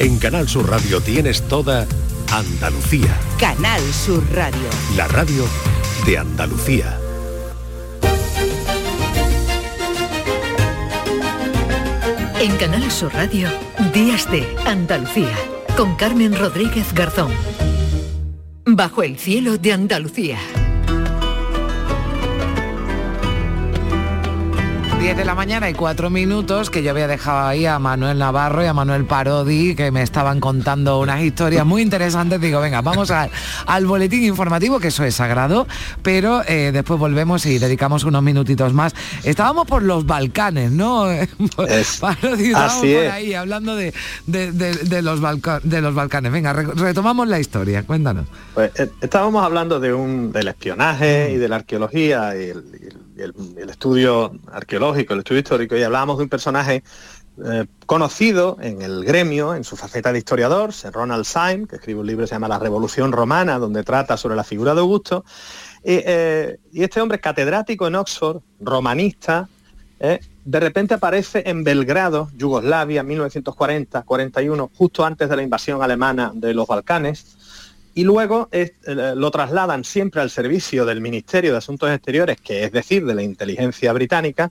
En 0.00 0.16
Canal 0.20 0.48
Sur 0.48 0.70
Radio 0.70 1.00
tienes 1.00 1.42
toda 1.48 1.84
Andalucía. 2.30 3.18
Canal 3.36 3.82
Sur 3.92 4.22
Radio. 4.32 4.68
La 4.96 5.08
radio 5.08 5.44
de 6.06 6.18
Andalucía. 6.18 6.96
En 12.40 12.56
Canal 12.58 12.88
Sur 12.92 13.12
Radio, 13.12 13.48
Días 13.92 14.30
de 14.30 14.46
Andalucía, 14.64 15.34
con 15.76 15.96
Carmen 15.96 16.38
Rodríguez 16.38 16.94
Garzón. 16.94 17.32
Bajo 18.66 19.02
el 19.02 19.18
cielo 19.18 19.58
de 19.58 19.72
Andalucía. 19.72 20.38
10 24.98 25.16
de 25.16 25.24
la 25.24 25.36
mañana 25.36 25.70
y 25.70 25.74
4 25.74 26.10
minutos 26.10 26.70
que 26.70 26.82
yo 26.82 26.90
había 26.90 27.06
dejado 27.06 27.46
ahí 27.46 27.66
a 27.66 27.78
Manuel 27.78 28.18
Navarro 28.18 28.64
y 28.64 28.66
a 28.66 28.74
Manuel 28.74 29.04
Parodi 29.04 29.76
que 29.76 29.92
me 29.92 30.02
estaban 30.02 30.40
contando 30.40 30.98
unas 30.98 31.20
historias 31.22 31.64
muy 31.64 31.82
interesantes. 31.82 32.40
Digo, 32.40 32.60
venga, 32.60 32.82
vamos 32.82 33.12
al 33.12 33.86
boletín 33.86 34.24
informativo, 34.24 34.80
que 34.80 34.88
eso 34.88 35.04
es 35.04 35.14
sagrado, 35.14 35.68
pero 36.02 36.42
eh, 36.48 36.72
después 36.72 36.98
volvemos 36.98 37.46
y 37.46 37.60
dedicamos 37.60 38.02
unos 38.02 38.24
minutitos 38.24 38.72
más. 38.72 38.92
Estábamos 39.22 39.68
por 39.68 39.84
los 39.84 40.04
Balcanes, 40.04 40.72
¿no? 40.72 41.08
Es, 41.08 41.28
Parodi, 42.00 42.46
estábamos 42.48 42.80
por 42.80 43.06
ahí 43.12 43.34
hablando 43.34 43.76
de, 43.76 43.92
los 44.26 45.20
de 45.62 45.80
los 45.80 45.94
Balcanes. 45.94 46.32
Venga, 46.32 46.52
retomamos 46.52 47.28
la 47.28 47.38
historia, 47.38 47.84
cuéntanos. 47.84 48.26
Pues 48.52 48.72
eh, 48.74 48.90
estábamos 49.00 49.44
hablando 49.44 49.78
de 49.78 49.94
un, 49.94 50.32
del 50.32 50.48
espionaje 50.48 51.30
y 51.32 51.36
de 51.36 51.48
la 51.48 51.56
arqueología 51.56 52.34
y 52.36 52.50
el 52.50 52.97
el, 53.18 53.70
estudio 53.70 54.32
arqueológico, 54.52 55.14
el 55.14 55.20
estudio 55.20 55.40
histórico, 55.40 55.76
y 55.76 55.82
hablábamos 55.82 56.18
de 56.18 56.24
un 56.24 56.28
personaje 56.28 56.82
eh, 57.44 57.66
conocido 57.86 58.56
en 58.60 58.82
el 58.82 59.04
gremio, 59.04 59.54
en 59.54 59.64
su 59.64 59.76
faceta 59.76 60.12
de 60.12 60.18
historiador, 60.18 60.70
Ronald 60.92 61.24
Syme, 61.24 61.66
que 61.66 61.76
escribe 61.76 62.00
un 62.00 62.06
libro 62.06 62.24
que 62.24 62.28
se 62.28 62.34
llama 62.34 62.48
La 62.48 62.58
Revolución 62.58 63.12
Romana, 63.12 63.58
donde 63.58 63.84
trata 63.84 64.16
sobre 64.16 64.36
la 64.36 64.44
figura 64.44 64.74
de 64.74 64.80
Augusto. 64.80 65.24
Eh, 65.84 66.58
y 66.72 66.82
este 66.82 67.00
hombre 67.00 67.20
catedrático 67.20 67.86
en 67.86 67.94
Oxford, 67.94 68.40
romanista, 68.60 69.48
eh, 70.00 70.20
de 70.44 70.60
repente 70.60 70.94
aparece 70.94 71.42
en 71.46 71.64
Belgrado, 71.64 72.30
Yugoslavia, 72.36 73.02
1940-41, 73.02 74.70
justo 74.74 75.04
antes 75.04 75.28
de 75.28 75.36
la 75.36 75.42
invasión 75.42 75.82
alemana 75.82 76.30
de 76.34 76.54
los 76.54 76.66
Balcanes, 76.66 77.37
y 77.94 78.04
luego 78.04 78.48
eh, 78.52 78.74
lo 79.16 79.30
trasladan 79.30 79.84
siempre 79.84 80.20
al 80.20 80.30
servicio 80.30 80.84
del 80.84 81.00
Ministerio 81.00 81.52
de 81.52 81.58
Asuntos 81.58 81.90
Exteriores, 81.90 82.40
que 82.40 82.64
es 82.64 82.72
decir, 82.72 83.04
de 83.04 83.14
la 83.14 83.22
inteligencia 83.22 83.92
británica, 83.92 84.50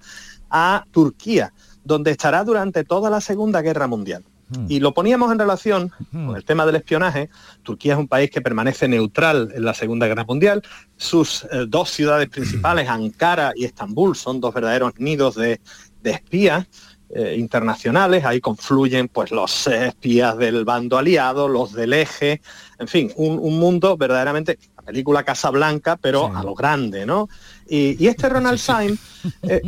a 0.50 0.86
Turquía, 0.92 1.54
donde 1.84 2.12
estará 2.12 2.44
durante 2.44 2.84
toda 2.84 3.10
la 3.10 3.22
Segunda 3.22 3.62
Guerra 3.62 3.88
Mundial. 3.88 4.24
Hmm. 4.50 4.66
Y 4.70 4.80
lo 4.80 4.94
poníamos 4.94 5.32
en 5.32 5.40
relación 5.40 5.92
hmm. 6.12 6.28
con 6.28 6.36
el 6.36 6.46
tema 6.46 6.66
del 6.66 6.76
espionaje. 6.76 7.30
Turquía 7.64 7.94
es 7.94 8.00
un 8.00 8.08
país 8.08 8.30
que 8.32 8.42
permanece 8.42 8.88
neutral 8.88 9.52
en 9.54 9.66
la 9.66 9.74
Segunda 9.74 10.08
Guerra 10.08 10.26
Mundial. 10.26 10.64
Sus 10.96 11.44
eh, 11.46 11.66
dos 11.68 11.90
ciudades 11.90 12.30
principales, 12.30 12.88
Ankara 12.90 13.52
y 13.56 13.66
Estambul, 13.66 14.16
son 14.16 14.40
dos 14.40 14.54
verdaderos 14.54 14.94
nidos 14.98 15.36
de, 15.36 15.60
espías. 16.04 16.66
Eh, 17.10 17.36
internacionales, 17.38 18.26
ahí 18.26 18.42
confluyen 18.42 19.08
pues 19.08 19.32
los 19.32 19.68
espías 19.68 20.38
del 20.38 20.66
bando 20.66 20.98
aliado, 20.98 21.48
los 21.48 21.72
del 21.72 21.94
eje, 21.94 22.42
en 22.80 22.88
fin, 22.90 23.14
un, 23.16 23.58
mundo 23.58 23.96
verdaderamente, 23.96 24.60
la 24.76 24.84
película 24.84 25.24
Casablanca, 25.24 25.96
pero 25.96 26.36
a 26.36 26.44
lo 26.44 26.54
grande, 26.54 27.06
¿no? 27.06 27.30
Y, 27.70 28.08
este 28.08 28.30
Ronald 28.30 28.60
Syme, 28.60 28.98
eh, 29.44 29.62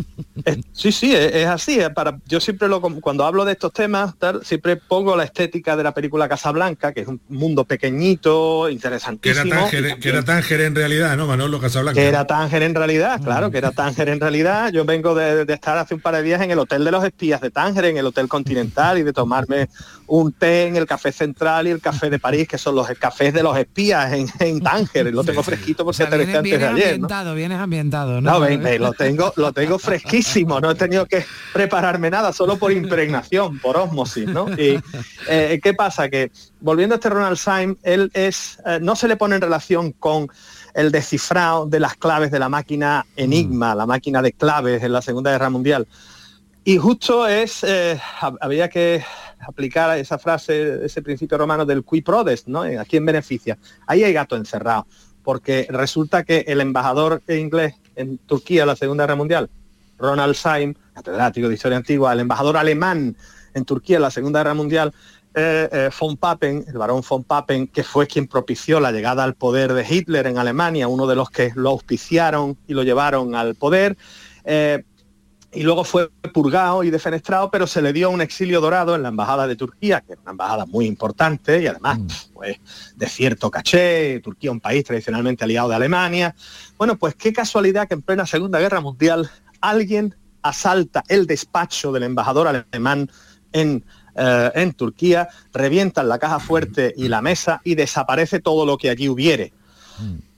sí, 0.72 0.92
sí, 0.92 1.14
es, 1.14 1.46
así. 1.48 1.80
para, 1.94 2.18
yo 2.28 2.40
siempre 2.40 2.68
lo, 2.68 2.82
cuando 2.82 3.26
hablo 3.26 3.46
de 3.46 3.54
estos 3.54 3.74
temas, 3.74 4.14
siempre 4.44 4.78
pongo 4.78 5.16
la 5.16 5.26
estética 5.26 5.76
de 5.76 5.84
la 5.84 5.94
película 5.94 6.30
Casablanca, 6.30 6.94
que 6.94 7.02
es 7.02 7.08
un 7.08 7.20
mundo 7.30 7.66
pequeñito, 7.66 8.70
interesantísimo. 8.70 9.70
Que 9.70 10.10
era 10.10 10.24
Tánger, 10.24 10.62
en 10.62 10.76
realidad, 10.76 11.18
¿no, 11.18 11.28
Manolo 11.28 11.60
Casablanca? 11.60 12.00
Que 12.00 12.08
era 12.08 12.26
Tánger 12.26 12.64
en 12.64 12.76
realidad, 12.76 13.22
claro, 13.22 13.52
que 13.52 13.58
era 13.58 13.72
Tánger 13.72 14.10
en 14.10 14.20
realidad. 14.20 14.72
Yo 14.72 14.86
vengo 14.86 15.16
de, 15.16 15.46
estar 15.54 15.78
hace 15.78 15.94
un 15.94 16.02
par 16.02 16.16
de 16.16 16.24
días 16.24 16.42
en 16.42 16.52
el 16.52 16.60
Hotel 16.60 16.84
de 16.84 16.92
los 16.92 17.04
Espías 17.04 17.42
de 17.42 17.52
Tánger, 17.52 17.86
en 17.86 17.98
el 17.98 18.06
Hotel 18.06 18.28
Continental, 18.28 18.98
y 18.98 19.04
de 19.04 19.14
tomarme 19.14 19.70
un 20.08 20.32
té 20.32 20.68
en 20.68 20.76
el 20.76 20.86
Café 20.86 21.12
Central 21.12 21.68
y 21.68 21.72
el 21.72 21.82
Café 21.82 22.10
de 22.10 22.20
París, 22.20 22.48
que 22.48 22.58
son 22.58 22.76
los 22.76 22.88
cafés 22.98 23.34
de 23.34 23.44
los 23.44 23.58
espías 23.58 24.12
en, 24.14 24.28
en 24.40 24.60
Tánger. 24.62 25.14
Lo 25.14 25.24
tengo 25.24 25.44
fresquito 25.44 25.86
porque 25.86 26.06
te 26.06 26.18
vienes, 26.18 26.42
vienes 26.42 26.70
ambientado, 26.70 27.36
vienes 27.36 27.60
ambientado, 27.60 27.89
¿no? 27.90 28.40
lo 28.80 28.94
tengo, 28.94 29.34
lo 29.36 29.54
tengo 29.54 29.80
fresquísimo, 29.80 30.60
no 30.60 30.72
he 30.72 30.76
tenido 30.76 31.06
que 31.06 31.26
prepararme 31.54 32.10
nada, 32.10 32.32
solo 32.34 32.58
por 32.58 32.72
impregnación, 32.72 33.60
por 33.60 33.78
osmosis, 33.78 34.28
¿no? 34.28 34.50
Y 34.50 34.80
eh, 35.30 35.60
¿qué 35.62 35.74
pasa? 35.74 36.10
Que 36.10 36.32
volviendo 36.60 36.96
a 36.96 36.98
este 36.98 37.10
Ronald 37.10 37.38
Syme, 37.38 37.76
él 37.84 38.12
es, 38.14 38.60
eh, 38.66 38.80
no 38.82 38.96
se 38.96 39.08
le 39.08 39.16
pone 39.16 39.36
en 39.36 39.42
relación 39.42 39.92
con 39.94 40.30
el 40.74 40.92
descifrado 40.92 41.66
de 41.66 41.80
las 41.80 41.96
claves 41.96 42.32
de 42.32 42.40
la 42.40 42.50
máquina 42.50 43.06
Enigma, 43.16 43.76
la 43.76 43.86
máquina 43.86 44.22
de 44.22 44.34
claves 44.34 44.84
en 44.84 44.94
la 44.94 45.02
Segunda 45.02 45.32
Guerra 45.32 45.50
Mundial. 45.50 45.88
Y 46.64 46.78
justo 46.78 47.28
es, 47.28 47.64
eh, 47.64 48.00
había 48.42 48.70
que 48.70 49.04
aplicar 49.40 49.98
esa 49.98 50.20
frase, 50.20 50.86
ese 50.86 51.02
principio 51.02 51.38
romano 51.38 51.66
del 51.66 51.84
qui 51.84 52.02
prodest, 52.02 52.48
¿no? 52.48 52.62
¿A 52.62 52.86
quién 52.86 53.06
beneficia? 53.06 53.58
Ahí 53.88 54.04
hay 54.04 54.14
gato 54.14 54.36
encerrado, 54.36 54.86
porque 55.30 55.68
resulta 55.70 56.24
que 56.24 56.44
el 56.48 56.60
embajador 56.60 57.22
inglés 57.28 57.76
en 57.96 58.18
Turquía 58.18 58.66
la 58.66 58.76
Segunda 58.76 59.04
Guerra 59.04 59.16
Mundial, 59.16 59.48
Ronald 60.00 60.34
Syme, 60.34 60.74
catedrático 60.96 61.48
de 61.48 61.54
historia 61.54 61.78
antigua, 61.78 62.14
el 62.14 62.22
embajador 62.22 62.58
alemán 62.58 63.16
en 63.54 63.64
Turquía 63.64 63.98
en 63.98 64.02
la 64.02 64.10
Segunda 64.10 64.40
Guerra 64.40 64.56
Mundial, 64.56 64.92
eh, 65.36 65.70
eh, 65.72 65.90
von 66.00 66.18
Papen, 66.18 66.66
el 66.68 66.80
barón 66.80 67.04
von 67.08 67.24
Papen, 67.24 67.68
que 67.68 67.84
fue 67.84 68.08
quien 68.08 68.26
propició 68.26 68.80
la 68.80 68.92
llegada 68.92 69.24
al 69.24 69.36
poder 69.36 69.74
de 69.74 69.86
Hitler 69.88 70.26
en 70.26 70.40
Alemania, 70.40 70.88
uno 70.88 71.06
de 71.06 71.16
los 71.16 71.30
que 71.30 71.52
lo 71.54 71.70
auspiciaron 71.70 72.58
y 72.66 72.74
lo 72.74 72.82
llevaron 72.82 73.36
al 73.36 73.54
poder. 73.54 73.98
Eh, 74.46 74.84
y 75.52 75.64
luego 75.64 75.84
fue 75.84 76.10
purgado 76.34 76.84
y 76.84 76.92
defenestrado, 76.92 77.50
pero 77.50 77.66
se 77.66 77.82
le 77.82 77.92
dio 77.92 78.10
un 78.10 78.22
exilio 78.22 78.62
dorado 78.62 78.96
en 78.96 79.02
la 79.02 79.10
embajada 79.10 79.48
de 79.48 79.56
Turquía, 79.56 80.02
que 80.02 80.14
es 80.14 80.20
una 80.22 80.32
embajada 80.32 80.66
muy 80.66 80.86
importante 80.86 81.62
y 81.62 81.68
además 81.68 82.00
mm. 82.00 82.08
pues, 82.34 82.58
de 82.96 83.08
cierto 83.08 83.50
caché, 83.50 84.20
Turquía 84.20 84.52
un 84.52 84.60
país 84.60 84.84
tradicionalmente 84.84 85.44
aliado 85.44 85.70
de 85.70 85.76
Alemania. 85.76 86.36
Bueno, 86.78 86.98
pues 86.98 87.16
qué 87.16 87.34
casualidad 87.34 87.88
que 87.88 87.96
en 87.96 88.02
plena 88.02 88.26
Segunda 88.26 88.60
Guerra 88.60 88.82
Mundial 88.82 89.30
alguien 89.60 90.16
asalta 90.42 91.04
el 91.08 91.26
despacho 91.26 91.92
del 91.92 92.04
embajador 92.04 92.48
alemán 92.48 93.10
en, 93.52 93.84
eh, 94.16 94.52
en 94.54 94.74
Turquía, 94.74 95.30
revientan 95.52 96.08
la 96.08 96.20
caja 96.20 96.40
fuerte 96.40 96.94
y 96.96 97.08
la 97.08 97.22
mesa 97.22 97.60
y 97.64 97.74
desaparece 97.74 98.40
todo 98.40 98.66
lo 98.66 98.78
que 98.78 98.90
allí 98.90 99.10
hubiere. 99.10 99.52
Mm 100.00 100.30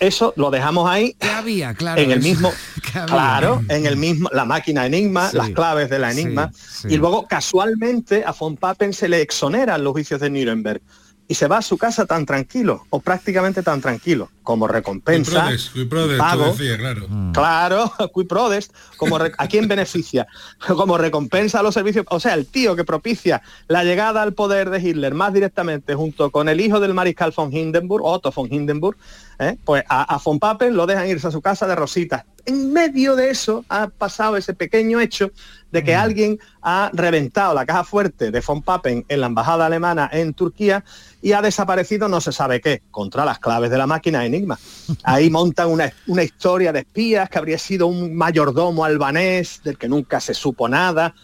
eso 0.00 0.32
lo 0.36 0.50
dejamos 0.50 0.90
ahí 0.90 1.14
había, 1.20 1.74
claro, 1.74 2.00
en 2.00 2.10
el 2.10 2.20
mismo 2.20 2.52
claro 3.06 3.62
en 3.68 3.86
el 3.86 3.96
mismo 3.96 4.28
la 4.32 4.44
máquina 4.44 4.86
enigma 4.86 5.30
las 5.32 5.50
claves 5.50 5.90
de 5.90 5.98
la 5.98 6.10
enigma. 6.10 6.50
y 6.88 6.96
luego 6.96 7.26
casualmente 7.26 8.24
a 8.26 8.32
von 8.32 8.56
Papen 8.56 8.92
se 8.92 9.08
le 9.08 9.20
exoneran 9.20 9.82
los 9.84 9.92
juicios 9.92 10.20
de 10.20 10.30
Nuremberg 10.30 10.80
y 11.30 11.34
se 11.36 11.46
va 11.46 11.58
a 11.58 11.62
su 11.62 11.78
casa 11.78 12.06
tan 12.06 12.26
tranquilo 12.26 12.86
o 12.90 12.98
prácticamente 12.98 13.62
tan 13.62 13.80
tranquilo 13.80 14.28
como 14.42 14.66
recompensa 14.66 15.48
pago, 16.18 16.56
claro 16.56 17.06
mm. 17.08 17.32
claro 17.32 17.92
como 18.96 19.16
a 19.16 19.46
quién 19.46 19.68
beneficia 19.68 20.26
como 20.66 20.98
recompensa 20.98 21.60
a 21.60 21.62
los 21.62 21.74
servicios 21.74 22.04
o 22.10 22.18
sea 22.18 22.34
el 22.34 22.46
tío 22.46 22.74
que 22.74 22.82
propicia 22.82 23.42
la 23.68 23.84
llegada 23.84 24.22
al 24.22 24.32
poder 24.32 24.70
de 24.70 24.80
Hitler 24.80 25.14
más 25.14 25.32
directamente 25.32 25.94
junto 25.94 26.32
con 26.32 26.48
el 26.48 26.60
hijo 26.60 26.80
del 26.80 26.94
mariscal 26.94 27.32
von 27.36 27.52
Hindenburg 27.52 28.04
Otto 28.04 28.32
von 28.32 28.52
Hindenburg 28.52 28.96
¿eh? 29.40 29.56
pues 29.64 29.84
a, 29.88 30.12
a 30.12 30.18
von 30.18 30.40
Papen 30.40 30.74
lo 30.76 30.86
dejan 30.86 31.08
irse 31.08 31.26
a 31.26 31.30
su 31.30 31.40
casa 31.40 31.66
de 31.66 31.74
rositas. 31.74 32.24
En 32.46 32.72
medio 32.72 33.16
de 33.16 33.30
eso 33.30 33.64
ha 33.68 33.88
pasado 33.88 34.36
ese 34.36 34.54
pequeño 34.54 35.00
hecho 35.00 35.30
de 35.72 35.84
que 35.84 35.96
mm. 35.96 36.00
alguien 36.00 36.38
ha 36.62 36.90
reventado 36.92 37.54
la 37.54 37.66
caja 37.66 37.84
fuerte 37.84 38.30
de 38.30 38.40
von 38.40 38.62
Papen 38.62 39.04
en 39.08 39.20
la 39.20 39.26
embajada 39.26 39.66
alemana 39.66 40.08
en 40.12 40.34
Turquía 40.34 40.84
y 41.22 41.32
ha 41.32 41.42
desaparecido 41.42 42.08
no 42.08 42.20
se 42.20 42.32
sabe 42.32 42.60
qué, 42.60 42.82
contra 42.90 43.24
las 43.24 43.38
claves 43.38 43.70
de 43.70 43.78
la 43.78 43.86
máquina 43.86 44.24
Enigma. 44.24 44.58
Ahí 45.04 45.30
montan 45.30 45.68
una, 45.68 45.92
una 46.06 46.22
historia 46.22 46.72
de 46.72 46.80
espías 46.80 47.28
que 47.28 47.38
habría 47.38 47.58
sido 47.58 47.86
un 47.86 48.14
mayordomo 48.14 48.84
albanés 48.84 49.60
del 49.64 49.78
que 49.78 49.88
nunca 49.88 50.20
se 50.20 50.34
supo 50.34 50.68
nada 50.68 51.14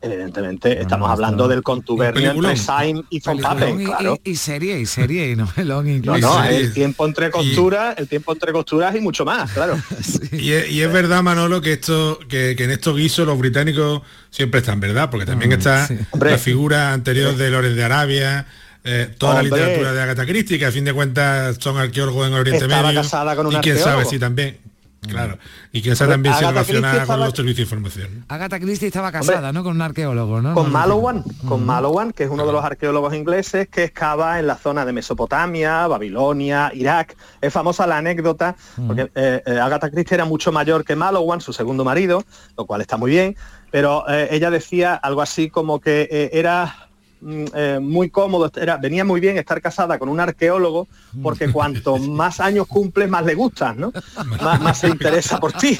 evidentemente 0.00 0.80
estamos 0.80 1.10
hablando 1.10 1.48
del 1.48 1.62
contubernio 1.62 2.32
entre 2.32 2.56
Sain 2.56 3.04
y 3.10 3.20
Von 3.20 3.38
Papen, 3.38 3.84
claro. 3.84 4.18
Y, 4.24 4.36
serie, 4.36 4.78
y 4.78 4.86
serie, 4.86 5.30
y 5.30 5.36
novelón 5.36 5.88
incluso. 5.88 6.18
No, 6.18 6.42
no, 6.42 6.44
el 6.44 6.72
tiempo 6.72 7.06
entre 7.06 7.30
costuras, 7.30 7.96
el 7.98 8.08
tiempo 8.08 8.32
entre 8.32 8.52
costuras 8.52 8.94
y 8.94 9.00
mucho 9.00 9.24
más, 9.24 9.50
claro. 9.52 9.78
y, 10.32 10.52
es, 10.52 10.92
verdad, 10.92 11.22
Manolo, 11.22 11.60
que 11.60 11.74
esto, 11.74 12.18
que, 12.28 12.52
en 12.52 12.70
estos 12.70 12.96
guisos 12.96 13.26
los 13.26 13.38
británicos 13.38 14.02
siempre 14.30 14.60
están, 14.60 14.80
¿verdad? 14.80 15.10
Porque 15.10 15.26
también 15.26 15.50
mm, 15.50 15.54
está 15.54 15.88
la 16.20 16.38
figura 16.38 16.92
anterior 16.92 17.36
de 17.36 17.50
Lores 17.50 17.76
de 17.76 17.84
Arabia, 17.84 18.46
eh, 18.84 19.10
toda 19.18 19.34
la 19.34 19.42
literatura 19.42 19.92
de 19.92 20.02
Agatha 20.02 20.24
Christie, 20.26 20.58
que 20.58 20.66
a 20.66 20.72
fin 20.72 20.84
de 20.84 20.92
cuentas 20.92 21.56
son 21.60 21.76
arqueólogos 21.76 22.28
en 22.28 22.34
Oriente 22.34 22.68
Medio. 22.68 22.94
casada 22.94 23.34
con 23.34 23.46
un 23.46 23.54
Y 23.54 23.56
quién 23.56 23.78
sabe 23.78 24.04
si 24.04 24.18
también 24.18 24.58
Claro, 25.06 25.38
y 25.72 25.82
que 25.82 25.92
esa 25.92 26.06
también 26.06 26.34
se 26.34 26.46
relaciona 26.46 27.06
con 27.06 27.20
los 27.20 27.32
servicios 27.32 27.56
de 27.56 27.62
información. 27.76 28.24
Agatha 28.28 28.58
Christie 28.60 28.88
estaba 28.88 29.12
casada, 29.12 29.52
¿no? 29.52 29.62
Con 29.62 29.76
un 29.76 29.82
arqueólogo, 29.82 30.40
¿no? 30.40 30.54
Con 30.54 30.72
Malowan, 30.72 31.22
con 31.48 31.64
Malowan, 31.64 32.12
que 32.12 32.24
es 32.24 32.30
uno 32.30 32.46
de 32.46 32.52
los 32.52 32.64
arqueólogos 32.64 33.14
ingleses 33.14 33.68
que 33.68 33.84
excava 33.84 34.38
en 34.38 34.46
la 34.46 34.56
zona 34.56 34.84
de 34.84 34.92
Mesopotamia, 34.92 35.86
Babilonia, 35.86 36.70
Irak. 36.74 37.16
Es 37.40 37.52
famosa 37.52 37.86
la 37.86 37.98
anécdota, 37.98 38.56
porque 38.86 39.10
eh, 39.14 39.42
eh, 39.46 39.58
Agatha 39.58 39.90
Christie 39.90 40.14
era 40.14 40.24
mucho 40.24 40.52
mayor 40.52 40.84
que 40.84 40.96
Malowan, 40.96 41.40
su 41.40 41.52
segundo 41.52 41.84
marido, 41.84 42.24
lo 42.56 42.66
cual 42.66 42.80
está 42.80 42.96
muy 42.96 43.10
bien, 43.10 43.36
pero 43.70 44.04
eh, 44.08 44.28
ella 44.30 44.50
decía 44.50 44.94
algo 44.94 45.22
así 45.22 45.50
como 45.50 45.80
que 45.80 46.30
era 46.32 46.85
Mm, 46.85 46.85
eh, 47.24 47.78
muy 47.80 48.10
cómodo, 48.10 48.50
era, 48.56 48.76
venía 48.76 49.04
muy 49.04 49.20
bien 49.20 49.38
estar 49.38 49.60
casada 49.62 49.98
con 49.98 50.08
un 50.08 50.20
arqueólogo, 50.20 50.86
porque 51.22 51.48
cuanto 51.52 51.96
más 51.98 52.40
años 52.40 52.66
cumples, 52.66 53.08
más 53.08 53.24
le 53.24 53.34
gustas, 53.34 53.76
¿no? 53.76 53.92
más, 54.42 54.78
se 54.78 54.88
interesa 54.88 55.40
por 55.40 55.52
ti. 55.52 55.78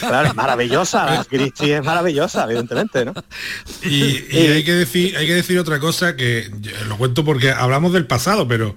Claro, 0.00 0.28
es 0.28 0.34
maravillosa, 0.34 1.24
Cristi 1.28 1.72
es 1.72 1.84
maravillosa, 1.84 2.44
evidentemente, 2.44 3.04
¿no? 3.04 3.14
Y, 3.82 4.16
hay 4.36 4.64
que 4.64 4.72
decir, 4.72 5.16
hay 5.16 5.26
que 5.26 5.34
decir 5.34 5.58
otra 5.58 5.78
cosa 5.78 6.16
que 6.16 6.50
lo 6.88 6.98
cuento 6.98 7.24
porque 7.24 7.50
hablamos 7.50 7.92
del 7.92 8.06
pasado, 8.06 8.48
pero 8.48 8.76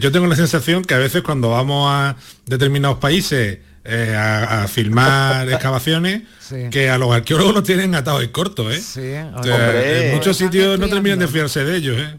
yo 0.00 0.12
tengo 0.12 0.26
la 0.26 0.36
sensación 0.36 0.84
que 0.84 0.94
a 0.94 0.98
veces 0.98 1.22
cuando 1.22 1.50
vamos 1.50 1.90
a 1.90 2.16
determinados 2.46 2.98
países 2.98 3.58
eh, 3.84 4.14
a, 4.14 4.68
filmar 4.68 5.48
excavaciones 5.52 6.22
que 6.70 6.90
a 6.90 6.98
los 6.98 7.12
arqueólogos 7.14 7.54
los 7.54 7.64
tienen 7.64 7.94
atados 7.94 8.22
y 8.24 8.28
cortos, 8.28 8.96
¿eh? 8.96 9.30
en 9.44 10.14
muchos 10.14 10.36
sitios 10.36 10.78
no 10.78 10.88
terminan 10.88 11.18
de 11.18 11.28
fiarse 11.28 11.64
de 11.64 11.76
ellos, 11.76 11.96
¿eh? 11.98 12.16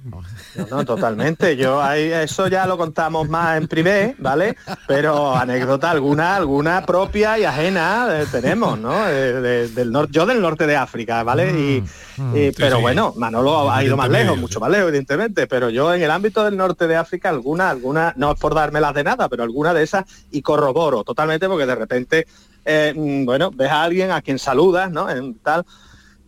No, 0.69 0.86
totalmente. 0.86 1.56
Yo 1.56 1.81
ahí 1.81 2.12
eso 2.12 2.48
ya 2.48 2.65
lo 2.65 2.77
contamos 2.77 3.30
más 3.30 3.57
en 3.57 3.68
privé, 3.68 4.15
¿vale? 4.18 4.56
Pero 4.88 5.36
anécdota 5.36 5.92
alguna, 5.92 6.36
alguna 6.36 6.86
propia 6.86 7.39
y 7.39 7.44
ajena 7.45 8.07
eh, 8.12 8.25
tenemos, 8.31 8.77
¿no? 8.77 9.06
del 9.06 9.92
norte, 9.92 10.13
yo 10.13 10.25
del 10.25 10.42
norte 10.42 10.68
de 10.68 10.75
África, 10.75 11.24
¿vale? 11.24 11.51
y, 11.51 11.83
mm, 12.18 12.24
mm. 12.24 12.51
pero 12.57 12.81
bueno, 12.81 13.13
Manolo 13.15 13.71
ha 13.71 13.83
ido 13.83 13.95
más 13.95 14.09
lejos, 14.09 14.38
mucho 14.38 14.59
más 14.59 14.69
lejos, 14.69 14.89
evidentemente. 14.89 15.48
Pero 15.48 15.69
yo 15.69 15.94
en 15.94 16.01
el 16.01 16.12
ámbito 16.12 16.44
del 16.44 16.57
norte 16.57 16.88
de 16.88 16.95
África, 16.95 17.30
alguna, 17.30 17.69
alguna, 17.69 18.13
no 18.18 18.31
es 18.31 18.39
por 18.39 18.53
dármelas 18.53 18.94
de 18.94 19.03
nada, 19.03 19.30
pero 19.30 19.44
alguna 19.44 19.74
de 19.74 19.83
esas 19.83 20.06
y 20.31 20.42
corroboro 20.42 21.03
totalmente 21.03 21.48
porque 21.48 21.65
de 21.65 21.75
repente, 21.75 22.27
eh, 22.65 22.94
mm, 22.95 23.25
bueno, 23.25 23.51
ves 23.51 23.71
a 23.71 23.83
alguien 23.83 24.12
a 24.12 24.21
quien 24.21 24.39
saludas, 24.39 24.92
¿no? 24.92 25.09
En 25.09 25.36
tal, 25.36 25.65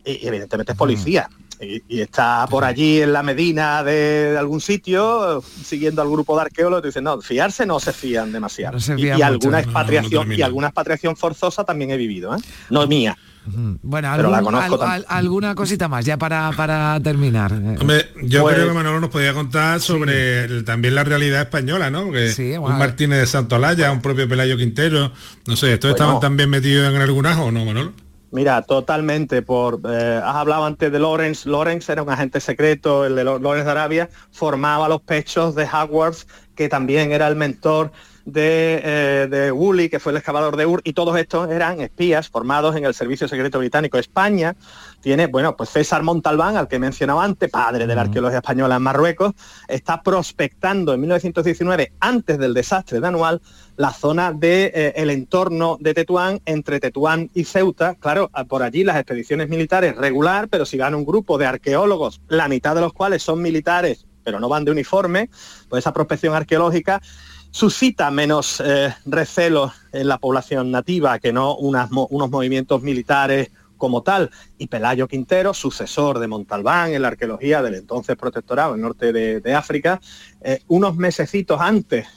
y, 0.06 0.28
evidentemente 0.28 0.74
es 0.74 0.78
policía 0.78 1.30
y, 1.60 2.02
está 2.02 2.46
por 2.50 2.64
allí 2.64 3.02
en 3.02 3.14
la 3.14 3.24
Medina 3.24 3.84
de, 3.84 4.36
algún 4.38 4.62
sitio 4.62 5.42
siguiendo 5.42 6.02
al 6.02 6.10
grupo 6.10 6.36
de 6.36 6.44
arqueólogos 6.44 6.86
y 6.86 6.88
dicen, 6.88 7.04
no, 7.04 7.22
fiarse 7.22 7.66
no 7.66 7.80
se 7.80 7.94
fían 7.94 8.32
demasiado. 8.32 8.78
y, 8.98 9.10
alguna 9.10 9.60
expatriación 9.60 10.32
y 10.32 10.42
alguna 10.42 10.68
expatriación 10.68 11.16
forzosa 11.16 11.64
también 11.64 11.92
he 11.92 11.98
vivido, 11.98 12.36
¿eh? 12.36 12.40
no 12.70 12.86
mía. 12.88 13.18
Bueno, 13.46 14.10
alguna 15.08 15.56
cosita 15.56 15.88
más 15.88 16.06
ya 16.06 16.18
para, 16.18 16.52
para 16.56 17.00
terminar. 17.02 17.52
yo 18.22 18.44
pues 18.44 18.56
creo 18.56 18.68
que 18.68 18.74
Manolo 18.74 19.02
nos 19.02 19.10
podía 19.10 19.34
contar 19.34 19.82
sobre 19.82 20.64
también 20.64 20.96
la 20.96 21.04
realidad 21.04 21.42
española, 21.42 21.90
¿no? 21.90 22.12
Que 22.12 22.58
un 22.58 22.78
Martínez 22.78 23.20
de 23.20 23.28
Santolaya, 23.28 23.92
un 23.92 24.02
propio 24.02 24.28
Pelayo 24.30 24.58
Quintero, 24.58 25.12
no 25.46 25.56
sé, 25.56 25.74
¿estos 25.74 25.92
estaban 25.92 26.20
también 26.20 26.50
metidos 26.50 26.94
en 26.94 27.02
algún 27.02 27.26
ajo 27.26 27.46
o 27.46 27.52
no, 27.52 27.66
Manolo? 27.66 27.92
Mira, 28.34 28.64
totalmente. 28.64 29.44
Por, 29.44 29.80
eh, 29.88 30.20
has 30.24 30.36
hablado 30.36 30.66
antes 30.66 30.92
de 30.92 30.98
Lawrence. 30.98 31.48
Lawrence 31.48 31.92
era 31.92 32.02
un 32.02 32.10
agente 32.10 32.40
secreto, 32.40 33.06
el 33.06 33.16
de 33.16 33.24
Lawrence 33.24 33.66
de 33.66 33.70
Arabia, 33.72 34.10
formaba 34.32 34.90
los 34.90 35.02
pechos 35.02 35.54
de 35.54 35.66
Hogwarts, 35.66 36.26
que 36.56 36.68
también 36.68 37.12
era 37.12 37.28
el 37.28 37.36
mentor 37.36 37.92
de, 38.26 38.82
eh, 38.84 39.28
de 39.30 39.52
Woolley, 39.52 39.90
que 39.90 40.00
fue 40.00 40.12
el 40.12 40.18
excavador 40.18 40.56
de 40.56 40.66
Ur, 40.66 40.82
y 40.84 40.94
todos 40.94 41.18
estos 41.18 41.50
eran 41.50 41.82
espías 41.82 42.30
formados 42.30 42.76
en 42.76 42.86
el 42.86 42.94
Servicio 42.94 43.28
Secreto 43.28 43.60
Británico. 43.60 43.98
España 43.98 44.56
tiene, 45.02 45.28
bueno, 45.28 45.56
pues 45.58 45.70
César 45.70 46.04
Montalbán, 46.04 46.56
al 46.56 46.68
que 46.68 46.78
he 46.78 46.80
mencionado 46.80 47.20
antes, 47.20 47.50
padre 47.50 47.88
de 47.88 47.96
la 47.96 48.02
arqueología 48.02 48.40
española 48.40 48.78
en 48.78 48.82
Marruecos, 48.82 49.34
está 49.68 50.02
prospectando 50.02 50.94
en 50.94 51.02
1919, 51.02 51.94
antes 52.00 52.38
del 52.38 52.54
desastre 52.54 53.00
de 53.00 53.08
Anual, 53.08 53.42
la 53.76 53.92
zona 53.92 54.32
del 54.32 54.40
de, 54.40 54.72
eh, 54.74 54.94
el 54.96 55.10
entorno 55.10 55.78
de 55.80 55.94
Tetuán, 55.94 56.42
entre 56.46 56.80
Tetuán 56.80 57.30
y 57.34 57.44
Ceuta. 57.44 57.96
Claro, 57.96 58.30
por 58.48 58.64
allí 58.64 58.84
las 58.84 58.98
expediciones 58.98 59.50
militares 59.50 59.96
regular, 59.98 60.48
pero 60.48 60.66
si 60.66 60.78
van 60.78 60.96
un 60.96 61.06
grupo 61.06 61.38
de 61.38 61.46
arqueólogos, 61.46 62.22
la 62.28 62.48
mitad 62.48 62.76
de 62.76 62.82
los 62.82 62.94
cuales 62.94 63.24
son 63.24 63.42
militares, 63.42 64.06
pero 64.24 64.40
no 64.40 64.48
van 64.48 64.64
de 64.64 64.72
uniforme, 64.72 65.30
pues 65.70 65.84
esa 65.84 65.94
prospección 65.94 66.34
arqueológica 66.34 67.02
suscita 67.54 68.10
menos 68.10 68.62
eh, 68.66 68.96
recelos 69.06 69.72
en 69.92 70.08
la 70.08 70.18
población 70.18 70.72
nativa 70.72 71.20
que 71.20 71.32
no 71.32 71.56
unos 71.56 72.30
movimientos 72.32 72.82
militares 72.82 73.52
como 73.78 74.02
tal. 74.02 74.32
Y 74.58 74.68
Pelayo 74.68 75.08
Quintero, 75.08 75.54
sucesor 75.54 76.18
de 76.18 76.28
Montalbán 76.28 76.94
en 76.94 77.04
la 77.04 77.10
arqueología 77.10 77.62
del 77.62 77.76
entonces 77.76 78.18
protectorado 78.18 78.74
en 78.74 78.82
norte 78.82 79.14
de, 79.14 79.56
África, 79.56 80.02
eh, 80.42 80.62
unos 80.68 80.96
mesecitos 80.96 81.62
antes 81.62 82.08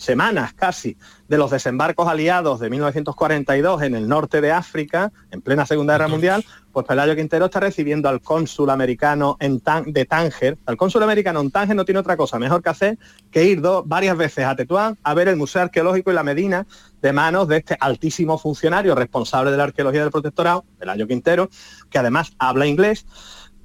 semanas 0.00 0.54
casi 0.54 0.96
de 1.28 1.36
los 1.36 1.50
desembarcos 1.50 2.08
aliados 2.08 2.58
de 2.58 2.70
1942 2.70 3.82
en 3.82 3.94
el 3.94 4.08
norte 4.08 4.40
de 4.40 4.50
África, 4.50 5.12
en 5.30 5.42
plena 5.42 5.66
Segunda 5.66 5.94
Guerra 5.94 6.08
Mundial, 6.08 6.44
pues 6.72 6.86
Pelayo 6.86 7.14
Quintero 7.14 7.46
está 7.46 7.60
recibiendo 7.60 8.08
al 8.08 8.22
cónsul 8.22 8.70
americano 8.70 9.36
en 9.40 9.60
de 9.86 10.04
Tánger. 10.06 10.56
El 10.66 10.76
cónsul 10.76 11.02
americano 11.02 11.40
en 11.40 11.50
Tánger 11.50 11.76
no 11.76 11.84
tiene 11.84 12.00
otra 12.00 12.16
cosa 12.16 12.38
mejor 12.38 12.62
que 12.62 12.70
hacer 12.70 12.98
que 13.30 13.44
ir 13.44 13.60
varias 13.84 14.16
veces 14.16 14.46
a 14.46 14.56
Tetuán 14.56 14.96
a 15.02 15.14
ver 15.14 15.28
el 15.28 15.36
Museo 15.36 15.62
Arqueológico 15.62 16.10
y 16.10 16.14
la 16.14 16.22
Medina 16.22 16.66
de 17.02 17.12
manos 17.12 17.46
de 17.48 17.58
este 17.58 17.76
altísimo 17.78 18.38
funcionario 18.38 18.94
responsable 18.94 19.50
de 19.50 19.58
la 19.58 19.64
arqueología 19.64 20.00
del 20.00 20.10
protectorado, 20.10 20.64
Pelayo 20.78 21.06
Quintero, 21.06 21.50
que 21.90 21.98
además 21.98 22.32
habla 22.38 22.66
inglés 22.66 23.04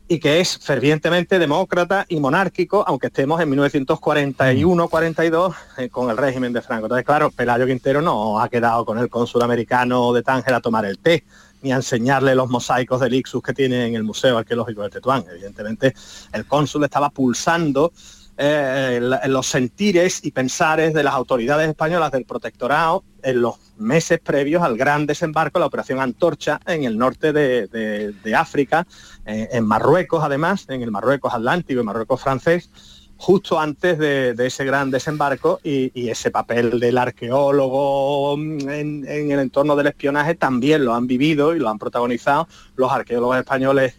y 0.07 0.19
que 0.19 0.39
es 0.39 0.59
fervientemente 0.59 1.39
demócrata 1.39 2.05
y 2.07 2.19
monárquico, 2.19 2.83
aunque 2.87 3.07
estemos 3.07 3.41
en 3.41 3.49
1941-42 3.51 5.55
eh, 5.77 5.89
con 5.89 6.11
el 6.11 6.17
régimen 6.17 6.53
de 6.53 6.61
Franco. 6.61 6.85
Entonces, 6.85 7.05
claro, 7.05 7.31
Pelayo 7.31 7.65
Quintero 7.65 8.01
no 8.01 8.39
ha 8.39 8.47
quedado 8.49 8.85
con 8.85 8.99
el 8.99 9.09
cónsul 9.09 9.41
americano 9.41 10.13
de 10.13 10.21
Tánger 10.21 10.53
a 10.53 10.61
tomar 10.61 10.85
el 10.85 10.99
té, 10.99 11.23
ni 11.63 11.71
a 11.71 11.77
enseñarle 11.77 12.35
los 12.35 12.49
mosaicos 12.49 13.01
del 13.01 13.15
Ixus 13.15 13.41
que 13.41 13.53
tiene 13.53 13.87
en 13.87 13.95
el 13.95 14.03
Museo 14.03 14.37
Arqueológico 14.37 14.83
de 14.83 14.89
Tetuán. 14.89 15.25
Evidentemente, 15.31 15.95
el 16.33 16.45
cónsul 16.45 16.83
estaba 16.83 17.09
pulsando 17.09 17.91
eh, 18.37 18.99
los 19.27 19.47
sentires 19.47 20.19
y 20.23 20.31
pensares 20.31 20.93
de 20.93 21.03
las 21.03 21.13
autoridades 21.13 21.69
españolas 21.69 22.11
del 22.11 22.25
protectorado 22.25 23.03
en 23.25 23.41
los 23.41 23.55
meses 23.77 24.19
previos 24.19 24.61
al 24.61 24.77
gran 24.77 25.05
desembarco, 25.05 25.59
la 25.59 25.65
operación 25.65 25.99
Antorcha, 25.99 26.59
en 26.65 26.83
el 26.83 26.97
norte 26.97 27.33
de, 27.33 28.35
África, 28.35 28.87
eh, 29.25 29.49
en 29.51 29.65
Marruecos 29.65 30.23
además, 30.23 30.65
en 30.69 30.81
el 30.81 30.91
Marruecos 30.91 31.33
Atlántico 31.33 31.81
y 31.81 31.83
Marruecos 31.83 32.21
francés, 32.21 32.69
justo 33.17 33.59
antes 33.59 33.97
de, 33.97 34.35
ese 34.37 34.63
gran 34.63 34.91
desembarco 34.91 35.59
y, 35.63 36.09
ese 36.09 36.31
papel 36.31 36.79
del 36.79 36.97
arqueólogo 36.97 38.35
en, 38.35 39.05
en 39.07 39.31
el 39.31 39.39
entorno 39.39 39.75
del 39.75 39.87
espionaje 39.87 40.35
también 40.35 40.85
lo 40.85 40.93
han 40.93 41.07
vivido 41.07 41.55
y 41.55 41.59
lo 41.59 41.69
han 41.69 41.79
protagonizado 41.79 42.47
los 42.75 42.91
arqueólogos 42.91 43.37
españoles 43.37 43.95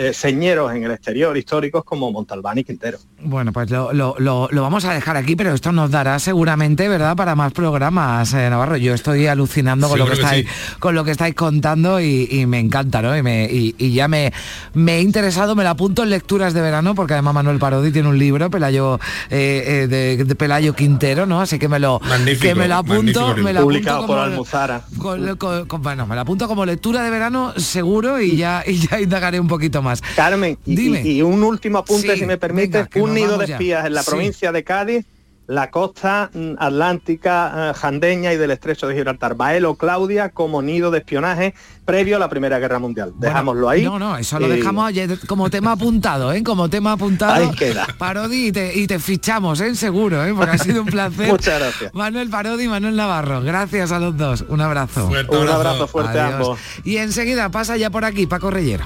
eh, 0.00 0.14
señeros 0.14 0.72
en 0.72 0.84
el 0.84 0.92
exterior 0.92 1.36
históricos 1.36 1.82
como 1.82 2.12
Montalbán 2.12 2.56
y 2.58 2.62
Quintero. 2.62 2.98
Bueno, 3.20 3.52
pues 3.52 3.68
lo, 3.68 4.48
vamos 4.52 4.84
a 4.84 4.94
dejar 4.94 5.16
aquí, 5.16 5.34
pero 5.34 5.52
esto 5.52 5.72
nos 5.72 5.90
dará 5.90 6.20
seguramente, 6.20 6.88
¿verdad?, 6.88 7.16
para 7.16 7.34
más 7.34 7.52
programas, 7.52 8.32
eh, 8.32 8.48
Navarro. 8.48 8.76
Yo 8.76 8.94
estoy 8.94 9.26
alucinando 9.26 9.88
con, 9.88 9.98
lo 9.98 10.06
que 10.06 10.12
estáis, 10.12 10.46
con 10.78 10.94
lo 10.94 11.02
que 11.02 11.10
estáis 11.10 11.34
contando 11.34 12.00
y, 12.00 12.46
me 12.46 12.60
encanta, 12.60 13.02
¿no? 13.02 13.18
Y, 13.18 13.74
ya 13.92 14.06
me, 14.06 14.32
me 14.72 14.98
he 14.98 15.00
interesado, 15.00 15.56
me 15.56 15.64
lo 15.64 15.70
apunto 15.70 16.04
en 16.04 16.10
lecturas 16.10 16.54
de 16.54 16.60
verano, 16.60 16.94
porque 16.94 17.14
además 17.14 17.34
Manuel 17.34 17.58
Parodi 17.58 17.90
tiene 17.90 18.08
un 18.08 18.20
libro, 18.20 18.50
Pelayo, 18.50 19.00
eh, 19.30 19.88
de, 19.90 20.34
Pelayo 20.36 20.76
Quintero, 20.76 21.26
¿no? 21.26 21.40
Así 21.40 21.58
que 21.58 21.66
me 21.66 21.80
lo, 21.80 22.00
que 22.40 22.54
me 22.54 22.68
lo 22.68 22.76
apunto. 22.76 23.34
Me 23.36 23.52
lo 23.52 23.62
Publicado 23.62 24.06
por 24.06 24.18
Almuzara. 24.20 24.84
bueno, 24.94 26.06
me 26.06 26.14
lo 26.14 26.20
apunto 26.20 26.46
como 26.46 26.64
lectura 26.64 27.02
de 27.02 27.10
verano 27.10 27.52
seguro 27.56 28.20
y 28.20 28.36
ya, 28.36 28.62
y 28.64 28.78
ya 28.78 29.00
indagaré 29.00 29.40
un 29.40 29.48
poquito 29.48 29.82
más 29.82 29.87
Carmen, 30.16 30.58
y, 30.64 31.22
un 31.22 31.42
último 31.42 31.78
apunte, 31.78 32.16
si 32.16 32.26
me 32.26 32.38
permite, 32.38 32.86
un 32.96 33.14
nido 33.14 33.38
de 33.38 33.46
espías 33.46 33.86
en 33.86 33.94
la 33.94 34.02
provincia 34.02 34.52
de 34.52 34.64
Cádiz, 34.64 35.04
la 35.48 35.70
costa 35.70 36.30
mm, 36.32 36.52
atlántica, 36.58 37.70
eh, 37.70 37.72
jandeña 37.74 38.34
y 38.34 38.36
del 38.36 38.50
estrecho 38.50 38.86
de 38.86 38.94
Gibraltar. 38.94 39.34
Baelo 39.34 39.76
Claudia 39.76 40.28
como 40.28 40.60
nido 40.60 40.90
de 40.90 40.98
espionaje 40.98 41.54
previo 41.86 42.16
a 42.16 42.18
la 42.18 42.28
Primera 42.28 42.58
Guerra 42.58 42.78
Mundial. 42.78 43.14
Dejámoslo 43.16 43.66
ahí. 43.66 43.82
No, 43.82 43.98
no, 43.98 44.18
eso 44.18 44.38
lo 44.38 44.46
dejamos 44.46 44.92
como 45.26 45.48
tema 45.48 45.72
apuntado, 45.72 46.34
¿eh? 46.34 46.42
Como 46.42 46.68
tema 46.68 46.92
apuntado. 46.92 47.32
Ahí 47.32 47.50
queda. 47.56 47.86
Parodi 47.96 48.48
y 48.48 48.86
te, 48.86 48.98
fichamos, 48.98 49.60
¿eh? 49.62 49.74
Seguro, 49.74 50.22
¿eh? 50.22 50.34
Porque 50.34 50.50
ha 50.52 50.58
sido 50.58 50.82
un 50.82 50.88
placer. 50.88 51.28
Muchas 51.30 51.58
gracias. 51.58 51.94
Manuel 51.94 52.28
Parodi 52.28 52.64
y 52.64 52.68
Manuel 52.68 52.94
Navarro. 52.94 53.40
Gracias 53.40 53.90
a 53.90 53.98
los 53.98 54.14
dos. 54.18 54.44
Un 54.48 54.60
abrazo. 54.60 55.06
un 55.06 55.48
abrazo 55.48 55.88
fuerte 55.88 56.20
a 56.20 56.36
ambos. 56.36 56.58
Y 56.84 56.98
enseguida 56.98 57.48
pasa 57.48 57.78
ya 57.78 57.88
por 57.88 58.04
aquí 58.04 58.26
Paco 58.26 58.50
Reyero. 58.50 58.84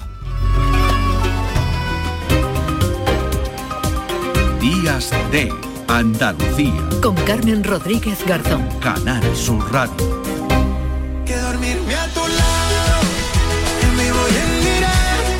De 4.92 5.50
Andalucía. 5.88 6.75
Con 7.02 7.14
Carmen 7.14 7.64
Rodríguez 7.64 8.18
Garzón. 8.26 8.68
Canal 8.78 9.22
Sur 9.34 9.72
Radio. 9.72 10.22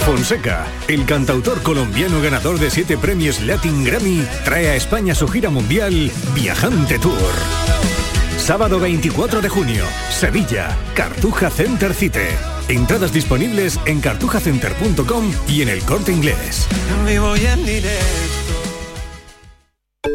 Fonseca, 0.07 0.67
el 0.89 1.05
cantautor 1.05 1.63
colombiano 1.63 2.23
ganador 2.23 2.59
de 2.59 2.71
siete 2.71 2.97
premios 2.97 3.43
Latin 3.43 3.85
Grammy, 3.85 4.27
trae 4.43 4.71
a 4.71 4.75
España 4.75 5.15
su 5.15 5.29
gira 5.29 5.51
mundial 5.51 6.11
Viajante 6.35 6.99
Tour. 6.99 7.35
Sábado 8.39 8.81
24 8.81 9.43
de 9.43 9.51
junio, 9.51 9.85
Sevilla, 10.11 10.75
Cartuja 10.95 11.51
Center 11.51 11.93
Cite. 11.93 12.31
Entradas 12.69 13.13
disponibles 13.13 13.79
en 13.85 14.01
cartujacenter.com 14.01 15.31
y 15.47 15.61
en 15.61 15.69
el 15.69 15.83
corte 15.85 16.11
inglés. 16.11 16.67
Directo. 17.65 18.42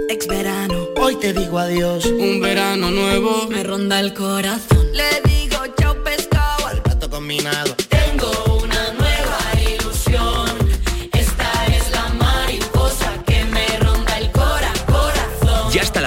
Ex 0.09 0.27
verano, 0.27 0.89
hoy 0.97 1.15
te 1.15 1.31
digo 1.31 1.59
adiós. 1.59 2.05
Un 2.05 2.41
verano 2.41 2.91
nuevo 2.91 3.47
me 3.47 3.63
ronda 3.63 4.01
el 4.01 4.13
corazón. 4.13 4.85
Le 4.91 5.21
digo 5.23 5.59
chao 5.79 6.03
pescado 6.03 6.67
al 6.67 6.81
plato 6.83 7.09
combinado. 7.09 7.73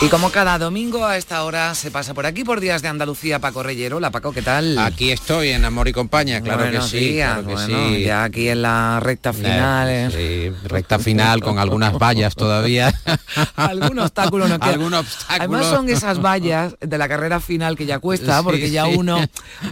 Y 0.00 0.06
como 0.10 0.30
cada 0.30 0.58
domingo 0.60 1.04
a 1.06 1.16
esta 1.16 1.42
hora 1.42 1.74
se 1.74 1.90
pasa 1.90 2.14
por 2.14 2.24
aquí 2.24 2.44
por 2.44 2.60
Días 2.60 2.82
de 2.82 2.88
Andalucía 2.88 3.40
Paco 3.40 3.64
Reyero. 3.64 3.98
La 3.98 4.12
Paco, 4.12 4.30
¿qué 4.30 4.42
tal? 4.42 4.78
Aquí 4.78 5.10
estoy 5.10 5.48
en 5.48 5.64
Amor 5.64 5.88
y 5.88 5.92
Compañía, 5.92 6.40
claro 6.40 6.70
que 6.70 6.80
sí. 6.82 6.98
días, 7.00 7.32
claro 7.32 7.48
que 7.48 7.52
bueno, 7.54 7.88
sí. 7.88 8.02
Ya 8.04 8.22
aquí 8.22 8.48
en 8.48 8.62
la 8.62 9.00
recta 9.00 9.32
final. 9.32 9.88
Eh, 9.88 10.04
¿eh? 10.06 10.52
sí, 10.54 10.68
recta 10.68 11.00
final 11.00 11.42
con 11.42 11.58
algunas 11.58 11.98
vallas 11.98 12.36
todavía. 12.36 12.94
Algún 13.56 13.98
obstáculo 13.98 14.46
no 14.46 14.60
queda. 14.60 14.74
Algún 14.74 14.94
obstáculo. 14.94 15.36
Además 15.36 15.66
son 15.66 15.88
esas 15.88 16.22
vallas 16.24 16.76
de 16.80 16.96
la 16.96 17.08
carrera 17.08 17.40
final 17.40 17.76
que 17.76 17.84
ya 17.84 17.98
cuesta, 17.98 18.38
Sí, 18.38 18.44
porque 18.44 18.70
ya 18.70 18.86
uno 18.86 19.18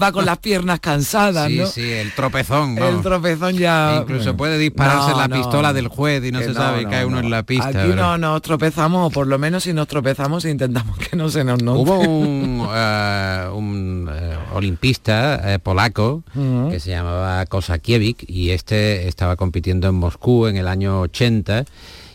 va 0.02 0.10
con 0.10 0.26
las 0.26 0.38
piernas 0.38 0.80
cansadas, 0.80 1.46
Sí, 1.46 1.58
¿no? 1.58 1.66
sí, 1.68 1.88
el 1.88 2.12
tropezón. 2.12 2.76
El 2.78 3.00
tropezón 3.00 3.56
ya... 3.56 4.00
Incluso 4.02 4.36
puede 4.36 4.58
dispararse 4.58 5.12
No, 5.12 5.18
la 5.18 5.28
no, 5.28 5.36
pistola 5.36 5.72
del 5.72 5.86
juez 5.86 6.24
y 6.24 6.32
no 6.32 6.40
se 6.40 6.52
sabe 6.52 6.82
cae 6.88 7.02
no, 7.02 7.06
uno 7.08 7.16
no. 7.20 7.22
en 7.26 7.30
la 7.30 7.44
pista. 7.44 7.68
Aquí 7.68 7.78
pero- 7.78 7.94
no 7.94 8.18
nos 8.18 8.42
tropezamos, 8.42 9.06
o 9.06 9.10
por 9.10 9.28
lo 9.28 9.38
menos 9.38 9.62
si 9.62 9.72
nos 9.72 9.86
tropezamos 9.86 10.15
intentamos 10.50 10.98
que 10.98 11.16
no 11.16 11.28
se 11.28 11.44
nos 11.44 11.62
note. 11.62 11.80
Hubo 11.80 11.98
un, 12.00 12.66
eh, 12.74 13.48
un, 13.52 14.10
eh, 14.12 14.36
olimpista 14.54 15.54
eh, 15.54 15.58
polaco 15.58 16.22
que 16.70 16.80
se 16.80 16.90
llamaba 16.90 17.44
Kosakiewicz 17.46 18.24
y 18.28 18.50
este 18.50 19.08
estaba 19.08 19.36
compitiendo 19.36 19.88
en 19.88 19.94
Moscú 19.96 20.46
en 20.46 20.56
el 20.56 20.68
año 20.68 21.00
80 21.02 21.64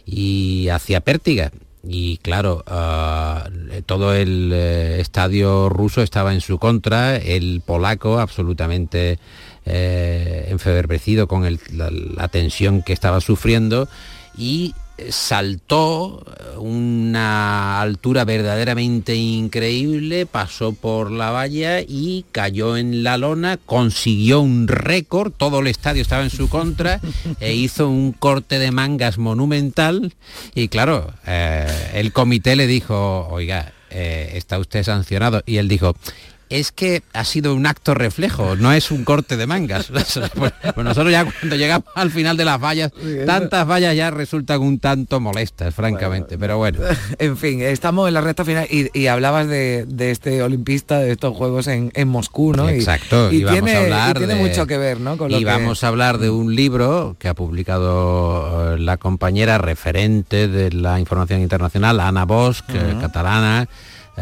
y 0.06 0.70
hacía 0.70 1.02
pértiga. 1.02 1.52
Y 1.84 2.18
claro, 2.18 2.64
todo 3.88 4.14
el 4.14 4.54
estadio 4.54 5.68
ruso 5.70 6.04
estaba 6.04 6.32
en 6.34 6.42
su 6.42 6.60
contra, 6.60 7.16
el 7.18 7.62
polaco 7.66 8.20
absolutamente 8.20 9.18
eh, 9.66 10.48
enfervecido 10.50 11.28
con 11.28 11.46
el- 11.46 11.60
la, 11.74 11.90
la 11.92 12.28
tensión 12.28 12.82
que 12.84 12.94
estaba 12.94 13.20
sufriendo 13.22 13.88
y 14.38 14.74
saltó 15.10 16.24
una 16.58 17.82
altura 17.82 18.26
verdaderamente 18.26 19.16
increíble, 19.16 20.26
pasó 20.26 20.74
por 20.74 21.12
la 21.12 21.32
valla 21.32 21.82
y 21.82 22.26
cayó 22.32 22.78
en 22.78 23.04
la 23.04 23.18
lona, 23.18 23.58
consiguió 23.58 24.42
un 24.42 24.68
récord, 24.68 25.32
todo 25.32 25.60
el 25.60 25.68
estadio 25.68 26.02
estaba 26.02 26.24
en 26.24 26.30
su 26.30 26.50
contra 26.50 27.00
e 27.40 27.54
hizo 27.56 27.90
un 27.90 28.12
corte 28.12 28.60
de 28.60 28.72
mangas 28.72 29.18
monumental 29.18 30.14
y 30.54 30.68
claro, 30.68 31.14
eh, 31.26 31.68
el 31.94 32.14
comité 32.14 32.56
le 32.56 32.68
dijo, 32.68 33.28
oiga, 33.30 33.74
eh, 33.90 34.32
está 34.36 34.58
usted 34.58 34.84
sancionado 34.84 35.44
y 35.46 35.58
él 35.58 35.68
dijo, 35.68 35.96
es 36.52 36.72
que 36.72 37.02
ha 37.14 37.24
sido 37.24 37.56
un 37.56 37.66
acto 37.66 37.94
reflejo, 37.94 38.56
no 38.56 38.72
es 38.74 38.92
un 38.92 39.04
corte 39.04 39.38
de 39.38 39.48
mangas. 39.48 39.92
Pues, 40.36 40.54
pues 40.76 40.86
nosotros 40.86 41.12
ya 41.12 41.26
cuando 41.26 41.56
llegamos 41.56 41.86
al 41.96 42.12
final 42.12 42.36
de 42.38 42.46
las 42.46 42.60
vallas, 42.62 42.92
tantas 43.26 43.68
vallas 43.68 43.96
ya 43.96 44.12
resultan 44.12 44.62
un 44.62 44.80
tanto 44.80 45.20
molestas, 45.20 45.74
francamente, 45.74 46.38
pero 46.38 46.58
bueno. 46.58 46.80
En 47.20 47.38
fin, 47.38 47.62
estamos 47.62 48.08
en 48.08 48.14
la 48.14 48.22
recta 48.22 48.44
final 48.46 48.68
y, 48.70 48.88
y 48.98 49.08
hablabas 49.08 49.48
de, 49.48 49.86
de 49.88 50.12
este 50.12 50.42
olimpista 50.44 51.00
de 51.00 51.12
estos 51.12 51.36
Juegos 51.36 51.68
en, 51.68 51.92
en 51.96 52.08
Moscú, 52.08 52.54
¿no? 52.54 52.70
Exacto, 52.70 53.32
y, 53.32 53.38
y, 53.38 53.44
vamos 53.44 53.62
tiene, 53.64 53.78
a 53.78 53.82
hablar 53.84 54.18
tiene 54.18 54.36
de- 54.36 54.40
mucho 54.42 54.68
que 54.68 54.78
ver, 54.78 55.00
¿no? 55.00 55.18
Con 55.18 55.32
lo 55.32 55.38
y 55.38 55.40
que- 55.42 55.46
vamos 55.46 55.84
a 55.84 55.88
hablar 55.88 56.18
de 56.18 56.30
un 56.30 56.56
libro 56.56 57.16
que 57.20 57.28
ha 57.28 57.34
publicado 57.34 58.76
eh, 58.76 58.80
la 58.80 58.98
compañera 58.98 59.58
referente 59.58 60.48
de 60.48 60.72
la 60.72 61.00
información 61.00 61.42
internacional, 61.42 62.00
Ana 62.00 62.26
Bosch, 62.26 62.62
eh, 62.70 62.96
catalana, 63.00 63.68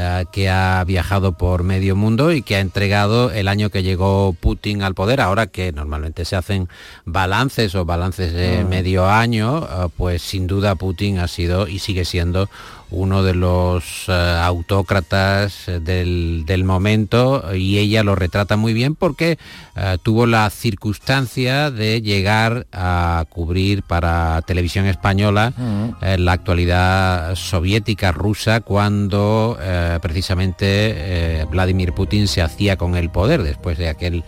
eh, 0.01 0.25
que 0.31 0.49
ha 0.49 0.81
viajado 0.85 1.33
por 1.33 1.63
medio 1.63 1.93
mundo 1.93 2.31
y 2.31 2.41
que 2.41 2.55
ha 2.55 2.61
entregado 2.61 3.31
el 3.31 3.49
año 3.49 3.69
que 3.69 3.83
llegó 3.83 4.31
Putin 4.31 4.81
al 4.81 4.95
poder, 4.95 5.19
ahora 5.19 5.47
que 5.47 5.73
normalmente 5.73 6.23
se 6.23 6.37
hacen 6.37 6.69
balances 7.03 7.75
o 7.75 7.83
balances 7.83 8.31
de 8.31 8.63
medio 8.63 9.09
año, 9.09 9.65
eh, 9.65 9.89
pues 9.97 10.21
sin 10.21 10.47
duda 10.47 10.75
Putin 10.75 11.19
ha 11.19 11.27
sido 11.27 11.67
y 11.67 11.79
sigue 11.79 12.05
siendo 12.05 12.49
uno 12.91 13.23
de 13.23 13.35
los 13.35 14.05
eh, 14.07 14.11
autócratas 14.11 15.67
eh, 15.67 15.79
del, 15.79 16.43
del 16.45 16.63
momento 16.63 17.43
y 17.55 17.77
ella 17.77 18.03
lo 18.03 18.15
retrata 18.15 18.57
muy 18.57 18.73
bien 18.73 18.95
porque 18.95 19.37
eh, 19.75 19.97
tuvo 20.01 20.25
la 20.25 20.49
circunstancia 20.49 21.71
de 21.71 22.01
llegar 22.01 22.67
a 22.71 23.25
cubrir 23.29 23.83
para 23.83 24.41
televisión 24.45 24.85
española 24.85 25.53
eh, 26.01 26.17
la 26.17 26.33
actualidad 26.33 27.35
soviética 27.35 28.11
rusa 28.11 28.61
cuando 28.61 29.57
eh, 29.61 29.99
precisamente 30.01 30.65
eh, 30.65 31.45
Vladimir 31.49 31.93
Putin 31.93 32.27
se 32.27 32.41
hacía 32.41 32.77
con 32.77 32.95
el 32.95 33.09
poder 33.09 33.43
después 33.43 33.77
de 33.77 33.89
aquel 33.89 34.23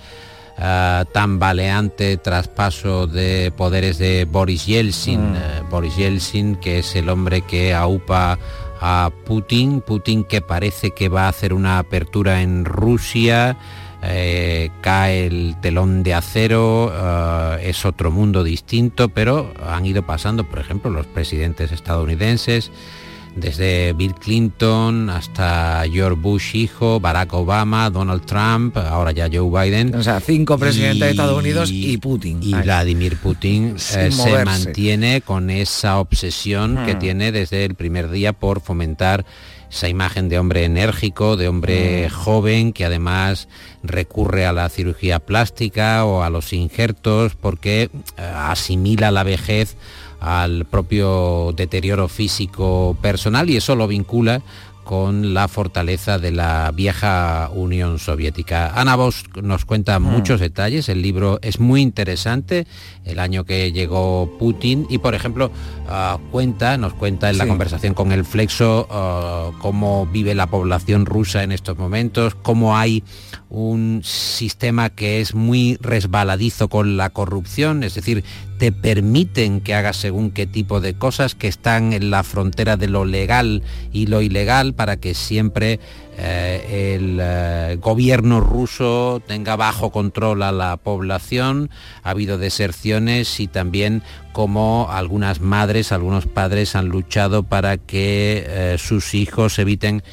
ah, 0.61 1.05
tambaleante 1.11 2.17
traspaso 2.17 3.07
de 3.07 3.51
poderes 3.57 3.97
de 3.97 4.25
Boris 4.25 4.65
Yeltsin. 4.67 5.35
eh, 5.35 5.63
Boris 5.69 5.97
Yeltsin, 5.97 6.55
que 6.55 6.79
es 6.79 6.95
el 6.95 7.09
hombre 7.09 7.41
que 7.41 7.73
aupa 7.73 8.37
a 8.79 9.11
Putin, 9.25 9.81
Putin 9.81 10.23
que 10.23 10.41
parece 10.41 10.91
que 10.91 11.09
va 11.09 11.25
a 11.25 11.29
hacer 11.29 11.53
una 11.53 11.77
apertura 11.79 12.41
en 12.41 12.65
Rusia, 12.65 13.57
eh, 14.03 14.71
cae 14.81 15.27
el 15.27 15.55
telón 15.61 16.01
de 16.01 16.15
acero, 16.15 16.91
eh, 16.91 17.69
es 17.69 17.85
otro 17.85 18.09
mundo 18.09 18.43
distinto, 18.43 19.09
pero 19.09 19.53
han 19.63 19.85
ido 19.85 20.03
pasando, 20.03 20.43
por 20.43 20.59
ejemplo, 20.59 20.89
los 20.89 21.05
presidentes 21.05 21.71
estadounidenses, 21.71 22.71
desde 23.35 23.93
Bill 23.93 24.13
Clinton 24.15 25.09
hasta 25.09 25.83
George 25.91 26.19
Bush 26.19 26.55
hijo, 26.55 26.99
Barack 26.99 27.33
Obama, 27.33 27.89
Donald 27.89 28.25
Trump, 28.25 28.75
ahora 28.77 29.11
ya 29.11 29.29
Joe 29.31 29.49
Biden. 29.69 29.95
O 29.95 30.03
sea, 30.03 30.19
cinco 30.19 30.57
presidentes 30.57 30.99
de 30.99 31.09
Estados 31.11 31.37
Unidos 31.39 31.69
y 31.71 31.97
Putin. 31.97 32.39
Y 32.43 32.53
Ahí. 32.53 32.63
Vladimir 32.63 33.17
Putin 33.17 33.75
eh, 33.95 34.11
se 34.11 34.45
mantiene 34.45 35.21
con 35.21 35.49
esa 35.49 35.99
obsesión 35.99 36.77
que 36.85 36.95
Mm. 36.95 36.99
tiene 36.99 37.31
desde 37.31 37.65
el 37.65 37.75
primer 37.75 38.09
día 38.09 38.33
por 38.33 38.61
fomentar 38.61 39.25
esa 39.71 39.87
imagen 39.87 40.27
de 40.27 40.37
hombre 40.37 40.65
enérgico, 40.65 41.37
de 41.37 41.47
hombre 41.47 42.07
Mm. 42.09 42.13
joven, 42.13 42.73
que 42.73 42.83
además 42.83 43.47
recurre 43.83 44.45
a 44.45 44.51
la 44.51 44.67
cirugía 44.67 45.19
plástica 45.19 46.03
o 46.03 46.23
a 46.23 46.29
los 46.29 46.51
injertos 46.51 47.35
porque 47.35 47.83
eh, 47.83 47.89
asimila 48.35 49.09
la 49.11 49.23
vejez 49.23 49.77
al 50.21 50.65
propio 50.65 51.51
deterioro 51.57 52.07
físico 52.07 52.95
personal 53.01 53.49
y 53.49 53.57
eso 53.57 53.75
lo 53.75 53.87
vincula 53.87 54.41
con 54.83 55.33
la 55.33 55.47
fortaleza 55.47 56.17
de 56.19 56.31
la 56.31 56.71
vieja 56.73 57.49
Unión 57.53 57.99
Soviética. 57.99 58.73
Ana 58.75 58.95
Bosch 58.95 59.25
nos 59.41 59.63
cuenta 59.63 59.99
muchos 59.99 60.39
detalles, 60.39 60.89
el 60.89 61.01
libro 61.01 61.39
es 61.41 61.59
muy 61.59 61.81
interesante, 61.81 62.67
el 63.05 63.19
año 63.19 63.45
que 63.45 63.71
llegó 63.71 64.37
Putin 64.39 64.87
y 64.89 64.97
por 64.97 65.15
ejemplo 65.15 65.51
ah, 65.87 66.17
cuenta, 66.31 66.77
nos 66.77 66.93
cuenta 66.93 67.29
en 67.29 67.37
la 67.37 67.47
conversación 67.47 67.93
con 67.93 68.11
el 68.11 68.25
Flexo 68.25 68.87
ah, 68.89 69.51
cómo 69.59 70.07
vive 70.07 70.35
la 70.35 70.47
población 70.47 71.05
rusa 71.05 71.43
en 71.43 71.51
estos 71.51 71.77
momentos, 71.77 72.35
cómo 72.35 72.75
hay 72.75 73.03
un 73.49 74.01
sistema 74.03 74.89
que 74.89 75.21
es 75.21 75.35
muy 75.35 75.77
resbaladizo 75.81 76.69
con 76.69 76.97
la 76.97 77.11
corrupción, 77.11 77.83
es 77.83 77.95
decir, 77.95 78.23
te 78.61 78.71
permiten 78.71 79.59
que 79.59 79.73
hagas 79.73 79.97
según 79.97 80.29
qué 80.29 80.45
tipo 80.45 80.81
de 80.81 80.93
cosas 80.93 81.33
que 81.33 81.47
están 81.47 81.93
en 81.93 82.11
la 82.11 82.21
frontera 82.21 82.77
de 82.77 82.87
lo 82.87 83.05
legal 83.05 83.63
y 83.91 84.05
lo 84.05 84.21
ilegal 84.21 84.75
para 84.75 84.97
que 84.97 85.15
siempre 85.15 85.79
eh, 86.19 86.93
el 86.95 87.17
eh, 87.19 87.77
gobierno 87.81 88.39
ruso 88.39 89.19
tenga 89.25 89.55
bajo 89.55 89.89
control 89.89 90.43
a 90.43 90.51
la 90.51 90.77
población. 90.77 91.71
Ha 92.03 92.11
habido 92.11 92.37
deserciones 92.37 93.39
y 93.39 93.47
también 93.47 94.03
como 94.31 94.89
algunas 94.91 95.41
madres, 95.41 95.91
algunos 95.91 96.27
padres 96.27 96.75
han 96.75 96.87
luchado 96.87 97.41
para 97.41 97.77
que 97.77 98.45
eh, 98.45 98.75
sus 98.77 99.15
hijos 99.15 99.57
eviten 99.57 100.03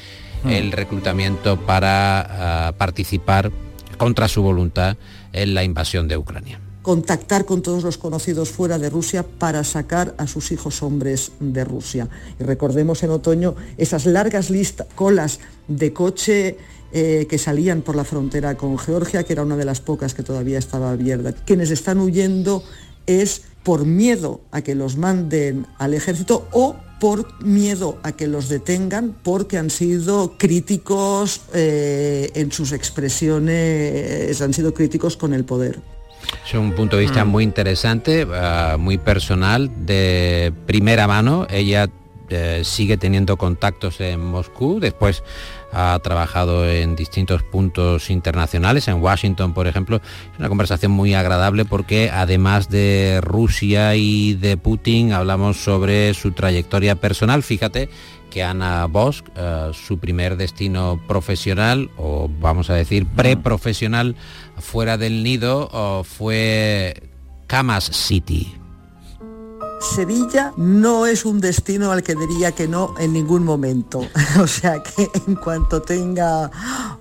el 0.43 0.71
reclutamiento 0.71 1.59
para 1.67 2.69
ah, 2.69 2.71
participar 2.79 3.51
contra 3.99 4.27
su 4.27 4.41
voluntad 4.41 4.97
en 5.33 5.53
la 5.53 5.63
invasión 5.63 6.07
de 6.07 6.17
Ucrania 6.17 6.59
contactar 6.89 7.45
con 7.45 7.61
todos 7.61 7.83
los 7.83 7.99
conocidos 7.99 8.49
fuera 8.49 8.79
de 8.79 8.89
Rusia 8.89 9.21
para 9.21 9.63
sacar 9.63 10.15
a 10.17 10.25
sus 10.25 10.51
hijos 10.51 10.81
hombres 10.81 11.33
de 11.39 11.63
Rusia. 11.63 12.09
Y 12.39 12.43
recordemos 12.43 13.03
en 13.03 13.11
otoño 13.11 13.53
esas 13.77 14.07
largas 14.07 14.49
listas, 14.49 14.87
colas 14.95 15.39
de 15.67 15.93
coche 15.93 16.57
eh, 16.91 17.27
que 17.29 17.37
salían 17.37 17.83
por 17.83 17.95
la 17.95 18.03
frontera 18.05 18.57
con 18.57 18.79
Georgia, 18.79 19.23
que 19.23 19.33
era 19.33 19.43
una 19.43 19.55
de 19.55 19.65
las 19.65 19.81
pocas 19.81 20.15
que 20.15 20.23
todavía 20.23 20.57
estaba 20.57 20.89
abierta. 20.89 21.31
Quienes 21.31 21.69
están 21.69 21.99
huyendo 21.99 22.63
es 23.05 23.43
por 23.61 23.85
miedo 23.85 24.41
a 24.49 24.63
que 24.63 24.73
los 24.73 24.97
manden 24.97 25.67
al 25.77 25.93
ejército 25.93 26.47
o 26.51 26.75
por 26.99 27.43
miedo 27.43 27.99
a 28.01 28.13
que 28.13 28.25
los 28.25 28.49
detengan 28.49 29.15
porque 29.21 29.59
han 29.59 29.69
sido 29.69 30.39
críticos 30.39 31.41
eh, 31.53 32.31
en 32.33 32.51
sus 32.51 32.71
expresiones, 32.71 34.41
han 34.41 34.55
sido 34.55 34.73
críticos 34.73 35.17
con 35.17 35.35
el 35.35 35.45
poder. 35.45 35.98
Es 36.45 36.53
un 36.53 36.73
punto 36.73 36.95
de 36.97 37.03
vista 37.03 37.25
Mm. 37.25 37.27
muy 37.29 37.43
interesante, 37.43 38.27
ah, 38.33 38.77
muy 38.79 38.97
personal, 38.97 39.69
de 39.85 40.51
primera 40.65 41.07
mano. 41.07 41.45
Ella 41.49 41.89
eh, 42.29 42.61
sigue 42.63 42.97
teniendo 42.97 43.37
contactos 43.37 43.99
en 44.01 44.19
Moscú, 44.19 44.79
después 44.79 45.23
ha 45.71 45.99
trabajado 46.01 46.67
en 46.67 46.95
distintos 46.95 47.43
puntos 47.43 48.09
internacionales, 48.09 48.87
en 48.87 49.01
Washington, 49.01 49.53
por 49.53 49.67
ejemplo. 49.67 49.97
Es 49.97 50.39
una 50.39 50.49
conversación 50.49 50.91
muy 50.91 51.13
agradable 51.13 51.65
porque 51.65 52.09
además 52.09 52.69
de 52.69 53.19
Rusia 53.21 53.95
y 53.95 54.33
de 54.33 54.57
Putin, 54.57 55.13
hablamos 55.13 55.57
sobre 55.57 56.13
su 56.13 56.31
trayectoria 56.31 56.95
personal. 56.95 57.43
Fíjate 57.43 57.89
que 58.29 58.43
Ana 58.43 58.85
Bosch, 58.85 59.23
eh, 59.35 59.71
su 59.73 59.99
primer 59.99 60.37
destino 60.37 61.01
profesional, 61.07 61.89
o 61.97 62.29
vamos 62.39 62.69
a 62.69 62.75
decir 62.75 63.05
preprofesional, 63.07 64.15
fuera 64.57 64.97
del 64.97 65.23
nido, 65.23 65.69
oh, 65.71 66.03
fue 66.03 67.01
Camas 67.47 67.85
City. 67.85 68.58
Sevilla 69.79 70.53
no 70.57 71.05
es 71.05 71.25
un 71.25 71.39
destino 71.39 71.91
al 71.91 72.03
que 72.03 72.15
diría 72.15 72.51
que 72.51 72.67
no 72.67 72.93
en 72.99 73.13
ningún 73.13 73.43
momento. 73.43 74.01
O 74.39 74.47
sea 74.47 74.81
que 74.83 75.09
en 75.27 75.35
cuanto 75.35 75.81
tenga 75.81 76.51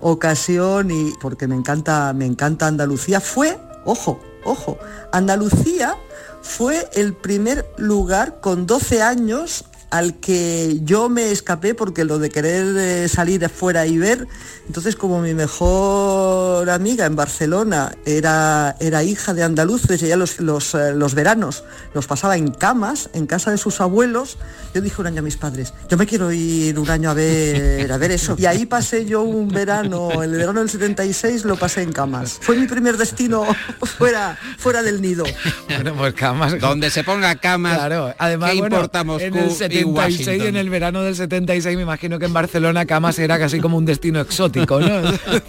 ocasión 0.00 0.90
y 0.90 1.12
porque 1.20 1.46
me 1.46 1.54
encanta, 1.54 2.12
me 2.12 2.26
encanta 2.26 2.66
Andalucía, 2.66 3.20
fue, 3.20 3.58
ojo, 3.84 4.18
ojo, 4.44 4.78
Andalucía 5.12 5.96
fue 6.42 6.88
el 6.94 7.14
primer 7.14 7.66
lugar 7.76 8.40
con 8.40 8.66
12 8.66 9.02
años 9.02 9.64
al 9.90 10.20
que 10.20 10.80
yo 10.82 11.08
me 11.08 11.30
escapé 11.30 11.74
porque 11.74 12.04
lo 12.04 12.18
de 12.18 12.30
querer 12.30 12.76
eh, 12.76 13.08
salir 13.08 13.44
afuera 13.44 13.86
y 13.86 13.98
ver, 13.98 14.26
entonces 14.68 14.96
como 14.96 15.20
mi 15.20 15.34
mejor 15.34 16.70
amiga 16.70 17.06
en 17.06 17.16
Barcelona 17.16 17.92
era, 18.04 18.76
era 18.80 19.02
hija 19.02 19.34
de 19.34 19.42
andaluces 19.42 20.00
y 20.02 20.06
ella 20.06 20.16
los, 20.16 20.38
los, 20.40 20.74
eh, 20.74 20.94
los 20.94 21.14
veranos 21.14 21.64
los 21.94 22.06
pasaba 22.06 22.36
en 22.36 22.48
camas, 22.48 23.10
en 23.14 23.26
casa 23.26 23.50
de 23.50 23.58
sus 23.58 23.80
abuelos, 23.80 24.38
yo 24.74 24.80
dije 24.80 25.00
un 25.00 25.06
año 25.06 25.20
a 25.20 25.22
mis 25.22 25.36
padres, 25.36 25.72
yo 25.88 25.96
me 25.96 26.06
quiero 26.06 26.30
ir 26.32 26.78
un 26.78 26.88
año 26.90 27.10
a 27.10 27.14
ver, 27.14 27.90
a 27.90 27.96
ver 27.96 28.10
eso. 28.10 28.36
Y 28.38 28.46
ahí 28.46 28.66
pasé 28.66 29.06
yo 29.06 29.22
un 29.22 29.48
verano, 29.48 30.22
el 30.22 30.32
verano 30.32 30.60
del 30.60 30.68
76 30.68 31.44
lo 31.44 31.56
pasé 31.56 31.82
en 31.82 31.92
camas. 31.92 32.38
Fue 32.40 32.56
mi 32.56 32.66
primer 32.66 32.96
destino 32.96 33.44
fuera, 33.98 34.38
fuera 34.58 34.82
del 34.82 35.00
nido. 35.00 35.24
Bueno, 35.68 35.94
pues 35.96 36.14
camas. 36.14 36.58
Donde 36.60 36.90
se 36.90 37.04
ponga 37.04 37.34
camas, 37.36 37.78
Claro, 37.78 38.14
además, 38.18 38.50
¿qué 38.50 38.58
bueno, 38.58 38.76
importa 38.76 39.04
Moscú 39.04 39.24
en 39.24 39.36
el 39.36 39.46
y 39.46 39.54
76, 39.54 39.86
Washington? 39.86 40.46
en 40.46 40.56
el 40.56 40.70
verano 40.70 41.02
del 41.02 41.16
76, 41.16 41.76
me 41.76 41.82
imagino 41.82 42.18
que 42.18 42.26
en 42.26 42.32
Barcelona 42.32 42.84
Camas 42.84 43.18
era 43.18 43.38
casi 43.38 43.60
como 43.60 43.76
un 43.78 43.84
destino 43.84 44.20
exótico, 44.20 44.57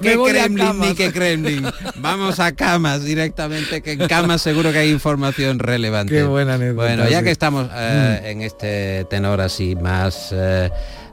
¿Qué 0.00 0.18
Kremlin 0.18 0.80
ni 0.80 0.94
qué 0.94 1.12
Kremlin? 1.12 1.66
Vamos 1.96 2.40
a 2.40 2.52
camas 2.52 3.04
directamente, 3.04 3.82
que 3.82 3.92
en 3.92 4.06
camas 4.08 4.42
seguro 4.42 4.72
que 4.72 4.78
hay 4.78 4.90
información 4.90 5.58
relevante. 5.58 6.14
Qué 6.14 6.22
buena 6.24 6.54
anécdota, 6.54 6.86
Bueno, 6.86 7.08
ya 7.08 7.18
sí. 7.18 7.24
que 7.24 7.30
estamos 7.30 7.68
eh, 7.74 8.20
en 8.24 8.42
este 8.42 9.04
tenor 9.10 9.40
así 9.40 9.74
más 9.76 10.30
eh, 10.32 10.70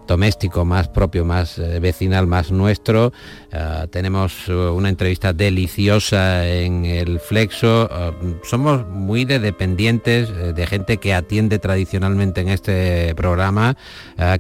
doméstico, 0.08 0.66
más 0.66 0.88
propio, 0.88 1.26
más 1.26 1.60
eh, 1.60 1.80
vecinal, 1.80 2.28
más 2.28 2.52
nuestro, 2.52 3.12
eh, 3.52 3.88
tenemos 3.92 4.48
eh, 4.48 4.54
una 4.54 4.90
entrevista 4.90 5.34
deliciosa 5.34 6.48
en 6.48 6.86
el 6.86 7.20
Flexo. 7.20 7.90
Somos 8.44 8.88
muy 8.88 9.26
de 9.26 9.40
dependientes, 9.40 10.30
de 10.56 10.68
gente 10.68 10.98
que 10.98 11.14
atiende 11.14 11.60
tradicionalmente 11.60 12.42
en 12.42 12.50
este 12.50 13.14
programa. 13.16 13.76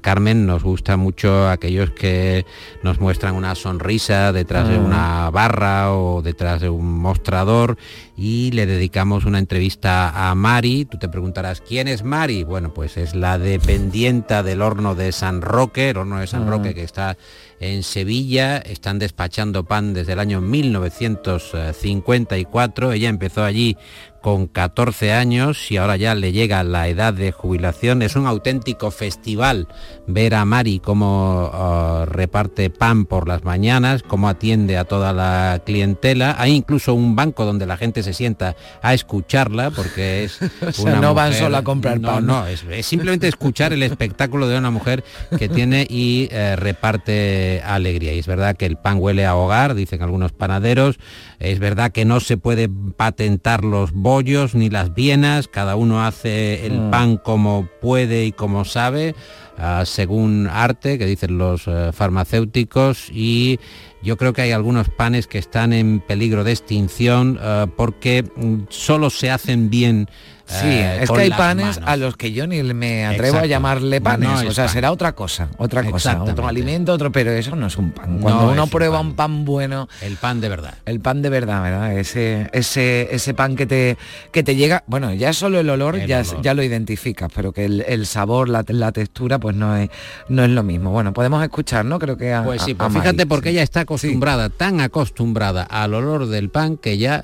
Carmen, 0.01 0.45
nos 0.45 0.63
gusta 0.63 0.97
mucho 0.97 1.49
aquellos 1.49 1.91
que 1.91 2.45
nos 2.83 2.99
muestran 2.99 3.35
una 3.35 3.55
sonrisa 3.55 4.31
detrás 4.31 4.67
de 4.69 4.77
Mm. 4.77 4.85
una 4.85 5.29
barra 5.29 5.93
o 5.93 6.21
detrás 6.21 6.61
de 6.61 6.69
un 6.69 6.99
mostrador 6.99 7.77
y 8.15 8.51
le 8.51 8.65
dedicamos 8.65 9.25
una 9.25 9.39
entrevista 9.39 10.29
a 10.29 10.33
Mari. 10.35 10.85
Tú 10.85 10.97
te 10.97 11.09
preguntarás, 11.09 11.61
¿quién 11.61 11.87
es 11.87 12.03
Mari? 12.03 12.43
Bueno, 12.43 12.73
pues 12.73 12.97
es 12.97 13.15
la 13.15 13.37
dependienta 13.37 14.43
del 14.43 14.61
horno 14.61 14.95
de 14.95 15.11
San 15.11 15.41
Roque, 15.41 15.56
el 15.89 15.97
horno 15.97 16.19
de 16.19 16.27
San 16.27 16.47
Ah. 16.47 16.51
Roque 16.51 16.75
que 16.75 16.83
está 16.83 17.17
en 17.59 17.81
Sevilla. 17.83 18.57
Están 18.57 18.99
despachando 18.99 19.63
pan 19.65 19.93
desde 19.93 20.13
el 20.13 20.19
año 20.19 20.39
1954. 20.41 22.91
Ella 22.91 23.09
empezó 23.09 23.43
allí 23.43 23.75
con 24.21 24.47
14 24.47 25.13
años 25.13 25.71
y 25.71 25.77
ahora 25.77 25.97
ya 25.97 26.15
le 26.15 26.31
llega 26.31 26.63
la 26.63 26.87
edad 26.87 27.13
de 27.13 27.31
jubilación. 27.31 28.01
Es 28.01 28.15
un 28.15 28.27
auténtico 28.27 28.91
festival 28.91 29.67
ver 30.07 30.35
a 30.35 30.45
Mari 30.45 30.79
cómo 30.79 31.51
uh, 31.53 32.05
reparte 32.05 32.69
pan 32.69 33.05
por 33.05 33.27
las 33.27 33.43
mañanas, 33.43 34.03
cómo 34.03 34.29
atiende 34.29 34.77
a 34.77 34.85
toda 34.85 35.13
la 35.13 35.61
clientela. 35.65 36.35
Hay 36.37 36.53
incluso 36.53 36.93
un 36.93 37.15
banco 37.15 37.45
donde 37.45 37.65
la 37.65 37.77
gente 37.77 38.03
se 38.03 38.13
sienta 38.13 38.55
a 38.81 38.93
escucharla 38.93 39.71
porque 39.71 40.23
es 40.23 40.39
O 40.61 40.71
sea, 40.71 40.91
una 40.91 41.01
no 41.01 41.13
van 41.13 41.33
solo 41.33 41.57
a 41.57 41.63
comprar 41.63 41.99
no, 41.99 42.07
pan. 42.09 42.25
No, 42.25 42.47
es, 42.47 42.63
es 42.69 42.85
simplemente 42.85 43.27
escuchar 43.27 43.73
el 43.73 43.83
espectáculo 43.83 44.47
de 44.47 44.57
una 44.57 44.71
mujer 44.71 45.03
que 45.37 45.49
tiene 45.49 45.85
y 45.89 46.27
eh, 46.31 46.55
reparte 46.55 47.61
alegría. 47.65 48.13
Y 48.13 48.19
es 48.19 48.27
verdad 48.27 48.55
que 48.55 48.65
el 48.65 48.77
pan 48.77 48.97
huele 48.99 49.25
a 49.25 49.35
hogar, 49.35 49.75
dicen 49.75 50.01
algunos 50.01 50.31
panaderos. 50.31 50.99
Es 51.39 51.59
verdad 51.59 51.91
que 51.91 52.05
no 52.05 52.19
se 52.19 52.37
puede 52.37 52.69
patentar 52.69 53.63
los 53.63 53.93
bollos 54.07 54.55
ni 54.55 54.69
las 54.69 54.93
vienas. 54.93 55.49
Cada 55.49 55.75
uno 55.75 56.05
hace 56.05 56.65
el 56.65 56.79
Mm. 56.79 56.91
pan 56.91 57.17
como 57.17 57.67
puede 57.81 58.25
y 58.25 58.31
como 58.31 58.63
sabe. 58.63 59.13
ah, 59.59 59.85
según 59.85 60.47
arte, 60.51 60.99
que 60.99 61.07
dicen 61.07 61.39
los 61.39 61.63
eh, 61.67 61.89
farmacéuticos, 61.91 63.09
y 63.11 63.59
yo 64.03 64.15
creo 64.15 64.31
que 64.31 64.43
hay 64.43 64.51
algunos 64.51 64.87
panes 64.89 65.25
que 65.25 65.39
están 65.39 65.73
en 65.73 65.99
peligro 65.99 66.43
de 66.43 66.51
extinción 66.51 67.39
ah, 67.41 67.65
porque 67.75 68.23
mm, 68.23 68.65
solo 68.69 69.09
se 69.09 69.31
hacen 69.31 69.71
bien. 69.71 70.07
Sí, 70.47 70.65
eh, 70.65 71.03
es 71.03 71.11
que 71.11 71.19
hay 71.21 71.29
panes 71.29 71.75
manos. 71.77 71.89
a 71.89 71.97
los 71.97 72.15
que 72.15 72.31
yo 72.31 72.47
ni 72.47 72.63
me 72.63 73.05
atrevo 73.05 73.37
a 73.39 73.45
llamarle 73.45 73.99
panes. 73.99 74.29
no 74.43 74.49
o 74.49 74.51
sea, 74.53 74.65
pan. 74.65 74.73
será 74.73 74.91
otra 74.93 75.11
cosa, 75.13 75.49
otra 75.57 75.83
cosa, 75.83 76.23
otro 76.23 76.47
alimento, 76.47 76.93
otro, 76.93 77.11
pero 77.11 77.31
eso 77.31 77.55
no 77.57 77.67
es 77.67 77.75
un 77.77 77.91
pan. 77.91 78.19
Cuando 78.19 78.43
No 78.45 78.51
uno 78.53 78.63
un 78.63 78.69
prueba 78.69 78.97
pan. 78.99 79.07
un 79.07 79.15
pan 79.15 79.45
bueno, 79.45 79.89
El 80.01 80.15
pan 80.15 80.39
de 80.39 80.47
verdad. 80.49 80.75
el 80.85 81.01
pan 81.01 81.21
de 81.21 81.29
verdad, 81.29 81.61
¿verdad? 81.63 81.97
Ese, 81.97 82.49
ese, 82.53 83.09
ese 83.13 83.33
pan 83.33 83.55
que 83.57 83.65
te, 83.65 83.97
que 84.31 84.41
te 84.43 84.55
llega, 84.55 84.83
bueno, 84.87 85.13
ya 85.13 85.33
solo 85.33 85.59
el 85.59 85.69
olor, 85.69 85.97
El 85.97 86.07
ya, 86.07 86.21
olor. 86.21 86.41
ya 86.41 86.53
lo 86.53 86.63
identificas, 86.63 87.29
pero 87.35 87.51
que 87.51 87.65
el, 87.65 87.81
el 87.87 88.05
sabor, 88.05 88.47
la, 88.47 88.63
la 88.69 88.91
textura, 88.93 89.39
pues 89.39 89.55
no 89.55 89.75
es, 89.75 89.89
no 90.29 90.43
es 90.45 90.49
lo 90.49 90.63
mismo. 90.63 90.91
Bueno, 90.91 91.11
podemos 91.13 91.43
escuchar, 91.43 91.83
¿no? 91.83 91.99
Creo 91.99 92.15
que 92.17 92.33
a, 92.33 92.43
Pues 92.43 92.61
sí, 92.61 92.71
a- 92.71 92.75
pues 92.77 92.95
a 92.95 92.99
fíjate 93.01 93.25
porque 93.25 93.49
sí. 93.49 93.55
ella 93.55 93.63
está 93.63 93.81
acostumbrada, 93.81 94.49
tan 94.49 94.79
acostumbrada 94.79 95.63
al 95.63 95.93
olor 95.93 96.27
del 96.27 96.49
pan 96.49 96.77
que 96.77 96.97
ya 96.97 97.23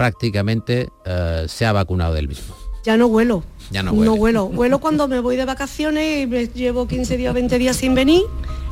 prácticamente 0.00 0.88
eh, 1.04 1.44
se 1.46 1.66
ha 1.66 1.72
vacunado 1.72 2.14
del 2.14 2.26
mismo. 2.26 2.54
Ya 2.84 2.96
no 2.96 3.06
huelo. 3.08 3.44
Ya 3.70 3.82
no 3.82 3.92
No 3.92 4.14
huele. 4.14 4.38
huelo. 4.38 4.44
Huelo 4.46 4.78
cuando 4.80 5.06
me 5.08 5.20
voy 5.20 5.36
de 5.36 5.44
vacaciones 5.44 6.22
y 6.22 6.26
me 6.26 6.46
llevo 6.46 6.88
15 6.88 7.18
días, 7.18 7.34
20 7.34 7.58
días 7.58 7.76
sin 7.76 7.94
venir. 7.94 8.22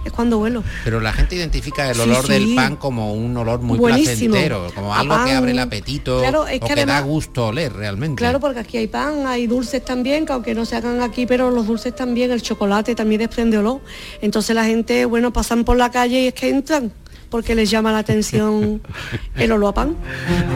Es 0.06 0.12
cuando 0.12 0.38
huelo. 0.38 0.62
Pero 0.84 1.00
la 1.00 1.12
gente 1.12 1.34
identifica 1.36 1.90
el 1.90 1.96
Sí, 1.96 2.00
olor 2.00 2.26
del 2.26 2.54
pan 2.54 2.76
como 2.76 3.12
un 3.12 3.36
olor 3.36 3.60
muy 3.60 3.78
Buenísimo. 3.78 4.32
placentero, 4.36 4.72
como 4.74 4.94
algo 4.94 5.22
que 5.26 5.32
abre 5.32 5.50
el 5.50 5.58
apetito 5.58 6.20
Claro, 6.20 6.46
es 6.46 6.62
o 6.62 6.66
que 6.66 6.74
que, 6.74 6.86
da 6.86 7.00
gusto 7.02 7.48
oler 7.48 7.74
realmente. 7.74 8.16
Claro, 8.18 8.40
porque 8.40 8.60
aquí 8.60 8.78
hay 8.78 8.86
pan, 8.86 9.26
hay 9.26 9.46
dulces 9.46 9.84
también, 9.84 10.24
que 10.24 10.32
aunque 10.32 10.54
no 10.54 10.64
se 10.64 10.76
hagan 10.76 11.02
aquí, 11.02 11.26
pero 11.26 11.50
los 11.50 11.66
dulces 11.66 11.94
también, 11.94 12.30
el 12.30 12.40
chocolate 12.40 12.94
también 12.94 13.18
desprende 13.20 13.58
olor. 13.58 13.82
Entonces 14.22 14.54
la 14.56 14.64
gente, 14.64 15.04
bueno, 15.04 15.30
pasan 15.30 15.64
por 15.64 15.76
la 15.76 15.90
calle 15.90 16.22
y 16.22 16.26
es 16.28 16.32
que 16.34 16.48
entran. 16.48 16.90
Porque 17.30 17.54
les 17.54 17.70
llama 17.70 17.92
la 17.92 17.98
atención 17.98 18.80
el 19.36 19.52
olor 19.52 19.70
a 19.70 19.74
pan. 19.74 19.96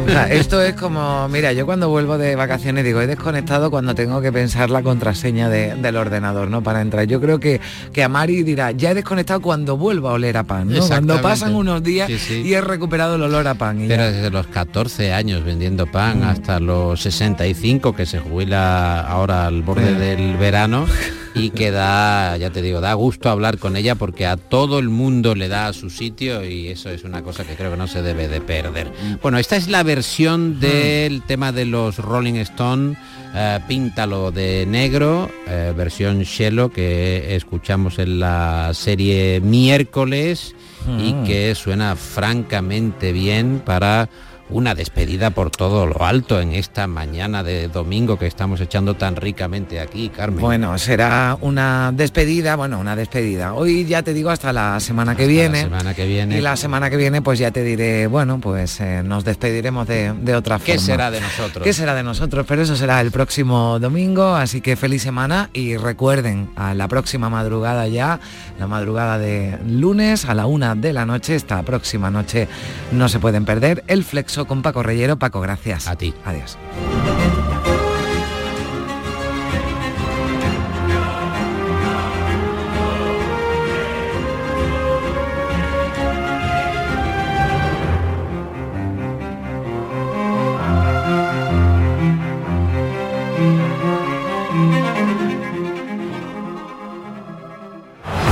O 0.07 0.09
sea, 0.11 0.33
esto 0.33 0.63
es 0.63 0.75
como, 0.75 1.29
mira, 1.29 1.53
yo 1.53 1.67
cuando 1.67 1.89
vuelvo 1.89 2.17
de 2.19 2.35
vacaciones 2.37 2.85
digo, 2.85 3.01
he 3.01 3.07
desconectado 3.07 3.71
cuando 3.71 3.95
tengo 3.95 4.21
que 4.21 4.33
pensar 4.33 4.71
la 4.71 4.83
contraseña 4.83 5.49
de- 5.49 5.75
del 5.77 5.97
ordenador, 5.97 6.49
¿no? 6.49 6.63
Para 6.63 6.81
entrar. 6.81 7.05
Yo 7.07 7.21
creo 7.21 7.39
que, 7.41 7.61
que 7.93 8.03
Amari 8.03 8.43
dirá, 8.43 8.71
ya 8.71 8.93
he 8.93 8.95
desconectado 8.95 9.41
cuando 9.43 9.77
vuelvo 9.77 10.09
a 10.09 10.13
oler 10.15 10.37
a 10.37 10.45
pan, 10.45 10.69
¿no? 10.69 10.87
Cuando 10.87 11.21
pasan 11.21 11.55
unos 11.55 11.83
días 11.83 12.09
Sí, 12.09 12.19
sí. 12.19 12.43
y 12.45 12.55
he 12.55 12.61
recuperado 12.61 13.17
el 13.17 13.23
olor 13.23 13.47
a 13.49 13.55
pan. 13.55 13.81
y 13.85 13.89
Pero 13.89 14.05
ya. 14.05 14.11
desde 14.13 14.31
los 14.31 14.47
14 14.47 15.13
años 15.13 15.45
vendiendo 15.45 15.87
pan 15.87 16.23
hasta 16.25 16.59
los 16.61 17.01
65 17.03 17.95
que 17.95 18.07
se 18.07 18.19
jubila 18.19 19.01
ahora 19.03 19.47
al 19.47 19.63
borde 19.63 19.95
del 19.95 20.37
verano 20.37 20.87
y 21.35 21.51
que 21.51 21.71
da, 21.71 22.37
ya 22.37 22.51
te 22.51 22.63
digo, 22.63 22.81
da 22.81 22.95
gusto 22.95 23.31
hablar 23.31 23.59
con 23.59 23.77
ella 23.77 23.95
porque 23.95 24.27
a 24.27 24.37
todo 24.37 24.79
el 24.79 24.89
mundo 24.89 25.35
le 25.35 25.49
da 25.49 25.73
su 25.73 25.91
sitio 25.91 26.45
y 26.45 26.69
eso 26.69 26.91
es 26.91 27.05
una 27.05 27.23
cosa 27.23 27.45
que 27.45 27.55
creo 27.55 27.71
que 27.71 27.77
no 27.77 27.87
se 27.87 28.03
debe 28.03 28.29
de 28.29 28.41
perder. 28.41 28.93
Bueno, 29.23 29.39
esta 29.39 29.57
es 29.57 29.69
la 29.69 29.83
versión 29.83 30.61
del 30.61 31.23
tema 31.23 31.53
de 31.53 31.65
los 31.65 31.99
Rolling 31.99 32.35
Stone, 32.35 32.97
eh, 33.35 33.61
Píntalo 33.67 34.31
de 34.31 34.67
negro, 34.67 35.31
eh, 35.47 35.73
versión 35.77 36.21
Shelo 36.23 36.71
que 36.71 37.35
escuchamos 37.35 37.99
en 37.99 38.21
la 38.21 38.71
serie 38.75 39.41
miércoles 39.41 40.55
y 40.99 41.13
Mm. 41.13 41.25
que 41.25 41.55
suena 41.55 41.95
francamente 41.97 43.13
bien 43.13 43.63
para 43.65 44.09
una 44.53 44.75
despedida 44.75 45.31
por 45.31 45.51
todo 45.51 45.87
lo 45.87 46.05
alto 46.05 46.41
en 46.41 46.53
esta 46.53 46.87
mañana 46.87 47.43
de 47.43 47.69
domingo 47.69 48.19
que 48.19 48.27
estamos 48.27 48.61
echando 48.61 48.95
tan 48.95 49.17
ricamente 49.17 49.81
aquí, 49.81 50.09
Carmen. 50.09 50.41
Bueno, 50.41 50.77
será 50.79 51.37
una 51.41 51.93
despedida, 51.95 52.57
bueno, 52.57 52.79
una 52.79 52.95
despedida. 52.97 53.55
Hoy 53.55 53.85
ya 53.85 54.03
te 54.03 54.13
digo 54.15 54.31
hasta 54.31 54.53
la 54.53 54.79
semana 54.81 55.15
que 55.17 55.23
Hasta 55.23 55.33
la 55.35 55.41
viene. 55.41 55.63
semana 55.63 55.95
que 55.95 56.07
viene. 56.07 56.39
Y 56.39 56.41
la 56.41 56.57
semana 56.57 56.91
que 56.91 56.97
viene 56.97 57.23
pues 57.23 57.39
ya 57.39 57.51
te 57.51 57.63
diré, 57.63 58.07
bueno, 58.07 58.39
pues 58.41 58.81
eh, 58.81 59.03
nos 59.05 59.25
despediremos 59.25 59.87
de, 59.89 60.13
de 60.13 60.35
otra 60.35 60.59
¿Qué 60.59 60.73
forma. 60.75 60.87
será 60.87 61.11
de 61.11 61.21
nosotros? 61.21 61.65
¿Qué 61.65 61.73
será 61.73 61.95
de 61.95 62.03
nosotros? 62.03 62.45
Pero 62.49 62.63
eso 62.63 62.77
será 62.77 63.01
el 63.01 63.11
próximo 63.11 63.79
domingo, 63.79 64.35
así 64.35 64.61
que 64.61 64.77
feliz 64.77 65.03
semana 65.03 65.51
y 65.53 65.77
recuerden, 65.77 66.51
a 66.57 66.75
la 66.75 66.89
próxima 66.89 67.31
madrugada 67.31 67.89
ya, 67.89 68.21
la 68.59 68.67
madrugada 68.67 69.19
de 69.19 69.59
lunes 69.67 70.25
a 70.27 70.35
la 70.35 70.47
una 70.47 70.75
de 70.75 70.93
la 70.93 71.07
noche, 71.07 71.35
esta 71.35 71.63
próxima 71.63 72.11
noche 72.11 72.49
no 72.93 73.09
se 73.09 73.19
pueden 73.19 73.45
perder, 73.45 73.83
el 73.87 74.05
flexo 74.05 74.42
con 74.47 74.63
Paco 74.63 74.83
Reyero. 74.83 75.17
Paco, 75.17 75.41
gracias. 75.41 75.89
A 75.89 75.97
ti. 75.97 76.15
Adiós. 76.25 76.59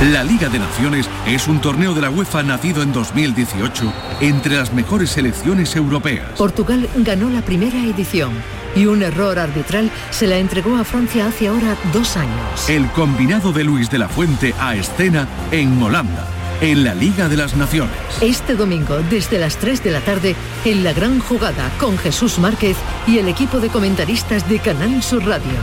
La 0.09 0.23
Liga 0.23 0.49
de 0.49 0.57
Naciones 0.57 1.07
es 1.27 1.47
un 1.47 1.61
torneo 1.61 1.93
de 1.93 2.01
la 2.01 2.09
UEFA 2.09 2.41
nacido 2.41 2.81
en 2.81 2.91
2018 2.91 3.93
entre 4.21 4.55
las 4.55 4.73
mejores 4.73 5.11
selecciones 5.11 5.75
europeas. 5.75 6.27
Portugal 6.39 6.89
ganó 6.95 7.29
la 7.29 7.43
primera 7.43 7.77
edición 7.85 8.31
y 8.75 8.87
un 8.87 9.03
error 9.03 9.37
arbitral 9.37 9.91
se 10.09 10.25
la 10.25 10.39
entregó 10.39 10.75
a 10.75 10.83
Francia 10.83 11.27
hace 11.27 11.49
ahora 11.49 11.77
dos 11.93 12.17
años. 12.17 12.67
El 12.67 12.87
combinado 12.87 13.53
de 13.53 13.63
Luis 13.63 13.91
de 13.91 13.99
la 13.99 14.09
Fuente 14.09 14.55
a 14.59 14.75
escena 14.75 15.27
en 15.51 15.79
Holanda, 15.79 16.25
en 16.61 16.83
la 16.83 16.95
Liga 16.95 17.29
de 17.29 17.37
las 17.37 17.55
Naciones. 17.55 17.93
Este 18.21 18.55
domingo, 18.55 18.97
desde 19.07 19.37
las 19.37 19.57
3 19.57 19.83
de 19.83 19.91
la 19.91 19.99
tarde, 19.99 20.35
en 20.65 20.83
la 20.83 20.93
gran 20.93 21.19
jugada 21.19 21.69
con 21.79 21.95
Jesús 21.99 22.39
Márquez 22.39 22.75
y 23.05 23.19
el 23.19 23.27
equipo 23.27 23.59
de 23.59 23.69
comentaristas 23.69 24.49
de 24.49 24.57
Canal 24.57 25.03
Sur 25.03 25.23
Radio. 25.27 25.59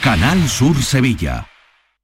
Canal 0.00 0.48
Sur 0.48 0.82
Sevilla. 0.82 1.46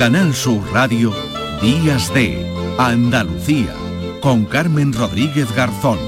Canal 0.00 0.32
Sur 0.32 0.62
Radio, 0.72 1.12
Días 1.60 2.14
de 2.14 2.50
Andalucía, 2.78 3.74
con 4.22 4.46
Carmen 4.46 4.94
Rodríguez 4.94 5.54
Garzón. 5.54 5.98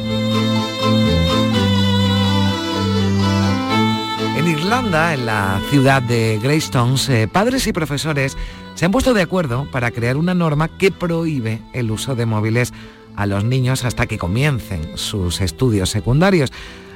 En 4.38 4.48
Irlanda, 4.48 5.12
en 5.12 5.26
la 5.26 5.60
ciudad 5.68 6.00
de 6.00 6.40
Greystones, 6.42 7.06
eh, 7.10 7.28
padres 7.30 7.66
y 7.66 7.74
profesores 7.74 8.38
se 8.76 8.86
han 8.86 8.92
puesto 8.92 9.12
de 9.12 9.20
acuerdo 9.20 9.70
para 9.70 9.90
crear 9.90 10.16
una 10.16 10.32
norma 10.32 10.68
que 10.68 10.90
prohíbe 10.90 11.60
el 11.74 11.90
uso 11.90 12.14
de 12.14 12.24
móviles 12.24 12.72
a 13.14 13.26
los 13.26 13.44
niños 13.44 13.84
hasta 13.84 14.06
que 14.06 14.16
comiencen 14.16 14.96
sus 14.96 15.42
estudios 15.42 15.90
secundarios. 15.90 16.50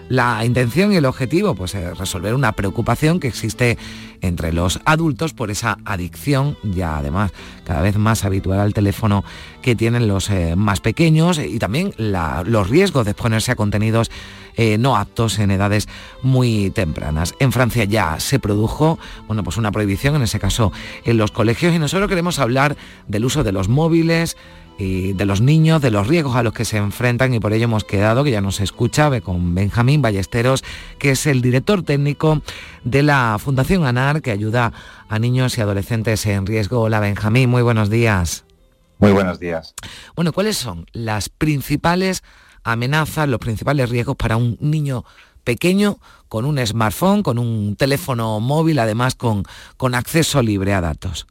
La 0.08 0.44
intención 0.44 0.92
y 0.92 0.96
el 0.96 1.04
objetivo 1.04 1.54
pues, 1.54 1.74
es 1.74 1.98
resolver 1.98 2.34
una 2.34 2.52
preocupación 2.52 3.18
que 3.18 3.26
existe 3.26 3.76
entre 4.20 4.52
los 4.52 4.80
adultos 4.84 5.34
por 5.34 5.50
esa 5.50 5.78
adicción, 5.84 6.56
ya 6.62 6.98
además 6.98 7.32
cada 7.64 7.82
vez 7.82 7.96
más 7.96 8.24
habitual 8.24 8.60
al 8.60 8.72
teléfono 8.72 9.24
que 9.62 9.74
tienen 9.74 10.06
los 10.06 10.30
eh, 10.30 10.54
más 10.56 10.80
pequeños 10.80 11.38
y 11.38 11.58
también 11.58 11.92
los 11.98 12.70
riesgos 12.70 13.04
de 13.04 13.10
exponerse 13.10 13.52
a 13.52 13.56
contenidos 13.56 14.10
eh, 14.56 14.78
no 14.78 14.96
aptos 14.96 15.38
en 15.38 15.50
edades 15.50 15.88
muy 16.22 16.70
tempranas. 16.70 17.34
En 17.40 17.52
Francia 17.52 17.84
ya 17.84 18.18
se 18.20 18.38
produjo 18.38 18.98
bueno, 19.26 19.44
pues 19.44 19.56
una 19.56 19.72
prohibición, 19.72 20.16
en 20.16 20.22
ese 20.22 20.38
caso 20.38 20.72
en 21.04 21.18
los 21.18 21.30
colegios, 21.30 21.74
y 21.74 21.78
nosotros 21.78 22.08
queremos 22.08 22.38
hablar 22.38 22.76
del 23.06 23.24
uso 23.24 23.44
de 23.44 23.52
los 23.52 23.68
móviles, 23.68 24.36
y 24.78 25.14
de 25.14 25.24
los 25.24 25.40
niños, 25.40 25.80
de 25.80 25.90
los 25.90 26.06
riesgos 26.06 26.36
a 26.36 26.42
los 26.42 26.52
que 26.52 26.64
se 26.64 26.76
enfrentan 26.76 27.32
y 27.32 27.40
por 27.40 27.52
ello 27.52 27.64
hemos 27.64 27.84
quedado, 27.84 28.24
que 28.24 28.30
ya 28.30 28.40
nos 28.40 28.60
escucha, 28.60 29.20
con 29.20 29.54
Benjamín 29.54 30.02
Ballesteros, 30.02 30.64
que 30.98 31.10
es 31.10 31.26
el 31.26 31.40
director 31.40 31.82
técnico 31.82 32.42
de 32.84 33.02
la 33.02 33.38
Fundación 33.38 33.86
ANAR, 33.86 34.20
que 34.22 34.30
ayuda 34.30 34.72
a 35.08 35.18
niños 35.18 35.56
y 35.56 35.60
adolescentes 35.60 36.26
en 36.26 36.46
riesgo. 36.46 36.80
Hola 36.80 37.00
Benjamín, 37.00 37.48
muy 37.48 37.62
buenos 37.62 37.88
días. 37.88 38.44
Muy 38.98 39.12
buenos 39.12 39.38
días. 39.38 39.74
Bueno, 40.14 40.32
¿cuáles 40.32 40.56
son 40.56 40.86
las 40.92 41.28
principales 41.28 42.22
amenazas, 42.64 43.28
los 43.28 43.40
principales 43.40 43.90
riesgos 43.90 44.16
para 44.16 44.36
un 44.36 44.56
niño 44.60 45.04
pequeño 45.44 45.98
con 46.28 46.44
un 46.44 46.64
smartphone, 46.66 47.22
con 47.22 47.38
un 47.38 47.76
teléfono 47.76 48.40
móvil, 48.40 48.78
además 48.78 49.14
con, 49.14 49.44
con 49.76 49.94
acceso 49.94 50.42
libre 50.42 50.74
a 50.74 50.80
datos? 50.80 51.26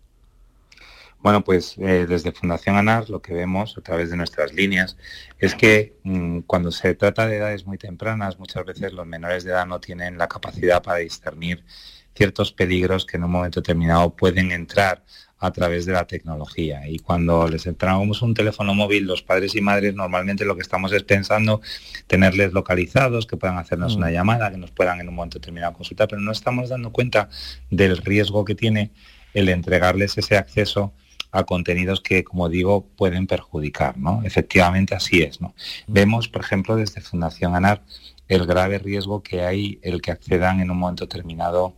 Bueno, 1.25 1.43
pues 1.43 1.75
eh, 1.79 2.05
desde 2.07 2.31
Fundación 2.31 2.75
ANAR 2.75 3.09
lo 3.09 3.19
que 3.19 3.33
vemos 3.33 3.75
a 3.79 3.81
través 3.81 4.11
de 4.11 4.15
nuestras 4.15 4.53
líneas 4.53 4.95
es 5.39 5.55
que 5.55 5.95
mm, 6.03 6.41
cuando 6.41 6.69
se 6.69 6.93
trata 6.93 7.25
de 7.25 7.38
edades 7.38 7.65
muy 7.65 7.79
tempranas, 7.79 8.38
muchas 8.38 8.63
veces 8.63 8.93
los 8.93 9.07
menores 9.07 9.43
de 9.43 9.49
edad 9.49 9.65
no 9.65 9.79
tienen 9.79 10.19
la 10.19 10.27
capacidad 10.27 10.83
para 10.83 10.99
discernir 10.99 11.65
ciertos 12.13 12.51
peligros 12.51 13.07
que 13.07 13.17
en 13.17 13.23
un 13.23 13.31
momento 13.31 13.59
determinado 13.59 14.15
pueden 14.15 14.51
entrar 14.51 15.03
a 15.39 15.49
través 15.49 15.88
de 15.88 15.93
la 15.93 16.05
tecnología. 16.05 16.88
Y 16.88 16.99
cuando 16.99 17.47
les 17.47 17.65
entregamos 17.65 18.21
un 18.21 18.35
teléfono 18.35 18.75
móvil, 18.75 19.07
los 19.07 19.23
padres 19.23 19.55
y 19.55 19.61
madres 19.61 19.95
normalmente 19.95 20.45
lo 20.45 20.55
que 20.55 20.61
estamos 20.61 20.91
es 20.91 21.01
pensando 21.01 21.59
tenerles 22.05 22.53
localizados, 22.53 23.25
que 23.25 23.35
puedan 23.35 23.57
hacernos 23.57 23.95
una 23.95 24.11
llamada, 24.11 24.51
que 24.51 24.57
nos 24.57 24.69
puedan 24.69 25.01
en 25.01 25.09
un 25.09 25.15
momento 25.15 25.39
determinado 25.39 25.73
consultar, 25.73 26.07
pero 26.07 26.21
no 26.21 26.31
estamos 26.31 26.69
dando 26.69 26.91
cuenta 26.91 27.29
del 27.71 27.97
riesgo 27.97 28.45
que 28.45 28.53
tiene 28.53 28.91
el 29.33 29.49
entregarles 29.49 30.19
ese 30.19 30.38
acceso 30.38 30.93
a 31.36 31.43
contenidos 31.43 32.02
que, 32.02 32.24
como 32.24 32.50
digo, 32.50 32.86
pueden 32.95 33.28
perjudicar, 33.28 33.98
¿no? 33.98 34.21
Efectivamente 34.24 34.95
así 34.95 35.21
es, 35.21 35.41
¿no? 35.41 35.54
Vemos, 35.88 36.28
por 36.28 36.41
ejemplo, 36.41 36.76
desde 36.76 37.02
Fundación 37.02 37.56
ANAR 37.56 37.82
el 38.28 38.45
grave 38.45 38.80
riesgo 38.80 39.21
que 39.21 39.41
hay 39.41 39.80
el 39.84 40.02
que 40.02 40.12
accedan 40.12 40.60
en 40.60 40.71
un 40.71 40.78
momento 40.78 41.06
determinado 41.06 41.74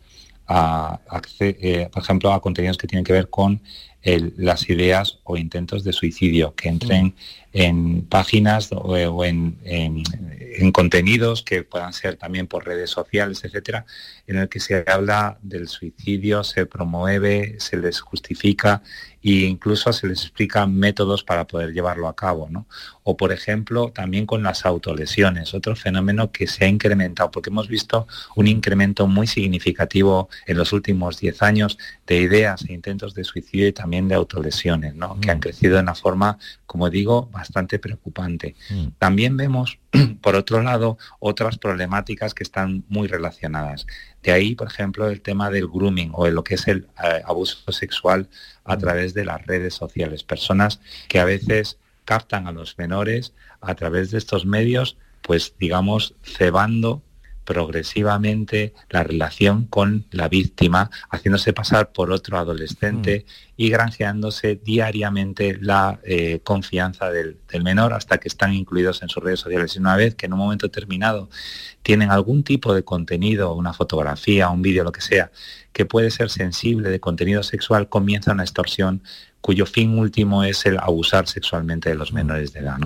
a, 0.48 1.00
eh, 1.40 1.90
por 1.92 2.04
ejemplo, 2.04 2.32
a 2.32 2.42
contenidos 2.42 2.78
que 2.78 2.88
tienen 2.88 3.04
que 3.04 3.14
ver 3.14 3.30
con 3.30 3.62
las 4.38 4.70
ideas 4.70 5.20
o 5.26 5.36
intentos 5.36 5.84
de 5.84 5.92
suicidio, 5.92 6.56
que 6.56 6.70
entren 6.70 7.14
en 7.52 8.04
páginas 8.04 8.70
o, 8.72 9.26
en, 9.26 9.58
en, 9.66 10.72
contenidos 10.72 11.44
que 11.44 11.64
puedan 11.64 11.92
ser 11.92 12.16
también 12.16 12.48
por 12.48 12.66
redes 12.66 12.90
sociales, 12.90 13.44
etcétera, 13.44 13.86
en 14.28 14.38
el 14.38 14.48
que 14.48 14.62
se 14.62 14.86
habla 14.88 15.38
del 15.42 15.68
suicidio, 15.68 16.46
se 16.46 16.66
promueve, 16.66 17.56
se 17.60 17.76
les 17.76 18.00
justifica 18.00 18.82
e 19.36 19.46
incluso 19.46 19.92
se 19.92 20.08
les 20.08 20.22
explica 20.22 20.66
métodos 20.68 21.24
para 21.24 21.46
poder 21.46 21.74
llevarlo 21.74 22.08
a 22.08 22.16
cabo. 22.16 22.48
¿no? 22.50 22.68
O 23.04 23.18
por 23.18 23.32
ejemplo, 23.32 23.92
también 23.92 24.26
con 24.26 24.44
las 24.44 24.66
autolesiones, 24.66 25.54
otro 25.54 25.76
fenómeno 25.76 26.32
que 26.32 26.48
se 26.48 26.66
ha 26.66 26.68
incrementado, 26.68 27.32
porque 27.32 27.50
hemos 27.50 27.68
visto 27.68 28.08
un 28.36 28.48
incremento 28.48 29.08
muy 29.08 29.28
significativo 29.28 30.30
en 30.46 30.58
los 30.58 30.72
últimos 30.74 31.20
10 31.20 31.42
años 31.42 31.78
de 32.06 32.18
ideas 32.22 32.64
e 32.68 32.74
intentos 32.74 33.14
de 33.14 33.24
suicidio 33.24 33.68
y 33.68 33.74
también 33.74 34.08
de 34.08 34.16
autolesiones, 34.16 34.96
¿no? 34.96 35.20
que 35.20 35.32
han 35.32 35.38
mm. 35.38 35.42
crecido 35.42 35.76
de 35.76 35.82
una 35.82 35.96
forma, 35.96 36.38
como 36.66 36.90
digo, 36.90 37.30
bastante 37.32 37.80
preocupante. 37.80 38.56
Mm. 38.70 38.88
También 38.98 39.36
vemos, 39.36 39.80
por 40.22 40.36
otro 40.36 40.62
lado, 40.62 40.98
otras 41.20 41.58
problemáticas 41.58 42.34
que 42.34 42.44
están 42.44 42.86
muy 42.88 43.08
relacionadas. 43.08 43.86
De 44.28 44.34
ahí, 44.34 44.56
por 44.56 44.68
ejemplo, 44.68 45.10
el 45.10 45.22
tema 45.22 45.50
del 45.50 45.70
grooming 45.70 46.12
o 46.12 46.28
lo 46.28 46.44
que 46.44 46.56
es 46.56 46.68
el 46.68 46.86
eh, 47.02 47.22
abuso 47.24 47.72
sexual 47.72 48.28
a 48.66 48.76
mm. 48.76 48.80
través 48.80 49.14
de 49.14 49.24
las 49.24 49.48
redes 49.48 49.74
sociales. 49.74 50.26
Personas 50.26 50.82
que 51.08 51.20
a 51.20 51.24
veces 51.24 51.78
captan 52.04 52.46
a 52.46 52.52
los 52.52 52.78
menores 52.78 53.34
a 53.62 53.74
través 53.76 54.12
de 54.12 54.18
estos 54.18 54.46
medios, 54.46 54.98
pues 55.22 55.56
digamos, 55.58 56.14
cebando 56.24 57.02
progresivamente 57.48 58.74
la 58.90 59.04
relación 59.04 59.68
con 59.68 60.06
la 60.12 60.28
víctima, 60.28 60.92
haciéndose 61.10 61.54
pasar 61.54 61.94
por 61.94 62.12
otro 62.12 62.38
adolescente 62.38 63.26
mm. 63.26 63.32
y 63.56 63.70
granjeándose 63.70 64.60
diariamente 64.62 65.58
la 65.62 66.02
eh, 66.04 66.42
confianza 66.44 67.10
del, 67.10 67.38
menor 67.64 67.94
hasta 67.94 68.18
que 68.18 68.28
están 68.28 68.54
incluidos 68.54 69.02
en 69.02 69.08
sus 69.08 69.24
redes 69.24 69.40
sociales. 69.40 69.74
Y 69.78 69.80
una 69.80 69.96
vez 69.96 70.16
que 70.16 70.26
en 70.26 70.34
un 70.34 70.40
momento 70.40 70.68
determinado 70.68 71.30
tienen 71.84 72.12
algún 72.12 72.44
tipo 72.44 72.74
de 72.74 72.84
contenido, 72.84 73.56
una 73.56 73.72
fotografía, 73.72 74.50
un 74.50 74.62
vídeo, 74.62 74.84
lo 74.84 74.92
que 74.92 75.00
sea, 75.02 75.32
que 75.72 75.86
puede 75.86 76.12
ser 76.12 76.30
sensible 76.30 76.90
de 76.90 77.00
contenido 77.00 77.44
sexual, 77.44 77.88
comienza 77.88 78.34
una 78.34 78.44
extorsión 78.44 79.02
cuyo 79.48 79.66
fin 79.66 79.98
último 79.98 80.44
es 80.44 80.66
el 80.66 80.78
abusar 80.78 81.26
sexualmente 81.26 81.88
de 81.88 81.96
los 81.96 82.12
menores 82.12 82.52
de 82.52 82.60
edad. 82.60 82.80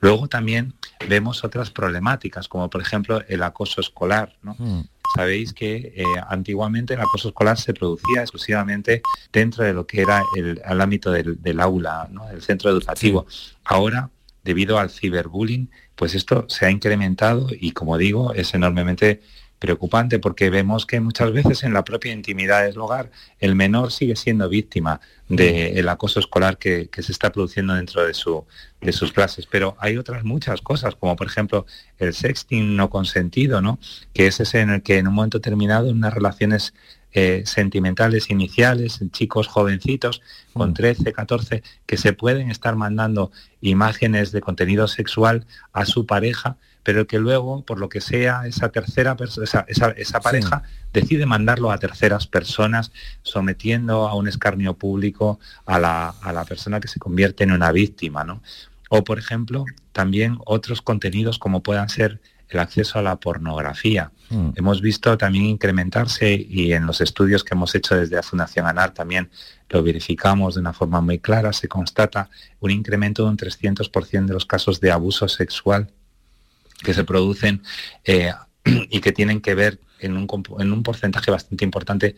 Luego 0.00 0.28
también 0.28 0.72
vemos 1.08 1.42
otras 1.42 1.72
problemáticas, 1.72 2.46
como 2.46 2.70
por 2.70 2.80
ejemplo 2.80 3.24
el 3.26 3.42
acoso 3.42 3.80
escolar. 3.80 4.32
Mm. 4.42 4.82
Sabéis 5.16 5.52
que 5.52 5.92
eh, 5.96 6.04
antiguamente 6.28 6.94
el 6.94 7.00
acoso 7.00 7.30
escolar 7.30 7.58
se 7.58 7.74
producía 7.74 8.20
exclusivamente 8.20 9.02
dentro 9.32 9.64
de 9.64 9.72
lo 9.72 9.88
que 9.88 10.02
era 10.02 10.22
el, 10.36 10.80
ámbito 10.80 11.10
del, 11.10 11.58
aula, 11.58 12.06
¿no? 12.12 12.26
del 12.26 12.42
centro 12.42 12.70
educativo. 12.70 13.26
Ahora, 13.64 14.08
debido 14.44 14.78
al 14.78 14.90
ciberbullying, 14.90 15.68
pues 15.96 16.14
esto 16.14 16.46
se 16.48 16.64
ha 16.64 16.70
incrementado 16.70 17.48
y 17.50 17.72
como 17.72 17.98
digo, 17.98 18.34
es 18.34 18.54
enormemente 18.54 19.20
preocupante 19.58 20.18
porque 20.18 20.50
vemos 20.50 20.84
que 20.86 21.00
muchas 21.00 21.32
veces 21.32 21.62
en 21.62 21.72
la 21.72 21.84
propia 21.84 22.12
intimidad 22.12 22.64
del 22.64 22.78
hogar 22.78 23.10
el 23.38 23.54
menor 23.54 23.92
sigue 23.92 24.16
siendo 24.16 24.48
víctima 24.48 25.00
del 25.28 25.88
acoso 25.88 26.20
escolar 26.20 26.58
que, 26.58 26.90
se 26.92 27.12
está 27.12 27.32
produciendo 27.32 27.74
dentro 27.74 28.04
de, 28.04 28.14
su, 28.14 28.44
de 28.80 28.92
sus 28.92 29.12
clases. 29.12 29.46
Pero 29.46 29.76
hay 29.78 29.96
otras 29.96 30.24
muchas 30.24 30.60
cosas, 30.60 30.94
como 30.96 31.16
por 31.16 31.26
ejemplo 31.26 31.66
el 31.98 32.12
sexting 32.12 32.76
no 32.76 32.90
consentido, 32.90 33.60
¿no? 33.60 33.78
que 34.12 34.26
es 34.26 34.40
ese 34.40 34.60
en 34.60 34.70
el 34.70 34.82
que 34.82 34.98
en 34.98 35.08
un 35.08 35.14
momento 35.14 35.38
determinado 35.38 35.88
en 35.88 35.96
unas 35.96 36.12
relaciones 36.12 36.74
eh, 37.14 37.42
sentimentales 37.46 38.28
iniciales, 38.28 39.00
chicos 39.12 39.46
jovencitos 39.46 40.20
con 40.52 40.74
13, 40.74 41.10
mm. 41.10 41.12
14, 41.12 41.62
que 41.86 41.96
se 41.96 42.12
pueden 42.12 42.50
estar 42.50 42.76
mandando 42.76 43.32
imágenes 43.60 44.32
de 44.32 44.40
contenido 44.40 44.88
sexual 44.88 45.46
a 45.72 45.86
su 45.86 46.04
pareja 46.04 46.58
pero 46.84 47.06
que 47.06 47.18
luego, 47.18 47.64
por 47.64 47.80
lo 47.80 47.88
que 47.88 48.00
sea, 48.00 48.46
esa 48.46 48.68
tercera 48.68 49.16
esa, 49.42 49.64
esa, 49.96 50.20
pareja 50.20 50.62
decide 50.92 51.24
mandarlo 51.26 51.72
a 51.72 51.78
terceras 51.78 52.26
personas, 52.26 52.92
sometiendo 53.22 54.06
a 54.06 54.14
un 54.14 54.28
escarnio 54.28 54.74
público 54.74 55.40
a 55.64 55.78
la, 55.78 56.44
persona 56.46 56.80
que 56.80 56.88
se 56.88 57.00
convierte 57.00 57.42
en 57.42 57.52
una 57.52 57.72
víctima, 57.72 58.22
¿no? 58.22 58.42
O, 58.90 59.02
por 59.02 59.18
ejemplo, 59.18 59.64
también 59.92 60.38
otros 60.44 60.82
contenidos 60.82 61.38
como 61.38 61.62
puedan 61.62 61.88
ser 61.88 62.20
el 62.50 62.60
acceso 62.60 62.98
a 62.98 63.02
la 63.02 63.16
pornografía. 63.16 64.12
Mm. 64.30 64.50
Hemos 64.56 64.80
visto 64.80 65.16
también 65.18 65.44
incrementarse 65.46 66.34
y 66.34 66.72
en 66.72 66.86
los 66.86 67.00
estudios 67.00 67.44
que 67.44 67.54
hemos 67.54 67.74
hecho 67.74 67.96
desde 67.96 68.16
la 68.16 68.22
Fundación 68.22 68.66
ANAR 68.66 68.92
también 68.94 69.30
lo 69.68 69.82
verificamos 69.82 70.54
de 70.54 70.60
una 70.60 70.72
forma 70.72 71.00
muy 71.00 71.18
clara, 71.18 71.52
se 71.52 71.68
constata 71.68 72.30
un 72.60 72.70
incremento 72.70 73.24
de 73.24 73.30
un 73.30 73.36
300% 73.36 74.26
de 74.26 74.32
los 74.32 74.46
casos 74.46 74.80
de 74.80 74.90
abuso 74.90 75.28
sexual 75.28 75.90
que 76.82 76.94
se 76.94 77.04
producen 77.04 77.62
eh, 78.04 78.32
y 78.64 79.00
que 79.00 79.12
tienen 79.12 79.40
que 79.40 79.54
ver 79.54 79.78
en 80.00 80.16
un, 80.16 80.26
en 80.58 80.72
un 80.72 80.82
porcentaje 80.82 81.30
bastante 81.30 81.64
importante 81.64 82.16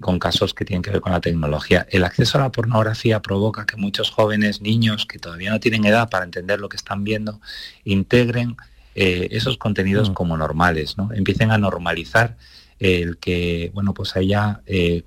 con 0.00 0.18
casos 0.18 0.54
que 0.54 0.64
tienen 0.64 0.82
que 0.82 0.90
ver 0.90 1.00
con 1.00 1.12
la 1.12 1.20
tecnología. 1.20 1.86
El 1.90 2.04
acceso 2.04 2.38
a 2.38 2.42
la 2.42 2.52
pornografía 2.52 3.20
provoca 3.20 3.66
que 3.66 3.76
muchos 3.76 4.10
jóvenes, 4.10 4.60
niños 4.60 5.06
que 5.06 5.18
todavía 5.18 5.50
no 5.50 5.60
tienen 5.60 5.84
edad 5.84 6.08
para 6.08 6.24
entender 6.24 6.60
lo 6.60 6.68
que 6.68 6.76
están 6.76 7.04
viendo, 7.04 7.40
integren 7.84 8.56
eh, 9.00 9.28
esos 9.30 9.58
contenidos 9.58 10.10
mm. 10.10 10.14
como 10.14 10.36
normales, 10.36 10.98
¿no? 10.98 11.12
Empiecen 11.12 11.52
a 11.52 11.58
normalizar 11.58 12.36
el 12.80 13.18
que, 13.18 13.70
bueno, 13.72 13.94
pues 13.94 14.16
haya, 14.16 14.60
eh, 14.66 15.04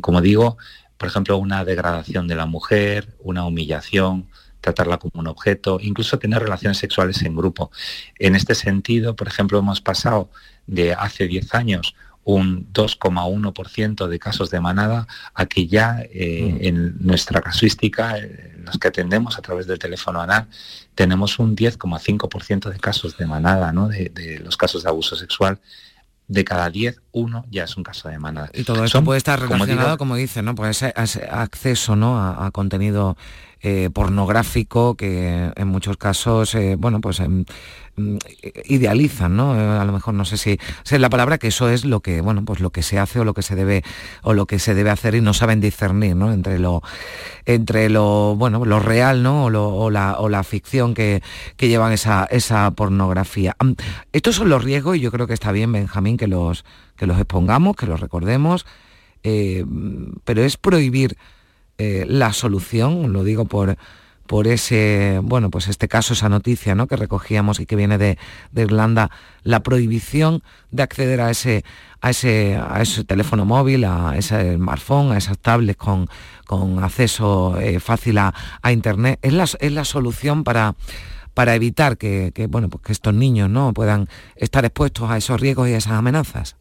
como 0.00 0.20
digo, 0.20 0.58
por 0.96 1.08
ejemplo, 1.08 1.36
una 1.38 1.64
degradación 1.64 2.28
de 2.28 2.36
la 2.36 2.46
mujer, 2.46 3.16
una 3.18 3.44
humillación, 3.44 4.28
tratarla 4.60 4.98
como 4.98 5.14
un 5.14 5.26
objeto, 5.26 5.80
incluso 5.82 6.20
tener 6.20 6.40
relaciones 6.40 6.78
sexuales 6.78 7.20
en 7.22 7.34
grupo. 7.34 7.72
En 8.20 8.36
este 8.36 8.54
sentido, 8.54 9.16
por 9.16 9.26
ejemplo, 9.26 9.58
hemos 9.58 9.80
pasado 9.80 10.30
de 10.68 10.92
hace 10.92 11.26
10 11.26 11.52
años 11.56 11.96
un 12.24 12.72
2,1% 12.72 14.06
de 14.06 14.18
casos 14.18 14.50
de 14.50 14.60
manada 14.60 15.06
a 15.34 15.46
que 15.46 15.66
ya 15.66 16.02
eh, 16.12 16.58
mm. 16.60 16.64
en 16.64 16.94
nuestra 17.00 17.40
casuística, 17.40 18.18
en 18.18 18.64
los 18.64 18.78
que 18.78 18.88
atendemos 18.88 19.38
a 19.38 19.42
través 19.42 19.66
del 19.66 19.78
teléfono 19.78 20.20
anal, 20.20 20.46
tenemos 20.94 21.38
un 21.38 21.56
10,5% 21.56 22.70
de 22.70 22.78
casos 22.78 23.16
de 23.16 23.26
manada, 23.26 23.72
¿no? 23.72 23.88
de, 23.88 24.40
los 24.44 24.56
casos 24.56 24.84
de 24.84 24.88
abuso 24.88 25.16
sexual 25.16 25.58
de 26.28 26.44
cada 26.44 26.70
10, 26.70 27.00
uno 27.10 27.44
ya 27.50 27.64
es 27.64 27.76
un 27.76 27.82
caso 27.82 28.08
de 28.08 28.18
manada. 28.18 28.48
Y 28.54 28.62
todo 28.62 28.84
eso 28.84 29.02
puede 29.02 29.18
estar 29.18 29.40
relacionado, 29.40 29.98
como, 29.98 30.16
dice, 30.16 30.40
¿no? 30.40 30.54
Pues 30.54 30.82
ese, 30.82 31.28
acceso 31.28 31.96
¿no? 31.96 32.18
a 32.18 32.50
contenido 32.52 33.16
eh, 33.64 33.90
pornográfico 33.94 34.96
que 34.96 35.52
en 35.54 35.68
muchos 35.68 35.96
casos, 35.96 36.52
eh, 36.56 36.74
bueno, 36.76 37.00
pues 37.00 37.20
em, 37.20 37.44
mm, 37.94 38.16
idealizan, 38.64 39.36
¿no? 39.36 39.54
Eh, 39.56 39.78
a 39.78 39.84
lo 39.84 39.92
mejor 39.92 40.14
no 40.14 40.24
sé 40.24 40.36
si, 40.36 40.58
es 40.84 41.00
la 41.00 41.08
palabra 41.08 41.38
que 41.38 41.46
eso 41.46 41.68
es 41.68 41.84
lo 41.84 42.00
que, 42.00 42.20
bueno, 42.22 42.44
pues 42.44 42.58
lo 42.58 42.70
que 42.70 42.82
se 42.82 42.98
hace 42.98 43.20
o 43.20 43.24
lo 43.24 43.34
que 43.34 43.42
se 43.42 43.54
debe 43.54 43.84
o 44.22 44.34
lo 44.34 44.46
que 44.46 44.58
se 44.58 44.74
debe 44.74 44.90
hacer 44.90 45.14
y 45.14 45.20
no 45.20 45.32
saben 45.32 45.60
discernir, 45.60 46.16
¿no? 46.16 46.32
Entre 46.32 46.58
lo, 46.58 46.82
entre 47.46 47.88
lo, 47.88 48.34
bueno, 48.34 48.64
lo 48.64 48.80
real, 48.80 49.22
¿no? 49.22 49.44
O, 49.44 49.90
la, 49.90 50.18
o 50.18 50.28
la, 50.28 50.42
ficción 50.42 50.92
que, 50.92 51.22
que 51.56 51.68
llevan 51.68 51.92
esa, 51.92 52.24
esa 52.24 52.68
pornografía. 52.72 53.56
Estos 54.12 54.34
son 54.34 54.48
los 54.48 54.64
riesgos 54.64 54.96
y 54.96 55.00
yo 55.00 55.12
creo 55.12 55.28
que 55.28 55.34
está 55.34 55.52
bien, 55.52 55.70
Benjamín, 55.70 56.16
que 56.16 56.26
los, 56.26 56.64
que 56.96 57.06
los 57.06 57.16
expongamos, 57.16 57.76
que 57.76 57.86
los 57.86 58.00
recordemos, 58.00 58.66
pero 59.22 60.42
es 60.42 60.56
prohibir 60.56 61.16
eh, 61.82 62.04
la 62.06 62.32
solución, 62.32 63.12
lo 63.12 63.24
digo 63.24 63.44
por, 63.44 63.76
por 64.26 64.46
ese, 64.46 65.20
bueno, 65.22 65.50
pues 65.50 65.66
este 65.66 65.88
caso, 65.88 66.14
esa 66.14 66.28
noticia 66.28 66.76
¿no? 66.76 66.86
que 66.86 66.94
recogíamos 66.94 67.58
y 67.58 67.66
que 67.66 67.74
viene 67.74 67.98
de, 67.98 68.18
Irlanda, 68.54 69.10
la 69.42 69.64
prohibición 69.64 70.44
de 70.70 70.84
acceder 70.84 71.20
a 71.20 71.30
ese, 71.30 71.64
a 72.00 72.10
ese, 72.10 72.56
a 72.56 72.80
ese 72.80 73.02
teléfono 73.02 73.44
móvil, 73.44 73.84
a 73.84 74.16
ese 74.16 74.54
smartphone, 74.54 75.10
a 75.10 75.18
esas 75.18 75.38
tablets 75.38 75.76
con, 75.76 76.08
con 76.46 76.82
acceso 76.84 77.58
eh, 77.58 77.80
fácil 77.80 78.18
a, 78.18 78.32
Internet, 78.70 79.18
es 79.22 79.32
la, 79.32 79.44
es 79.44 79.72
la 79.72 79.84
solución 79.84 80.44
para 80.44 80.74
para 81.34 81.54
evitar 81.54 81.96
que, 81.96 82.30
bueno, 82.50 82.68
pues 82.68 82.82
que 82.84 82.92
estos 82.92 83.14
niños 83.14 83.48
no 83.48 83.72
puedan 83.72 84.06
estar 84.36 84.66
expuestos 84.66 85.10
a 85.10 85.16
esos 85.16 85.40
riesgos 85.40 85.66
y 85.66 85.72
a 85.72 85.78
esas 85.78 85.94
amenazas? 85.94 86.56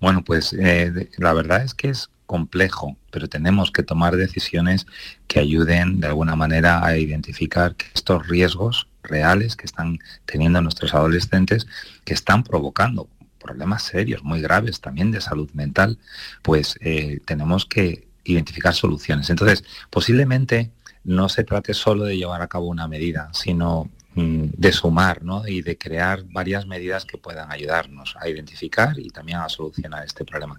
Bueno, 0.00 0.22
pues 0.24 0.52
eh, 0.52 1.10
la 1.18 1.32
verdad 1.32 1.64
es 1.64 1.74
que 1.74 1.88
es 1.88 2.10
complejo, 2.30 2.96
pero 3.10 3.28
tenemos 3.28 3.72
que 3.72 3.82
tomar 3.82 4.14
decisiones 4.14 4.86
que 5.26 5.40
ayuden 5.40 5.98
de 5.98 6.06
alguna 6.06 6.36
manera 6.36 6.86
a 6.86 6.96
identificar 6.96 7.74
que 7.74 7.86
estos 7.92 8.28
riesgos 8.28 8.86
reales 9.02 9.56
que 9.56 9.66
están 9.66 9.98
teniendo 10.26 10.62
nuestros 10.62 10.94
adolescentes, 10.94 11.66
que 12.04 12.14
están 12.14 12.44
provocando 12.44 13.08
problemas 13.40 13.82
serios, 13.82 14.22
muy 14.22 14.40
graves 14.40 14.80
también 14.80 15.10
de 15.10 15.20
salud 15.20 15.50
mental, 15.54 15.98
pues 16.42 16.78
eh, 16.82 17.18
tenemos 17.24 17.66
que 17.66 18.06
identificar 18.22 18.74
soluciones. 18.74 19.28
Entonces, 19.28 19.64
posiblemente 19.90 20.70
no 21.02 21.28
se 21.28 21.42
trate 21.42 21.74
solo 21.74 22.04
de 22.04 22.16
llevar 22.16 22.42
a 22.42 22.46
cabo 22.46 22.66
una 22.66 22.86
medida, 22.86 23.30
sino 23.32 23.90
de 24.14 24.72
sumar 24.72 25.20
y 25.46 25.62
de 25.62 25.78
crear 25.78 26.24
varias 26.24 26.66
medidas 26.66 27.04
que 27.04 27.18
puedan 27.18 27.52
ayudarnos 27.52 28.16
a 28.20 28.28
identificar 28.28 28.98
y 28.98 29.10
también 29.10 29.38
a 29.38 29.48
solucionar 29.48 30.04
este 30.04 30.24
problema. 30.24 30.58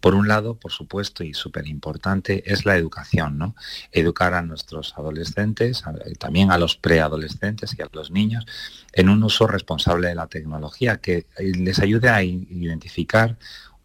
Por 0.00 0.14
un 0.14 0.28
lado, 0.28 0.54
por 0.54 0.70
supuesto, 0.70 1.24
y 1.24 1.34
súper 1.34 1.66
importante, 1.66 2.42
es 2.46 2.64
la 2.64 2.76
educación. 2.76 3.38
¿no? 3.38 3.54
Educar 3.90 4.34
a 4.34 4.42
nuestros 4.42 4.94
adolescentes, 4.96 5.82
también 6.18 6.50
a 6.50 6.58
los 6.58 6.76
preadolescentes 6.76 7.74
y 7.78 7.82
a 7.82 7.88
los 7.92 8.10
niños, 8.10 8.46
en 8.92 9.08
un 9.08 9.22
uso 9.22 9.46
responsable 9.46 10.08
de 10.08 10.14
la 10.14 10.26
tecnología 10.26 10.98
que 10.98 11.26
les 11.38 11.78
ayude 11.80 12.08
a 12.08 12.22
identificar 12.22 13.36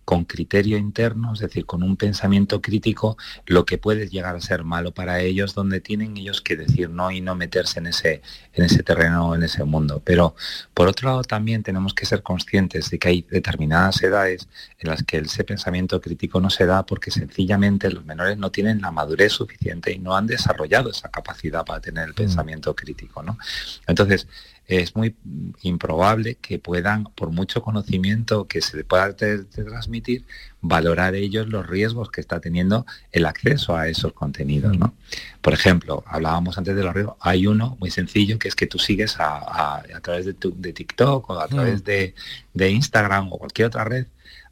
con 0.08 0.24
criterio 0.24 0.78
interno, 0.78 1.34
es 1.34 1.40
decir, 1.40 1.66
con 1.66 1.84
un 1.84 1.98
pensamiento 1.98 2.62
crítico, 2.62 3.18
lo 3.46 3.66
que 3.66 3.78
puede 3.78 4.08
llegar 4.08 4.38
a 4.38 4.40
ser 4.40 4.64
malo 4.64 4.94
para 4.94 5.20
ellos, 5.20 5.54
donde 5.54 5.82
tienen 5.82 6.16
ellos 6.16 6.40
que 6.40 6.56
decir 6.56 6.90
no 6.90 7.12
y 7.12 7.20
no 7.20 7.36
meterse 7.36 7.80
en 7.80 7.88
ese, 7.88 8.22
en 8.54 8.64
ese 8.64 8.84
terreno, 8.84 9.36
en 9.36 9.44
ese 9.44 9.66
mundo. 9.66 10.02
Pero 10.06 10.34
por 10.74 10.88
otro 10.88 11.10
lado 11.10 11.24
también 11.24 11.62
tenemos 11.62 11.94
que 11.94 12.06
ser 12.06 12.24
conscientes 12.24 12.90
de 12.90 13.00
que 13.00 13.10
hay 13.10 13.26
determinadas 13.30 14.02
edades 14.02 14.48
en 14.80 14.90
las 14.90 15.04
que 15.04 15.18
ese 15.18 15.44
pensamiento 15.44 16.00
crítico 16.00 16.40
no 16.40 16.50
se 16.50 16.66
da 16.66 16.86
porque 16.86 17.12
sencillamente 17.12 17.92
los 17.92 18.06
menores 18.06 18.38
no 18.38 18.50
tienen 18.50 18.80
la 18.80 18.92
madurez 18.92 19.34
suficiente 19.34 19.92
y 19.92 20.00
no 20.00 20.16
han 20.16 20.26
desarrollado 20.26 20.90
esa 20.90 21.12
capacidad 21.12 21.66
para 21.66 21.82
tener 21.82 22.06
el 22.06 22.12
mm. 22.12 22.16
pensamiento 22.16 22.74
crítico. 22.74 23.24
¿no? 23.24 23.38
Entonces, 23.86 24.26
es 24.68 24.96
muy 24.96 25.16
improbable 25.62 26.36
que 26.36 26.60
puedan, 26.60 27.06
por 27.16 27.32
mucho 27.32 27.62
conocimiento 27.62 28.48
que 28.48 28.62
se 28.62 28.76
le 28.76 28.84
pueda 28.84 29.16
transmitir, 29.16 30.26
valorar 30.62 31.16
ellos 31.16 31.48
los 31.48 31.66
riesgos 31.66 32.12
que 32.12 32.20
está 32.20 32.42
teniendo 32.42 32.86
el 33.14 33.26
acceso 33.26 33.78
a 33.78 33.88
esos 33.88 34.12
contenidos. 34.12 34.78
¿no? 34.78 34.94
Por 35.42 35.54
ejemplo, 35.54 36.04
hablábamos 36.06 36.58
antes 36.58 36.76
de 36.76 36.84
los 36.84 36.94
riesgos, 36.94 37.16
hay 37.22 37.48
uno 37.48 37.78
muy 37.80 37.92
sencillo 37.92 38.38
que 38.38 38.50
es 38.50 38.56
que 38.56 38.68
tú 38.68 38.78
sigues 38.78 39.16
a, 39.20 39.84
través 40.02 40.26
de, 40.26 40.36
de, 40.38 40.74
TikTok 40.74 41.30
o 41.30 41.40
a 41.40 41.48
través 41.48 41.84
de, 41.86 42.14
Instagram 42.54 43.32
o 43.32 43.38
cualquier 43.38 43.68
otra 43.68 43.86
red, 43.86 44.08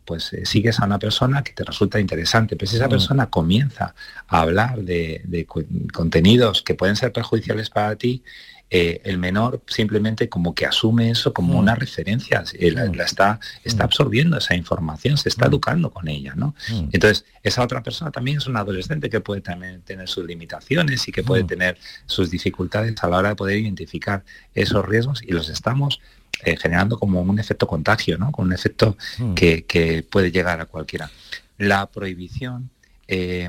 pues 0.05 0.31
eh, 0.33 0.45
sigues 0.45 0.79
a 0.79 0.85
una 0.85 0.99
persona 0.99 1.43
que 1.43 1.51
te 1.51 1.63
resulta 1.65 1.99
interesante, 1.99 2.55
pero 2.55 2.69
si 2.69 2.77
esa 2.77 2.87
persona 2.87 3.29
comienza 3.29 3.95
a 4.27 4.41
hablar 4.41 4.79
de 4.83 5.47
contenidos 5.91 6.61
que 6.61 6.75
pueden 6.75 6.95
ser 6.95 7.11
perjudiciales 7.11 7.69
para 7.69 7.95
ti, 7.97 8.23
eh, 8.71 8.99
el 9.03 9.19
menor 9.19 9.61
simplemente 9.67 10.27
como 10.27 10.55
que 10.55 10.65
asume 10.65 11.11
eso 11.11 11.33
como 11.33 11.53
mm. 11.53 11.57
una 11.57 11.75
referencia, 11.75 12.43
la, 12.59 13.03
está, 13.03 13.39
está 13.63 13.83
mm. 13.83 13.85
absorbiendo 13.85 14.37
esa 14.37 14.55
información, 14.55 15.17
se 15.17 15.29
está 15.29 15.45
mm. 15.45 15.49
educando 15.49 15.91
con 15.91 16.07
ella, 16.07 16.33
¿no? 16.35 16.55
Entonces, 16.91 17.25
esa 17.43 17.63
otra 17.63 17.83
persona 17.83 18.09
también 18.09 18.37
es 18.37 18.47
un 18.47 18.57
adolescente 18.57 19.07
que 19.09 19.21
puede 19.21 19.41
también 19.41 19.81
tener 19.83 20.09
sus 20.09 20.25
limitaciones 20.25 21.07
y 21.07 21.11
que 21.11 21.21
puede 21.21 21.43
tener 21.43 21.77
sus 22.07 22.31
dificultades 22.31 22.95
a 23.03 23.07
la 23.07 23.17
hora 23.17 23.29
de 23.29 23.35
poder 23.35 23.59
identificar 23.59 24.25
esos 24.55 24.83
riesgos 24.83 25.21
y 25.21 25.31
los 25.31 25.49
estamos 25.49 26.01
eh, 26.43 26.57
generando 26.57 26.97
como 26.97 27.21
un 27.21 27.37
efecto 27.37 27.67
contagio, 27.67 28.17
¿no? 28.17 28.31
Con 28.31 28.47
un 28.47 28.53
efecto 28.53 28.97
que, 29.35 30.05
puede 30.09 30.31
llegar 30.31 30.59
a 30.59 30.65
cualquiera. 30.65 31.11
La 31.59 31.85
prohibición 31.85 32.71
eh, 33.07 33.47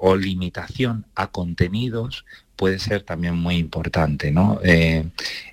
o 0.00 0.14
limitación 0.14 1.06
a 1.16 1.26
contenidos 1.26 2.24
puede 2.56 2.78
ser 2.78 3.02
también 3.02 3.34
muy 3.34 3.56
importante. 3.56 4.30
¿no? 4.30 4.60
Eh, 4.62 5.06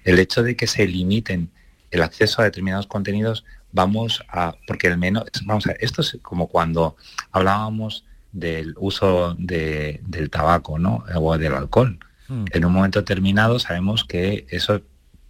el 0.03 0.19
hecho 0.19 0.43
de 0.43 0.55
que 0.55 0.67
se 0.67 0.87
limiten 0.87 1.49
el 1.91 2.03
acceso 2.03 2.41
a 2.41 2.45
determinados 2.45 2.87
contenidos, 2.87 3.43
vamos 3.71 4.23
a, 4.29 4.55
porque 4.67 4.87
el 4.87 4.97
menos, 4.97 5.25
vamos 5.45 5.67
a, 5.67 5.71
esto 5.73 6.01
es 6.01 6.17
como 6.21 6.47
cuando 6.47 6.95
hablábamos 7.31 8.05
del 8.31 8.75
uso 8.77 9.35
del 9.37 10.29
tabaco 10.29 10.79
¿no? 10.79 11.03
o 11.15 11.37
del 11.37 11.53
alcohol. 11.53 11.99
Hmm. 12.27 12.45
En 12.51 12.65
un 12.65 12.73
momento 12.73 12.99
determinado 12.99 13.59
sabemos 13.59 14.05
que 14.05 14.45
eso 14.49 14.81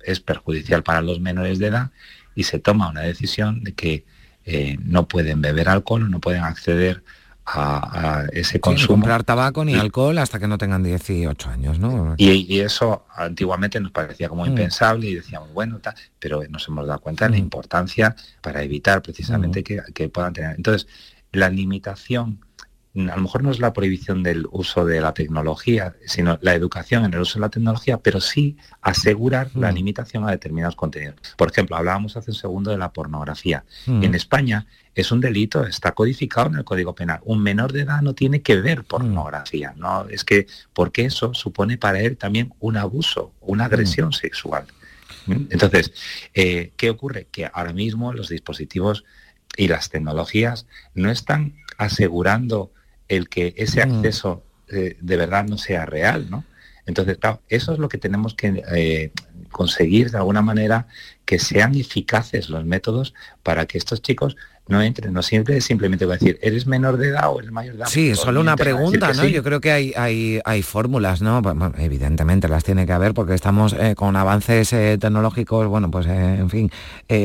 es 0.03 0.19
perjudicial 0.19 0.83
para 0.83 1.01
los 1.01 1.19
menores 1.19 1.59
de 1.59 1.67
edad 1.67 1.91
y 2.35 2.43
se 2.43 2.59
toma 2.59 2.89
una 2.89 3.01
decisión 3.01 3.63
de 3.63 3.73
que 3.73 4.05
eh, 4.45 4.77
no 4.83 5.07
pueden 5.07 5.41
beber 5.41 5.69
alcohol, 5.69 6.09
no 6.09 6.19
pueden 6.19 6.43
acceder 6.43 7.03
a, 7.45 8.25
ese 8.31 8.59
consumo. 8.59 8.99
comprar 8.99 9.23
tabaco 9.23 9.65
ni 9.65 9.75
alcohol 9.75 10.17
hasta 10.17 10.39
que 10.39 10.47
no 10.47 10.57
tengan 10.57 10.83
18 10.83 11.49
años, 11.49 11.79
¿no? 11.79 12.15
Y, 12.17 12.59
eso 12.59 13.05
antiguamente 13.15 13.79
nos 13.79 13.91
parecía 13.91 14.29
como 14.29 14.43
mm. 14.45 14.49
impensable 14.49 15.07
y 15.09 15.15
decíamos, 15.15 15.51
bueno, 15.53 15.79
pero 16.19 16.41
nos 16.49 16.67
hemos 16.67 16.87
dado 16.87 16.99
cuenta 16.99 17.25
de 17.25 17.31
la 17.31 17.37
mm. 17.37 17.41
importancia 17.41 18.15
para 18.41 18.61
evitar 18.63 19.01
precisamente 19.01 19.61
mm. 19.61 19.63
que, 19.63 19.81
que 19.93 20.09
puedan 20.09 20.33
tener. 20.33 20.55
Entonces, 20.55 20.87
la 21.31 21.49
limitación 21.49 22.39
a 22.93 23.15
lo 23.15 23.21
mejor 23.21 23.43
no 23.43 23.51
es 23.51 23.59
la 23.59 23.71
prohibición 23.71 24.21
del 24.21 24.47
uso 24.51 24.85
de 24.85 24.99
la 24.99 25.13
tecnología, 25.13 25.95
sino 26.05 26.37
la 26.41 26.53
educación 26.53 27.05
en 27.05 27.13
el 27.13 27.21
uso 27.21 27.39
de 27.39 27.41
la 27.41 27.49
tecnología, 27.49 27.97
pero 27.97 28.19
sí 28.19 28.57
asegurar 28.81 29.49
la 29.55 29.71
limitación 29.71 30.27
a 30.27 30.31
determinados 30.31 30.75
contenidos. 30.75 31.15
Por 31.37 31.49
ejemplo, 31.49 31.77
hablábamos 31.77 32.17
hace 32.17 32.31
un 32.31 32.35
segundo 32.35 32.71
de 32.71 32.77
la 32.77 32.91
pornografía. 32.91 33.63
En 33.87 34.13
España 34.13 34.67
es 34.93 35.11
un 35.11 35.21
delito, 35.21 35.65
está 35.65 35.93
codificado 35.93 36.47
en 36.47 36.55
el 36.55 36.63
Código 36.63 36.93
Penal. 36.93 37.19
Un 37.23 37.41
menor 37.41 37.71
de 37.71 37.81
edad 37.81 38.01
no 38.01 38.13
tiene 38.13 38.41
que 38.41 38.57
ver 38.57 38.83
pornografía, 38.83 39.73
¿no? 39.77 40.07
Es 40.09 40.23
que, 40.23 40.47
porque 40.73 41.05
eso 41.05 41.33
supone 41.33 41.77
para 41.77 42.01
él 42.01 42.17
también 42.17 42.53
un 42.59 42.77
abuso, 42.77 43.33
una 43.39 43.65
agresión 43.65 44.11
sexual. 44.11 44.65
Entonces, 45.27 45.93
eh, 46.33 46.71
¿qué 46.77 46.89
ocurre? 46.89 47.27
Que 47.31 47.49
ahora 47.53 47.73
mismo 47.73 48.11
los 48.11 48.29
dispositivos 48.29 49.05
y 49.55 49.67
las 49.67 49.89
tecnologías 49.89 50.65
no 50.95 51.11
están 51.11 51.55
asegurando 51.77 52.71
el 53.07 53.29
que 53.29 53.53
ese 53.57 53.85
mm. 53.85 53.91
acceso 53.91 54.43
eh, 54.69 54.97
de 54.99 55.17
verdad 55.17 55.45
no 55.45 55.57
sea 55.57 55.85
real, 55.85 56.29
¿no? 56.29 56.43
Entonces, 56.85 57.17
claro, 57.17 57.41
eso 57.47 57.73
es 57.73 57.79
lo 57.79 57.89
que 57.89 57.97
tenemos 57.97 58.33
que 58.33 58.63
eh, 58.73 59.11
conseguir 59.51 60.11
de 60.11 60.17
alguna 60.17 60.41
manera, 60.41 60.87
que 61.25 61.39
sean 61.39 61.75
eficaces 61.75 62.49
los 62.49 62.65
métodos 62.65 63.13
para 63.43 63.65
que 63.65 63.77
estos 63.77 64.01
chicos 64.01 64.35
no 64.67 64.81
entren, 64.81 65.13
no 65.13 65.21
siempre 65.21 65.59
simplemente 65.59 66.05
va 66.05 66.13
a 66.13 66.17
decir, 66.17 66.39
¿eres 66.41 66.65
menor 66.65 66.97
de 66.97 67.09
edad 67.09 67.29
o 67.29 67.39
eres 67.39 67.51
mayor 67.51 67.73
de 67.73 67.79
edad? 67.79 67.89
Sí, 67.89 68.11
es 68.11 68.19
solo 68.19 68.39
una 68.39 68.55
pregunta, 68.55 69.13
¿no? 69.13 69.25
Yo 69.25 69.43
creo 69.43 69.59
que 69.59 69.71
hay, 69.71 69.93
hay, 69.95 70.39
hay 70.45 70.61
fórmulas, 70.61 71.21
¿no? 71.21 71.41
evidentemente 71.77 72.47
las 72.47 72.63
tiene 72.63 72.85
que 72.85 72.93
haber 72.93 73.13
porque 73.13 73.33
estamos 73.33 73.73
eh, 73.73 73.95
con 73.95 74.15
avances 74.15 74.69
tecnológicos, 74.69 75.67
bueno, 75.67 75.91
pues 75.91 76.05
en 76.05 76.49
fin, 76.49 76.71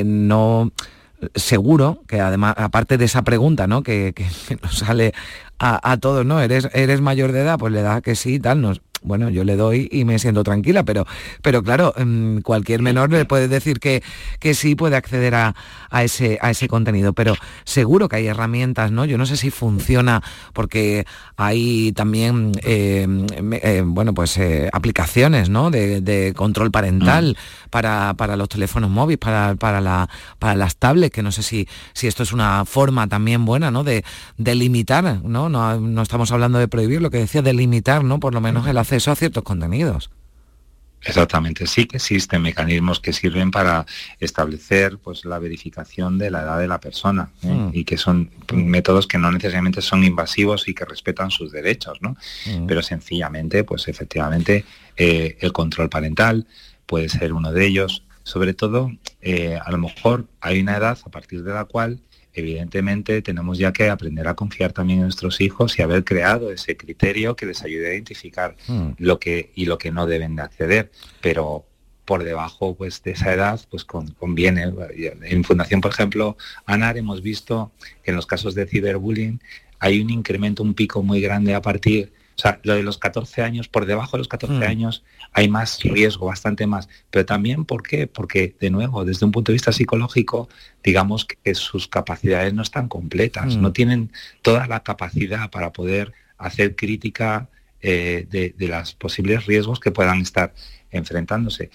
no 0.05 0.73
seguro 1.35 2.03
que 2.07 2.21
además, 2.21 2.55
aparte 2.57 2.99
de 2.99 3.07
esa 3.07 3.23
pregunta, 3.23 3.67
¿no? 3.67 3.83
Que, 3.83 4.15
nos 4.63 4.79
sale 4.79 5.13
a, 5.59 5.97
todos, 5.99 6.27
¿no? 6.27 6.41
¿Eres, 6.41 6.69
¿Eres 6.75 7.01
mayor 7.01 7.33
de 7.33 7.41
edad? 7.41 7.59
Pues 7.59 7.73
le 7.73 7.83
da 7.83 8.03
que 8.03 8.15
sí, 8.15 8.39
tal, 8.39 8.61
nos, 8.61 8.83
bueno, 9.07 9.31
yo 9.31 9.45
le 9.45 9.57
doy 9.57 9.89
y 9.91 10.05
me 10.05 10.19
siento 10.19 10.43
tranquila, 10.43 10.85
pero, 10.85 11.07
pero 11.41 11.63
claro, 11.63 11.95
mm, 11.97 12.39
cualquier 12.39 12.83
menor 12.83 13.11
le 13.11 13.25
puede 13.25 13.49
decir 13.49 13.79
que, 13.79 14.03
que 14.41 14.55
sí 14.55 14.75
puede 14.75 14.97
acceder 14.97 15.35
a, 15.35 15.55
ese, 16.03 16.39
a 16.43 16.51
ese 16.51 16.69
contenido, 16.69 17.13
pero 17.13 17.35
seguro 17.65 18.09
que 18.09 18.17
hay 18.17 18.27
herramientas, 18.27 18.91
¿no? 18.91 19.05
Yo 19.05 19.17
no 19.17 19.25
sé 19.25 19.37
si 19.37 19.51
funciona 19.51 20.23
porque 20.53 21.07
hay 21.37 21.93
también, 21.93 22.53
eh, 22.63 23.07
eh, 23.63 23.83
bueno, 23.87 24.13
pues 24.13 24.37
eh, 24.39 24.69
aplicaciones, 24.73 25.49
¿no? 25.49 25.71
De, 25.71 26.33
control 26.37 26.71
parental 26.71 27.37
mm. 27.37 27.66
Para, 27.77 28.15
para, 28.15 28.37
los 28.37 28.49
teléfonos 28.49 28.89
móviles, 28.89 29.19
para, 29.19 29.55
para, 29.55 29.83
la, 29.83 30.09
para 30.39 30.55
las 30.55 30.77
tablets, 30.77 31.13
que 31.15 31.23
no 31.23 31.31
sé 31.31 31.43
si, 31.43 31.69
si 31.93 32.07
esto 32.07 32.23
es 32.23 32.33
una 32.33 32.65
forma 32.65 33.07
también 33.07 33.45
buena, 33.45 33.71
¿no? 33.71 33.85
De, 33.85 34.03
de 34.39 34.55
limitar, 34.55 35.21
¿no? 35.23 35.51
¿no? 35.51 35.79
No 35.79 36.03
estamos 36.03 36.33
hablando 36.33 36.59
de 36.59 36.69
prohibir, 36.69 37.03
lo 37.03 37.11
que 37.11 37.19
decía, 37.19 37.43
de 37.43 37.53
limitar, 37.53 38.03
¿no? 38.03 38.19
Por 38.19 38.33
lo 38.33 38.41
menos 38.41 38.67
el 38.67 38.79
acceso 38.79 39.11
a 39.11 39.15
ciertos 39.15 39.43
contenidos. 39.43 40.09
Exactamente, 41.03 41.67
sí 41.67 41.85
que 41.85 41.99
existen 41.99 42.41
mecanismos 42.41 42.99
que 42.99 43.13
sirven 43.13 43.51
para 43.51 43.85
establecer 44.21 44.97
pues 44.97 45.27
la 45.27 45.39
verificación 45.39 46.17
de 46.17 46.31
la 46.31 46.45
edad 46.45 46.59
de 46.59 46.67
la 46.67 46.81
persona 46.81 47.29
¿eh? 47.43 47.49
Mm. 47.49 47.71
y 47.75 47.85
que 47.85 47.99
son 47.99 48.31
métodos 48.55 49.07
que 49.07 49.19
no 49.19 49.31
necesariamente 49.31 49.83
son 49.83 50.03
invasivos 50.03 50.67
y 50.67 50.75
que 50.75 50.87
respetan 50.87 51.31
sus 51.31 51.53
derechos, 51.53 51.99
¿no? 52.01 52.17
Mm. 52.47 52.67
Pero 52.67 52.81
sencillamente, 52.81 53.65
pues 53.65 53.87
efectivamente, 53.87 54.65
eh, 54.97 55.37
el 55.41 55.53
control 55.53 55.91
parental 55.91 56.47
puede 56.87 57.09
ser 57.09 57.33
uno 57.33 57.53
de 57.53 57.67
ellos. 57.67 58.03
Sobre 58.23 58.55
todo, 58.55 58.91
eh, 59.21 59.59
a 59.65 59.71
lo 59.71 59.79
mejor 59.79 60.27
hay 60.41 60.61
una 60.61 60.77
edad 60.77 60.99
a 61.05 61.11
partir 61.11 61.43
de 61.45 61.53
la 61.53 61.65
cual 61.65 62.01
evidentemente 62.33 63.23
tenemos 63.23 63.57
ya 63.59 63.73
que 63.73 63.89
aprender 63.89 64.29
a 64.29 64.35
confiar 64.35 64.73
también 64.73 64.99
en 64.99 65.05
nuestros 65.05 65.41
hijos 65.41 65.79
y 65.79 65.83
haber 65.83 66.05
creado 66.05 66.53
ese 66.53 66.77
criterio 66.77 67.35
que 67.35 67.47
les 67.47 67.63
ayude 67.63 67.89
a 67.91 67.95
identificar 67.95 68.57
Mm. 68.69 68.91
lo 68.99 69.19
que 69.19 69.53
y 69.55 69.65
lo 69.67 69.79
que 69.79 69.91
no 69.91 70.07
deben 70.07 70.37
de 70.37 70.43
acceder, 70.43 70.91
pero 71.21 71.65
por 72.05 72.23
debajo 72.25 72.77
pues 72.77 73.03
de 73.03 73.13
esa 73.13 73.33
edad 73.33 73.61
pues 73.71 73.85
con- 73.85 74.09
conviene. 74.13 74.71
En 75.23 75.45
Fundación, 75.45 75.81
por 75.81 75.91
ejemplo, 75.93 76.37
ANAR 76.67 76.99
hemos 76.99 77.23
visto 77.23 77.73
que 78.05 78.11
en 78.11 78.17
los 78.17 78.27
casos 78.27 78.55
de 78.55 78.67
ciberbullying 78.67 79.41
hay 79.79 80.01
un 80.01 80.11
incremento, 80.11 80.63
un 80.63 80.75
pico 80.75 81.03
muy 81.03 81.21
grande 81.21 81.55
a 81.55 81.63
partir, 81.63 82.13
o 82.37 82.41
sea, 82.43 82.61
lo 82.65 82.75
de 82.75 82.83
los 82.83 82.99
14 82.99 83.43
años, 83.43 83.67
por 83.69 83.87
debajo 83.87 84.17
de 84.17 84.19
los 84.19 84.29
14 84.29 84.59
Mm. 84.59 84.63
años 84.71 85.03
hay 85.33 85.49
más 85.49 85.81
riesgo, 85.83 86.27
bastante 86.27 86.67
más. 86.67 86.89
Pero 87.11 87.25
también, 87.25 87.65
¿por 87.65 87.83
qué? 87.83 88.07
Porque, 88.07 88.55
de 88.61 88.69
nuevo, 88.71 89.05
desde 89.07 89.25
un 89.25 89.33
punto 89.33 89.53
de 89.53 89.55
vista 89.55 89.73
psicológico, 89.73 90.49
digamos 90.85 91.25
que 91.25 91.55
sus 91.55 91.89
capacidades 91.89 92.53
no 92.53 92.63
están 92.63 92.89
completas, 92.89 93.57
Mm. 93.57 93.61
no 93.63 93.73
tienen 93.73 94.13
toda 94.43 94.67
la 94.67 94.81
capacidad 94.83 95.51
para 95.51 95.73
poder 95.73 96.13
hacer 96.39 96.77
crítica 96.77 97.49
eh, 97.83 98.27
de, 98.31 98.55
de 98.57 98.69
los 98.69 98.95
posibles 98.95 99.47
riesgos 99.47 99.79
que 99.81 99.91
puedan 99.93 100.21
estar 100.21 100.53
enfrentándose. 100.91 101.71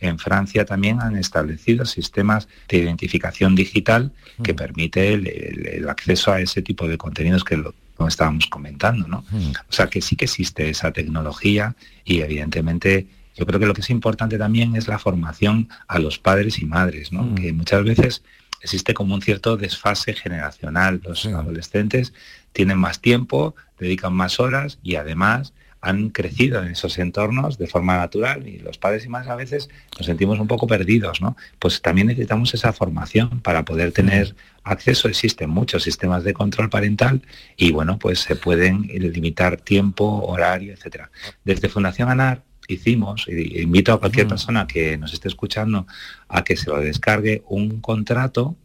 En 0.00 0.18
Francia 0.18 0.64
también 0.66 1.00
han 1.00 1.16
establecido 1.16 1.84
sistemas 1.86 2.48
de 2.68 2.78
identificación 2.78 3.54
digital 3.54 4.12
que 4.42 4.52
permite 4.52 5.14
el, 5.14 5.26
el- 5.28 5.66
el 5.68 5.88
acceso 5.88 6.32
a 6.32 6.40
ese 6.40 6.60
tipo 6.60 6.86
de 6.88 6.98
contenidos 6.98 7.44
que 7.44 7.56
lo, 7.56 7.74
como 7.96 8.08
estábamos 8.08 8.46
comentando, 8.46 9.08
¿no? 9.08 9.24
O 9.68 9.72
sea 9.72 9.86
que 9.86 10.02
sí 10.02 10.16
que 10.16 10.26
existe 10.26 10.68
esa 10.68 10.92
tecnología 10.92 11.74
y 12.04 12.20
evidentemente 12.20 13.06
yo 13.36 13.46
creo 13.46 13.58
que 13.58 13.66
lo 13.66 13.74
que 13.74 13.80
es 13.80 13.90
importante 13.90 14.38
también 14.38 14.76
es 14.76 14.86
la 14.86 14.98
formación 14.98 15.68
a 15.88 15.98
los 15.98 16.18
padres 16.18 16.58
y 16.58 16.66
madres, 16.66 17.12
¿no? 17.12 17.34
Que 17.34 17.52
muchas 17.52 17.82
veces 17.82 18.22
existe 18.60 18.94
como 18.94 19.14
un 19.14 19.22
cierto 19.22 19.56
desfase 19.56 20.12
generacional. 20.12 21.00
Los 21.04 21.26
adolescentes 21.26 22.12
tienen 22.52 22.78
más 22.78 23.00
tiempo, 23.00 23.54
dedican 23.78 24.12
más 24.12 24.38
horas 24.38 24.78
y 24.82 24.96
además 24.96 25.52
han 25.84 26.08
crecido 26.08 26.62
en 26.62 26.68
esos 26.68 26.98
entornos 26.98 27.58
de 27.58 27.66
forma 27.66 27.98
natural 27.98 28.48
y 28.48 28.58
los 28.58 28.78
padres 28.78 29.04
y 29.04 29.08
madres 29.10 29.30
a 29.30 29.36
veces 29.36 29.68
nos 29.98 30.06
sentimos 30.06 30.40
un 30.40 30.46
poco 30.46 30.66
perdidos, 30.66 31.20
¿no? 31.20 31.36
Pues 31.58 31.82
también 31.82 32.06
necesitamos 32.06 32.54
esa 32.54 32.72
formación 32.72 33.40
para 33.40 33.66
poder 33.66 33.92
tener 33.92 34.34
acceso. 34.62 35.08
Existen 35.08 35.50
muchos 35.50 35.82
sistemas 35.82 36.24
de 36.24 36.32
control 36.32 36.70
parental 36.70 37.20
y 37.56 37.70
bueno, 37.70 37.98
pues 37.98 38.20
se 38.20 38.34
pueden 38.34 38.82
limitar 38.82 39.58
tiempo, 39.58 40.24
horario, 40.26 40.72
etcétera. 40.72 41.10
Desde 41.44 41.68
Fundación 41.68 42.08
ANAR 42.08 42.42
hicimos, 42.66 43.26
y 43.28 43.60
invito 43.60 43.92
a 43.92 44.00
cualquier 44.00 44.26
persona 44.26 44.66
que 44.66 44.96
nos 44.96 45.12
esté 45.12 45.28
escuchando 45.28 45.86
a 46.28 46.44
que 46.44 46.56
se 46.56 46.70
lo 46.70 46.80
descargue, 46.80 47.42
un 47.46 47.82
contrato 47.82 48.56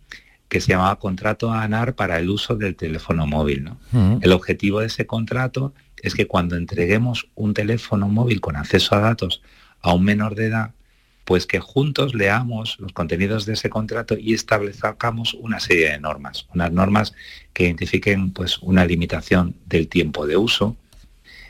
que 0.48 0.62
se 0.62 0.72
llamaba 0.72 0.98
contrato 0.98 1.52
ANAR 1.52 1.96
para 1.96 2.18
el 2.18 2.30
uso 2.30 2.56
del 2.56 2.76
teléfono 2.76 3.28
móvil. 3.28 3.66
¿no? 3.66 3.78
Mm. 3.92 4.18
El 4.22 4.32
objetivo 4.32 4.80
de 4.80 4.88
ese 4.88 5.06
contrato 5.06 5.74
es 6.04 6.16
que 6.16 6.28
cuando 6.28 6.56
entreguemos 6.56 7.30
un 7.36 7.54
teléfono 7.54 8.08
móvil 8.08 8.42
con 8.42 8.56
acceso 8.56 8.96
a 8.96 9.00
datos 9.00 9.42
a 9.82 9.94
un 9.94 10.04
menor 10.04 10.36
de 10.36 10.48
edad, 10.48 10.72
pues 11.30 11.46
que 11.46 11.60
juntos 11.60 12.16
leamos 12.16 12.78
los 12.80 12.92
contenidos 12.92 13.46
de 13.46 13.54
ese 13.54 13.70
contrato 13.70 14.18
y 14.18 14.34
establezcamos 14.34 15.36
una 15.36 15.60
serie 15.60 15.92
de 15.92 16.00
normas, 16.00 16.48
unas 16.56 16.72
normas 16.72 17.14
que 17.54 17.66
identifiquen 17.66 18.32
pues 18.32 18.58
una 18.60 18.84
limitación 18.84 19.56
del 19.68 19.88
tiempo 19.88 20.26
de 20.26 20.38
uso, 20.38 20.76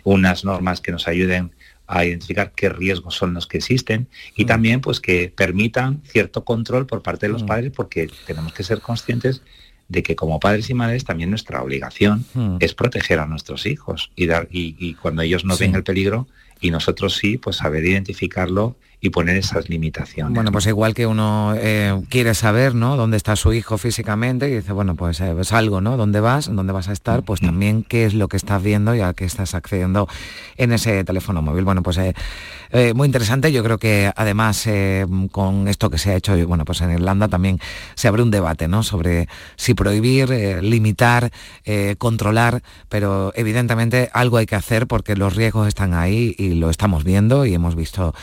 unas 0.03 0.43
normas 0.43 0.81
que 0.81 0.91
nos 0.91 1.07
ayuden 1.07 1.53
a 1.87 2.05
identificar 2.05 2.51
qué 2.55 2.69
riesgos 2.69 3.15
son 3.15 3.33
los 3.33 3.47
que 3.47 3.57
existen 3.57 4.09
y 4.35 4.45
también 4.45 4.81
pues 4.81 4.99
que 4.99 5.33
permitan 5.35 6.01
cierto 6.03 6.43
control 6.43 6.85
por 6.85 7.01
parte 7.01 7.27
de 7.27 7.33
los 7.33 7.43
padres 7.43 7.71
porque 7.73 8.09
tenemos 8.27 8.53
que 8.53 8.63
ser 8.63 8.81
conscientes 8.81 9.41
de 9.89 10.03
que 10.03 10.15
como 10.15 10.39
padres 10.39 10.69
y 10.69 10.73
madres 10.73 11.03
también 11.03 11.29
nuestra 11.31 11.61
obligación 11.61 12.23
Mm. 12.33 12.57
es 12.61 12.73
proteger 12.73 13.19
a 13.19 13.25
nuestros 13.25 13.65
hijos 13.65 14.11
y 14.15 14.27
dar 14.27 14.47
y, 14.51 14.75
y 14.79 14.93
cuando 14.93 15.21
ellos 15.23 15.43
no 15.45 15.55
Sí. 15.55 15.65
ven 15.65 15.75
el 15.75 15.83
peligro 15.83 16.27
y 16.61 16.71
nosotros 16.71 17.15
sí 17.17 17.37
pues 17.37 17.57
saber 17.57 17.83
identificarlo 17.85 18.75
y 19.01 19.09
poner 19.09 19.37
esas 19.37 19.69
limitaciones. 19.69 20.33
Bueno, 20.33 20.51
pues 20.51 20.67
igual 20.67 20.93
que 20.93 21.07
uno 21.07 21.53
eh, 21.55 22.01
quiere 22.09 22.33
saber, 22.33 22.75
¿no? 22.75 22.97
Dónde 22.97 23.17
está 23.17 23.35
su 23.35 23.53
hijo 23.53 23.77
físicamente 23.77 24.49
y 24.49 24.55
dice, 24.55 24.73
bueno, 24.73 24.95
pues 24.95 25.21
eh, 25.21 25.33
es 25.39 25.53
algo, 25.53 25.79
¿no? 25.79 25.95
¿Dónde 25.95 26.19
vas? 26.19 26.53
¿Dónde 26.53 26.73
vas 26.73 26.89
a 26.89 26.93
estar? 26.93 27.23
Pues 27.23 27.39
también 27.39 27.83
qué 27.83 28.05
es 28.05 28.13
lo 28.13 28.27
que 28.27 28.37
estás 28.37 28.61
viendo 28.61 28.95
y 28.95 29.01
a 29.01 29.13
qué 29.13 29.25
estás 29.25 29.55
accediendo 29.55 30.07
en 30.57 30.73
ese 30.73 31.03
teléfono 31.03 31.41
móvil. 31.41 31.63
Bueno, 31.63 31.81
pues 31.83 31.97
eh, 31.97 32.13
eh, 32.71 32.93
muy 32.93 33.05
interesante. 33.05 33.51
Yo 33.51 33.63
creo 33.63 33.77
que 33.77 34.11
además 34.15 34.67
eh, 34.67 35.05
con 35.31 35.67
esto 35.67 35.89
que 35.89 35.97
se 35.97 36.11
ha 36.11 36.15
hecho, 36.15 36.35
bueno, 36.47 36.65
pues 36.65 36.81
en 36.81 36.91
Irlanda 36.91 37.27
también 37.27 37.59
se 37.95 38.07
abre 38.07 38.21
un 38.21 38.31
debate, 38.31 38.67
¿no? 38.67 38.83
Sobre 38.83 39.27
si 39.55 39.73
prohibir, 39.73 40.29
limitar, 40.61 41.31
controlar, 41.97 42.61
pero 42.89 43.31
evidentemente 43.35 44.09
algo 44.13 44.37
hay 44.37 44.45
que 44.45 44.55
hacer 44.55 44.87
porque 44.87 45.15
los 45.15 45.35
riesgos 45.35 45.67
están 45.67 45.93
ahí 45.93 46.35
y 46.37 46.55
lo 46.55 46.69
estamos 46.69 47.03
viendo 47.03 47.45
y 47.45 47.53
hemos 47.53 47.75
visto 47.75 48.13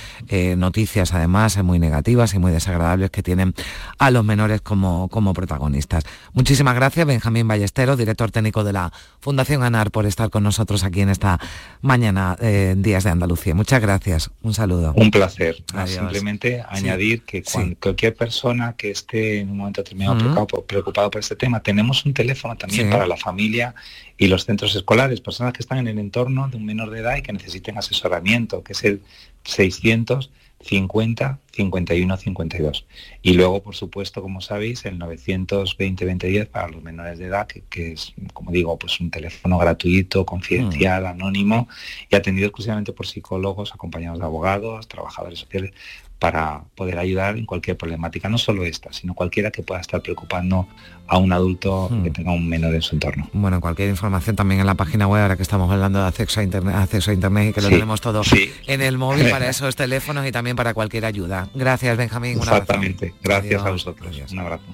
noticias 0.71 1.14
además 1.14 1.57
eh, 1.57 1.62
muy 1.62 1.79
negativas 1.79 2.35
y 2.35 2.39
muy 2.39 2.51
desagradables 2.53 3.11
que 3.11 3.23
tienen 3.23 3.55
a 3.99 4.11
los 4.11 4.25
menores 4.25 4.61
como, 4.61 5.09
como 5.09 5.33
protagonistas. 5.33 6.05
Muchísimas 6.33 6.75
gracias, 6.75 7.07
Benjamín 7.07 7.47
Ballesteros, 7.47 7.97
director 7.97 8.31
técnico 8.33 8.64
de 8.64 8.73
la 8.73 8.93
Fundación 9.21 9.62
ANAR, 9.62 9.91
por 9.91 10.07
estar 10.07 10.29
con 10.31 10.43
nosotros 10.43 10.83
aquí 10.85 11.01
en 11.03 11.11
esta 11.11 11.39
mañana 11.83 12.37
eh, 12.41 12.75
Días 12.77 13.05
de 13.05 13.11
Andalucía. 13.11 13.55
Muchas 13.55 13.81
gracias. 13.81 14.31
Un 14.43 14.55
saludo. 14.55 14.93
Un 14.97 15.11
placer. 15.11 15.62
Adiós. 15.73 15.91
Simplemente 15.99 16.47
Sí. 16.57 16.62
añadir 16.69 17.23
que 17.25 17.43
cualquier 17.81 18.14
persona 18.17 18.75
que 18.77 18.91
esté 18.91 19.41
en 19.41 19.51
un 19.51 19.59
momento 19.59 19.83
determinado 19.83 20.14
Ujú. 20.17 20.21
preocupado, 20.25 20.47
por- 20.47 20.67
preocupado 20.67 21.11
por 21.11 21.21
este 21.21 21.37
tema, 21.37 21.61
tenemos 21.61 22.05
un 22.05 22.12
teléfono 22.14 22.57
también 22.57 22.87
Sí. 22.87 22.93
para 22.93 23.07
la 23.07 23.17
familia 23.17 23.75
y 24.19 24.27
los 24.29 24.45
centros 24.47 24.75
escolares, 24.75 25.21
personas 25.21 25.53
que 25.53 25.62
están 25.62 25.79
en 25.79 25.89
el 25.89 25.99
entorno 25.99 26.49
de 26.49 26.57
un 26.57 26.64
menor 26.64 26.91
de 26.91 27.01
edad 27.01 27.17
y 27.17 27.23
que 27.23 27.33
necesiten 27.33 27.77
asesoramiento, 27.79 28.62
que 28.64 28.73
es 28.73 28.83
el 28.85 29.03
650 29.47 31.38
51 31.53 32.16
52. 32.16 32.86
Y 33.22 33.32
luego, 33.34 33.62
por 33.62 33.74
supuesto, 33.74 34.22
como 34.22 34.40
sabéis, 34.40 34.84
el 34.84 34.99
920 34.99 35.55
2010 35.97 36.49
para 36.49 36.68
los 36.68 36.82
menores 36.82 37.18
de 37.18 37.26
edad, 37.26 37.47
que, 37.47 37.62
que 37.62 37.92
es, 37.92 38.12
como 38.32 38.51
digo, 38.51 38.78
pues 38.78 39.01
un 39.01 39.11
teléfono 39.11 39.59
gratuito, 39.59 40.26
confidencial, 40.26 41.07
anónimo 41.07 41.68
y 42.11 42.16
atendido 42.16 42.49
exclusivamente 42.49 42.92
por 42.92 43.07
psicólogos, 43.07 43.72
acompañados 43.72 44.18
de 44.18 44.24
abogados, 44.24 44.88
trabajadores 44.88 45.40
sociales, 45.40 45.72
para 46.19 46.62
poder 46.75 46.99
ayudar 46.99 47.37
en 47.37 47.45
cualquier 47.45 47.77
problemática, 47.77 48.29
no 48.29 48.39
solo 48.39 48.64
esta, 48.64 48.93
sino 48.93 49.14
cualquiera 49.14 49.51
que 49.51 49.62
pueda 49.62 49.81
estar 49.81 50.01
preocupando 50.01 50.67
a 51.09 51.19
un 51.19 51.33
adulto 51.33 51.91
que 52.03 52.11
tenga 52.11 52.33
un 52.33 52.49
menor 52.49 52.75
en 52.75 52.83
su 52.83 52.95
entorno. 52.95 53.29
Bueno, 53.33 53.61
cualquier 53.61 53.91
información 53.91 54.35
también 54.35 54.61
en 54.61 54.67
la 54.67 54.75
página 54.75 55.07
web, 55.07 55.23
ahora 55.23 55.37
que 55.37 55.43
estamos 55.43 55.71
hablando 55.71 56.01
de 56.01 56.07
acceso 56.07 56.41
a 56.41 56.43
internet, 56.43 56.75
acceso 56.75 57.11
a 57.11 57.14
internet 57.14 57.51
y 57.51 57.53
que 57.53 57.61
lo 57.61 57.69
tenemos 57.69 58.01
todo 58.01 58.25
sí. 58.25 58.51
en 58.67 58.81
el 58.81 58.99
móvil 58.99 59.31
para 59.31 59.49
esos 59.51 59.77
teléfonos 59.77 60.27
y 60.27 60.33
también 60.33 60.57
para 60.57 60.75
cualquier 60.75 61.05
ayuda. 61.05 61.49
Gracias, 61.55 61.97
Benjamín. 61.97 62.37
Un 62.37 62.43
abrazo. 62.43 62.62
Exactamente. 62.62 63.14
Gracias 63.23 63.61
a 63.61 63.64
Adiós. 63.67 63.85
vosotros. 63.85 64.33
Un 64.33 64.39
abrazo. 64.39 64.64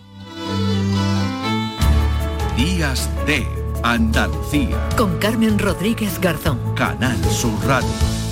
Días 2.57 3.11
de 3.27 3.45
Andalucía. 3.83 4.89
Con 4.97 5.19
Carmen 5.19 5.59
Rodríguez 5.59 6.21
Garzón. 6.21 6.59
Canal 6.75 7.23
Sur 7.25 7.59
Radio. 7.67 8.32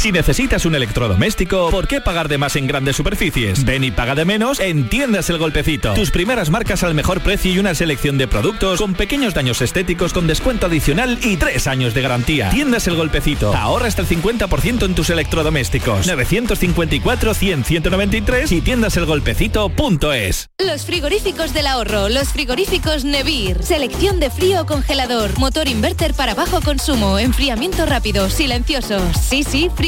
Si 0.00 0.10
necesitas 0.12 0.64
un 0.64 0.74
electrodoméstico, 0.74 1.70
¿por 1.70 1.86
qué 1.86 2.00
pagar 2.00 2.28
de 2.28 2.38
más 2.38 2.56
en 2.56 2.66
grandes 2.66 2.96
superficies? 2.96 3.66
Ven 3.66 3.84
y 3.84 3.90
paga 3.90 4.14
de 4.14 4.24
menos 4.24 4.58
en 4.58 4.88
Tiendas 4.88 5.28
El 5.28 5.36
Golpecito. 5.36 5.92
Tus 5.92 6.10
primeras 6.10 6.48
marcas 6.48 6.82
al 6.82 6.94
mejor 6.94 7.20
precio 7.20 7.52
y 7.52 7.58
una 7.58 7.74
selección 7.74 8.16
de 8.16 8.26
productos 8.26 8.80
con 8.80 8.94
pequeños 8.94 9.34
daños 9.34 9.60
estéticos 9.60 10.14
con 10.14 10.26
descuento 10.26 10.68
adicional 10.68 11.18
y 11.22 11.36
tres 11.36 11.66
años 11.66 11.92
de 11.92 12.00
garantía. 12.00 12.48
Tiendas 12.48 12.86
El 12.86 12.96
Golpecito. 12.96 13.54
Ahorra 13.54 13.88
hasta 13.88 14.00
el 14.00 14.08
50% 14.08 14.86
en 14.86 14.94
tus 14.94 15.10
electrodomésticos. 15.10 16.08
954-100-193 16.08 18.52
y 18.52 18.62
tiendaselgolpecito.es. 18.62 20.48
Los 20.66 20.86
frigoríficos 20.86 21.52
del 21.52 21.66
ahorro, 21.66 22.08
los 22.08 22.28
frigoríficos 22.28 23.04
Nevir. 23.04 23.62
Selección 23.62 24.18
de 24.18 24.30
frío 24.30 24.64
congelador, 24.64 25.38
motor 25.38 25.68
inverter 25.68 26.14
para 26.14 26.34
bajo 26.34 26.62
consumo, 26.62 27.18
enfriamiento 27.18 27.84
rápido, 27.84 28.30
silenciosos. 28.30 29.02
Sí, 29.28 29.44
sí, 29.44 29.68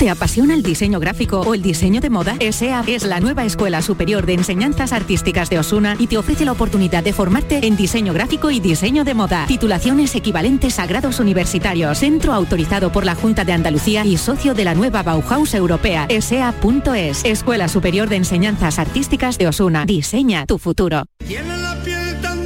¿Te 0.00 0.08
apasiona 0.08 0.54
el 0.54 0.62
diseño 0.62 0.98
gráfico 0.98 1.40
o 1.40 1.52
el 1.52 1.60
diseño 1.60 2.00
de 2.00 2.08
moda? 2.08 2.34
ESEA 2.40 2.84
es 2.86 3.02
la 3.02 3.20
nueva 3.20 3.44
Escuela 3.44 3.82
Superior 3.82 4.24
de 4.24 4.32
Enseñanzas 4.32 4.94
Artísticas 4.94 5.50
de 5.50 5.58
Osuna 5.58 5.94
y 5.98 6.06
te 6.06 6.16
ofrece 6.16 6.46
la 6.46 6.52
oportunidad 6.52 7.04
de 7.04 7.12
formarte 7.12 7.66
en 7.66 7.76
diseño 7.76 8.14
gráfico 8.14 8.50
y 8.50 8.60
diseño 8.60 9.04
de 9.04 9.12
moda. 9.12 9.44
Titulaciones 9.46 10.14
equivalentes 10.14 10.78
a 10.78 10.86
grados 10.86 11.20
universitarios. 11.20 11.98
Centro 11.98 12.32
autorizado 12.32 12.90
por 12.90 13.04
la 13.04 13.14
Junta 13.14 13.44
de 13.44 13.52
Andalucía 13.52 14.06
y 14.06 14.16
socio 14.16 14.54
de 14.54 14.64
la 14.64 14.74
nueva 14.74 15.02
Bauhaus 15.02 15.52
Europea. 15.52 16.06
ESEA.es. 16.08 17.22
Escuela 17.26 17.68
Superior 17.68 18.08
de 18.08 18.16
Enseñanzas 18.16 18.78
Artísticas 18.78 19.36
de 19.36 19.48
Osuna. 19.48 19.84
Diseña 19.84 20.46
tu 20.46 20.56
futuro. 20.56 21.04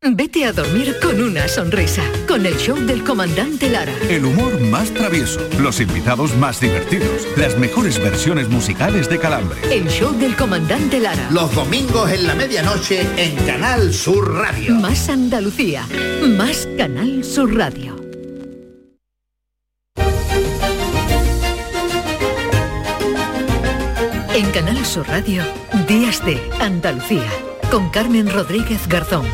Vete 0.00 0.44
a 0.44 0.52
dormir 0.52 0.94
con 1.02 1.20
una 1.20 1.48
sonrisa, 1.48 2.04
con 2.28 2.46
el 2.46 2.56
show 2.56 2.76
del 2.76 3.02
comandante 3.02 3.68
Lara. 3.68 3.92
El 4.08 4.26
humor 4.26 4.60
más 4.60 4.94
travieso, 4.94 5.40
los 5.58 5.80
invitados 5.80 6.36
más 6.36 6.60
divertidos, 6.60 7.26
las 7.36 7.58
mejores 7.58 7.98
versiones 7.98 8.48
musicales 8.48 9.10
de 9.10 9.18
Calambre. 9.18 9.58
El 9.74 9.88
show 9.88 10.12
del 10.16 10.36
comandante 10.36 11.00
Lara. 11.00 11.28
Los 11.32 11.52
domingos 11.52 12.12
en 12.12 12.28
la 12.28 12.36
medianoche 12.36 13.04
en 13.16 13.34
Canal 13.44 13.92
Sur 13.92 14.34
Radio. 14.34 14.76
Más 14.76 15.08
Andalucía, 15.08 15.84
más 16.28 16.68
Canal 16.78 17.24
Sur 17.24 17.56
Radio. 17.56 17.96
En 24.32 24.48
Canal 24.52 24.86
Sur 24.86 25.08
Radio, 25.08 25.42
Días 25.88 26.24
de 26.24 26.40
Andalucía, 26.60 27.28
con 27.68 27.90
Carmen 27.90 28.32
Rodríguez 28.32 28.86
Garzón. 28.86 29.26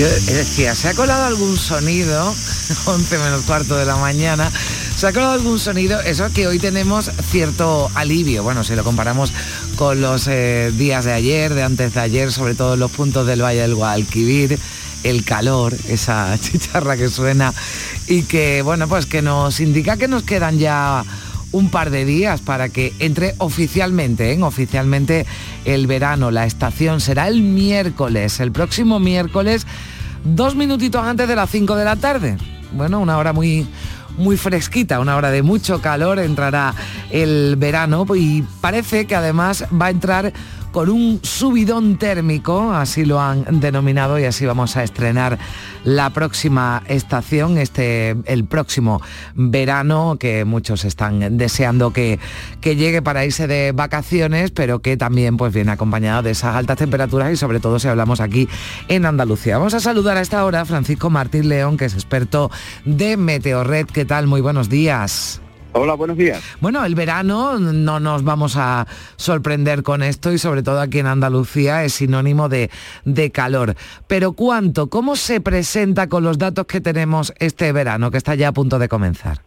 Yo 0.00 0.08
decía, 0.08 0.74
¿se 0.74 0.88
ha 0.88 0.94
colado 0.94 1.26
algún 1.26 1.58
sonido? 1.58 2.34
11 2.86 3.18
menos 3.18 3.42
cuarto 3.42 3.76
de 3.76 3.84
la 3.84 3.96
mañana. 3.96 4.50
¿Se 4.96 5.06
ha 5.06 5.12
colado 5.12 5.32
algún 5.32 5.58
sonido? 5.58 6.00
Eso 6.00 6.26
que 6.32 6.46
hoy 6.46 6.58
tenemos 6.58 7.10
cierto 7.30 7.90
alivio. 7.94 8.42
Bueno, 8.42 8.64
si 8.64 8.74
lo 8.74 8.82
comparamos 8.82 9.30
con 9.76 10.00
los 10.00 10.26
eh, 10.26 10.72
días 10.74 11.04
de 11.04 11.12
ayer, 11.12 11.52
de 11.52 11.64
antes 11.64 11.92
de 11.92 12.00
ayer, 12.00 12.32
sobre 12.32 12.54
todo 12.54 12.76
los 12.76 12.90
puntos 12.90 13.26
del 13.26 13.42
Valle 13.42 13.60
del 13.60 13.74
Guadalquivir, 13.74 14.58
el 15.02 15.22
calor, 15.22 15.76
esa 15.86 16.34
chicharra 16.40 16.96
que 16.96 17.10
suena 17.10 17.52
y 18.06 18.22
que, 18.22 18.62
bueno, 18.62 18.88
pues 18.88 19.04
que 19.04 19.20
nos 19.20 19.60
indica 19.60 19.98
que 19.98 20.08
nos 20.08 20.22
quedan 20.22 20.58
ya 20.58 21.04
un 21.52 21.70
par 21.70 21.90
de 21.90 22.04
días 22.04 22.40
para 22.40 22.68
que 22.68 22.92
entre 22.98 23.34
oficialmente, 23.38 24.32
¿eh? 24.32 24.42
oficialmente 24.42 25.26
el 25.64 25.86
verano, 25.86 26.30
la 26.30 26.46
estación 26.46 27.00
será 27.00 27.28
el 27.28 27.42
miércoles, 27.42 28.40
el 28.40 28.52
próximo 28.52 29.00
miércoles, 29.00 29.66
dos 30.24 30.54
minutitos 30.54 31.04
antes 31.04 31.28
de 31.28 31.36
las 31.36 31.50
5 31.50 31.76
de 31.76 31.84
la 31.84 31.96
tarde. 31.96 32.36
Bueno, 32.72 33.00
una 33.00 33.18
hora 33.18 33.32
muy 33.32 33.66
muy 34.16 34.36
fresquita, 34.36 35.00
una 35.00 35.16
hora 35.16 35.30
de 35.30 35.42
mucho 35.42 35.80
calor, 35.80 36.18
entrará 36.18 36.74
el 37.10 37.56
verano 37.56 38.06
y 38.14 38.42
parece 38.60 39.06
que 39.06 39.14
además 39.16 39.64
va 39.80 39.86
a 39.86 39.90
entrar 39.90 40.32
con 40.72 40.88
un 40.88 41.20
subidón 41.22 41.98
térmico, 41.98 42.72
así 42.72 43.04
lo 43.04 43.20
han 43.20 43.60
denominado 43.60 44.18
y 44.18 44.24
así 44.24 44.46
vamos 44.46 44.76
a 44.76 44.84
estrenar 44.84 45.38
la 45.84 46.10
próxima 46.10 46.82
estación, 46.86 47.58
este 47.58 48.16
el 48.26 48.44
próximo 48.44 49.00
verano 49.34 50.16
que 50.18 50.44
muchos 50.44 50.84
están 50.84 51.38
deseando 51.38 51.92
que, 51.92 52.18
que 52.60 52.76
llegue 52.76 53.02
para 53.02 53.24
irse 53.24 53.46
de 53.46 53.72
vacaciones, 53.72 54.50
pero 54.50 54.80
que 54.80 54.96
también 54.96 55.36
pues 55.36 55.52
viene 55.52 55.72
acompañado 55.72 56.22
de 56.22 56.30
esas 56.32 56.54
altas 56.54 56.78
temperaturas 56.78 57.32
y 57.32 57.36
sobre 57.36 57.60
todo 57.60 57.78
si 57.78 57.88
hablamos 57.88 58.20
aquí 58.20 58.48
en 58.88 59.06
Andalucía. 59.06 59.58
Vamos 59.58 59.74
a 59.74 59.80
saludar 59.80 60.16
a 60.16 60.20
esta 60.20 60.44
hora 60.44 60.62
a 60.62 60.64
Francisco 60.64 61.10
Martín 61.10 61.48
León, 61.48 61.76
que 61.76 61.86
es 61.86 61.94
experto 61.94 62.50
de 62.84 63.16
Meteorred. 63.16 63.86
¿Qué 63.86 64.04
tal? 64.04 64.26
Muy 64.26 64.40
buenos 64.40 64.68
días. 64.68 65.40
Hola, 65.72 65.94
buenos 65.94 66.16
días. 66.16 66.42
Bueno, 66.60 66.84
el 66.84 66.96
verano 66.96 67.58
no 67.60 68.00
nos 68.00 68.24
vamos 68.24 68.56
a 68.56 68.88
sorprender 69.16 69.84
con 69.84 70.02
esto 70.02 70.32
y 70.32 70.38
sobre 70.38 70.64
todo 70.64 70.80
aquí 70.80 70.98
en 70.98 71.06
Andalucía 71.06 71.84
es 71.84 71.94
sinónimo 71.94 72.48
de, 72.48 72.70
de, 73.04 73.30
calor. 73.30 73.76
Pero 74.08 74.32
¿cuánto? 74.32 74.88
¿Cómo 74.88 75.14
se 75.14 75.40
presenta 75.40 76.08
con 76.08 76.24
los 76.24 76.38
datos 76.38 76.66
que 76.66 76.80
tenemos 76.80 77.32
este 77.38 77.70
verano 77.70 78.10
que 78.10 78.18
está 78.18 78.34
ya 78.34 78.48
a 78.48 78.52
punto 78.52 78.80
de 78.80 78.88
comenzar? 78.88 79.42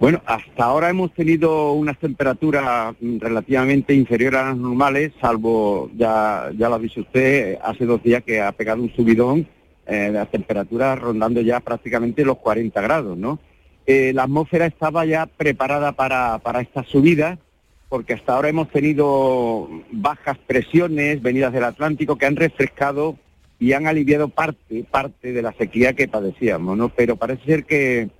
Bueno, 0.00 0.20
hasta 0.26 0.64
ahora 0.64 0.90
hemos 0.90 1.14
tenido 1.14 1.72
unas 1.72 1.98
temperaturas 1.98 2.94
relativamente 3.00 3.94
inferiores 3.94 4.40
a 4.40 4.46
las 4.46 4.56
normales, 4.56 5.12
salvo, 5.20 5.90
ya, 5.96 6.50
ya 6.58 6.68
lo 6.68 6.74
ha 6.74 6.78
dicho 6.78 7.00
usted, 7.00 7.56
hace 7.62 7.86
dos 7.86 8.02
días 8.02 8.22
que 8.22 8.42
ha 8.42 8.52
pegado 8.52 8.82
un 8.82 8.92
subidón 8.94 9.48
eh, 9.86 9.94
de 9.94 10.12
las 10.12 10.30
temperaturas 10.30 10.98
rondando 10.98 11.40
ya 11.40 11.60
prácticamente 11.60 12.24
los 12.24 12.36
40 12.38 12.78
grados, 12.82 13.16
¿no? 13.16 13.38
Eh, 13.86 14.12
la 14.12 14.24
atmósfera 14.24 14.66
estaba 14.66 15.04
ya 15.04 15.26
preparada 15.26 15.92
para, 15.92 16.38
para 16.38 16.60
esta 16.60 16.82
subida, 16.82 17.38
porque 17.88 18.14
hasta 18.14 18.34
ahora 18.34 18.48
hemos 18.48 18.68
tenido 18.70 19.68
bajas 19.92 20.38
presiones 20.38 21.22
venidas 21.22 21.52
del 21.52 21.64
Atlántico 21.64 22.16
que 22.16 22.26
han 22.26 22.34
refrescado 22.34 23.16
y 23.60 23.72
han 23.72 23.86
aliviado 23.86 24.28
parte, 24.28 24.84
parte 24.90 25.32
de 25.32 25.40
la 25.40 25.52
sequía 25.52 25.94
que 25.94 26.08
padecíamos, 26.08 26.76
¿no? 26.76 26.88
Pero 26.88 27.14
parece 27.16 27.44
ser 27.44 27.64
que 27.64 28.10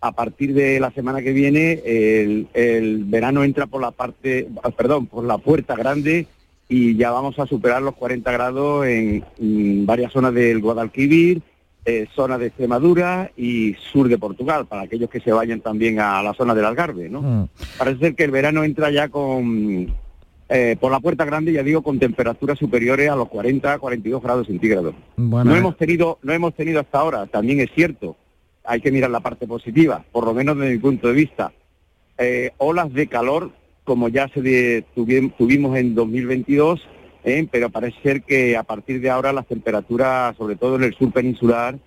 a 0.00 0.10
partir 0.10 0.54
de 0.54 0.80
la 0.80 0.90
semana 0.90 1.22
que 1.22 1.32
viene 1.32 1.80
el, 1.84 3.04
verano 3.04 3.44
entra 3.44 3.68
por 3.68 3.80
la 3.80 3.92
parte, 3.92 4.48
perdón, 4.76 5.06
por 5.06 5.24
la 5.24 5.38
puerta 5.38 5.76
grande 5.76 6.26
y 6.68 6.96
ya 6.96 7.12
vamos 7.12 7.38
a 7.38 7.46
superar 7.46 7.80
los 7.80 7.94
40 7.94 8.32
grados 8.32 8.86
en 8.86 9.86
varias 9.86 10.12
zonas 10.12 10.34
del 10.34 10.60
Guadalquivir, 10.60 11.42
eh, 11.84 12.06
zona 12.14 12.38
de 12.38 12.46
Extremadura 12.46 13.30
y 13.36 13.74
sur 13.92 14.08
de 14.08 14.18
Portugal, 14.18 14.66
para 14.66 14.82
aquellos 14.82 15.10
que 15.10 15.20
se 15.20 15.32
vayan 15.32 15.60
también 15.60 15.98
a 16.00 16.22
la 16.22 16.32
zona 16.34 16.54
del 16.54 16.64
Algarve, 16.64 17.08
¿no? 17.08 17.22
Mm. 17.22 17.48
Parece 17.78 17.98
ser 17.98 18.14
que 18.14 18.24
el 18.24 18.30
verano 18.30 18.62
entra 18.64 18.90
ya 18.90 19.08
con 19.08 19.92
eh, 20.48 20.76
por 20.78 20.92
la 20.92 21.00
puerta 21.00 21.24
grande, 21.24 21.52
ya 21.52 21.62
digo, 21.62 21.82
con 21.82 21.98
temperaturas 21.98 22.58
superiores 22.58 23.08
a 23.10 23.16
los 23.16 23.28
40, 23.28 23.78
42 23.78 24.22
grados 24.22 24.46
centígrados. 24.46 24.94
Bueno, 25.16 25.50
no 25.50 25.56
eh. 25.56 25.58
hemos 25.58 25.76
tenido, 25.76 26.18
no 26.22 26.32
hemos 26.32 26.54
tenido 26.54 26.78
hasta 26.80 26.98
ahora, 26.98 27.26
también 27.26 27.60
es 27.60 27.70
cierto, 27.74 28.16
hay 28.64 28.80
que 28.80 28.92
mirar 28.92 29.10
la 29.10 29.20
parte 29.20 29.46
positiva, 29.46 30.04
por 30.12 30.24
lo 30.24 30.34
menos 30.34 30.56
desde 30.58 30.72
mi 30.74 30.78
punto 30.78 31.08
de 31.08 31.14
vista, 31.14 31.52
eh, 32.18 32.50
olas 32.58 32.92
de 32.92 33.06
calor 33.08 33.50
como 33.84 34.08
ya 34.08 34.28
se 34.28 34.40
de- 34.42 34.84
tuvi- 34.94 35.32
tuvimos 35.36 35.76
en 35.76 35.94
2022, 35.96 36.80
eh, 37.24 37.46
pero 37.50 37.70
parece 37.70 38.00
ser 38.02 38.22
que 38.22 38.56
a 38.56 38.62
partir 38.62 39.00
de 39.00 39.10
ahora 39.10 39.32
las 39.32 39.46
temperaturas, 39.46 40.36
sobre 40.36 40.56
todo 40.56 40.76
en 40.76 40.84
el 40.84 40.94
sur 40.94 41.12
peninsular, 41.12 41.78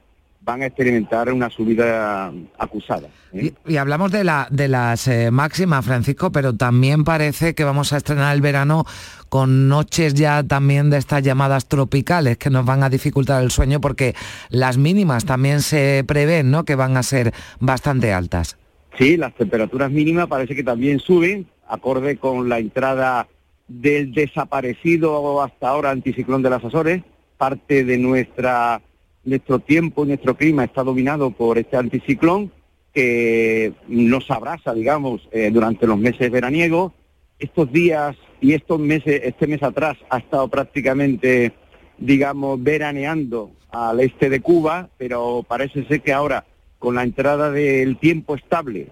van 0.46 0.62
a 0.62 0.68
experimentar 0.68 1.34
una 1.34 1.50
subida 1.50 2.32
acusada. 2.58 3.10
¿eh? 3.34 3.52
Y, 3.66 3.74
y 3.74 3.78
hablamos 3.78 4.12
de, 4.12 4.24
la, 4.24 4.48
de 4.52 4.68
las 4.68 5.08
eh, 5.08 5.32
máximas, 5.32 5.84
Francisco, 5.84 6.32
pero 6.32 6.56
también 6.56 7.04
parece 7.04 7.56
que 7.56 7.64
vamos 7.64 7.92
a 7.92 7.98
estrenar 7.98 8.36
el 8.36 8.42
verano 8.42 8.86
con 9.28 9.68
noches 9.68 10.14
ya 10.14 10.44
también 10.44 10.92
de 10.92 10.98
estas 10.98 11.24
llamadas 11.24 11.66
tropicales 11.66 12.38
que 12.38 12.52
nos 12.52 12.64
van 12.64 12.84
a 12.84 12.90
dificultar 12.90 13.44
el 13.44 13.50
sueño 13.50 13.82
porque 13.82 14.14
las 14.50 14.78
mínimas 14.78 15.26
también 15.26 15.62
se 15.62 16.04
prevén, 16.08 16.52
¿no? 16.52 16.64
Que 16.64 16.76
van 16.76 16.96
a 16.96 17.04
ser 17.04 17.34
bastante 17.60 18.14
altas. 18.14 18.56
Sí, 18.98 19.18
las 19.18 19.34
temperaturas 19.34 19.92
mínimas 19.92 20.28
parece 20.28 20.56
que 20.56 20.64
también 20.64 21.00
suben, 21.00 21.48
acorde 21.68 22.18
con 22.18 22.48
la 22.48 22.60
entrada 22.60 23.28
del 23.68 24.14
desaparecido 24.14 25.42
hasta 25.42 25.70
ahora 25.70 25.92
anticiclón 25.92 26.42
de 26.42 26.50
las 26.50 26.64
Azores. 26.64 27.04
Parte 27.38 27.84
de 27.84 27.98
nuestra 27.98 28.82
nuestro 29.26 29.60
tiempo 29.60 30.04
y 30.04 30.10
nuestro 30.10 30.38
clima 30.38 30.64
está 30.64 30.84
dominado 30.84 31.32
por 31.32 31.58
este 31.58 31.78
anticiclón 31.78 32.52
que 32.94 33.74
nos 33.88 34.30
abraza, 34.32 34.74
digamos, 34.74 35.28
eh, 35.32 35.50
durante 35.52 35.88
los 35.88 35.98
meses 35.98 36.32
veraniegos. 36.32 36.94
Estos 37.40 37.72
días 37.72 38.16
y 38.40 38.54
estos 38.54 38.80
meses, 38.80 39.22
este 39.24 39.48
mes 39.48 39.62
atrás 39.64 39.98
ha 40.10 40.20
estado 40.20 40.48
prácticamente, 40.48 41.52
digamos, 41.98 42.64
veraneando 42.64 43.52
al 43.72 44.00
este 44.00 44.30
de 44.30 44.40
Cuba, 44.40 44.90
pero 44.98 45.44
parece 45.46 45.84
ser 45.86 46.02
que 46.02 46.14
ahora 46.14 46.46
con 46.80 46.96
la 46.96 47.04
entrada 47.04 47.52
del 47.52 47.98
tiempo 47.98 48.36
estable, 48.36 48.88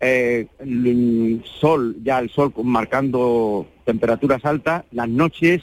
eh, 0.00 0.46
el 0.58 1.42
sol, 1.44 1.96
ya 2.02 2.18
el 2.18 2.30
sol 2.30 2.52
marcando 2.64 3.66
temperaturas 3.84 4.44
altas, 4.44 4.84
las 4.92 5.08
noches 5.08 5.62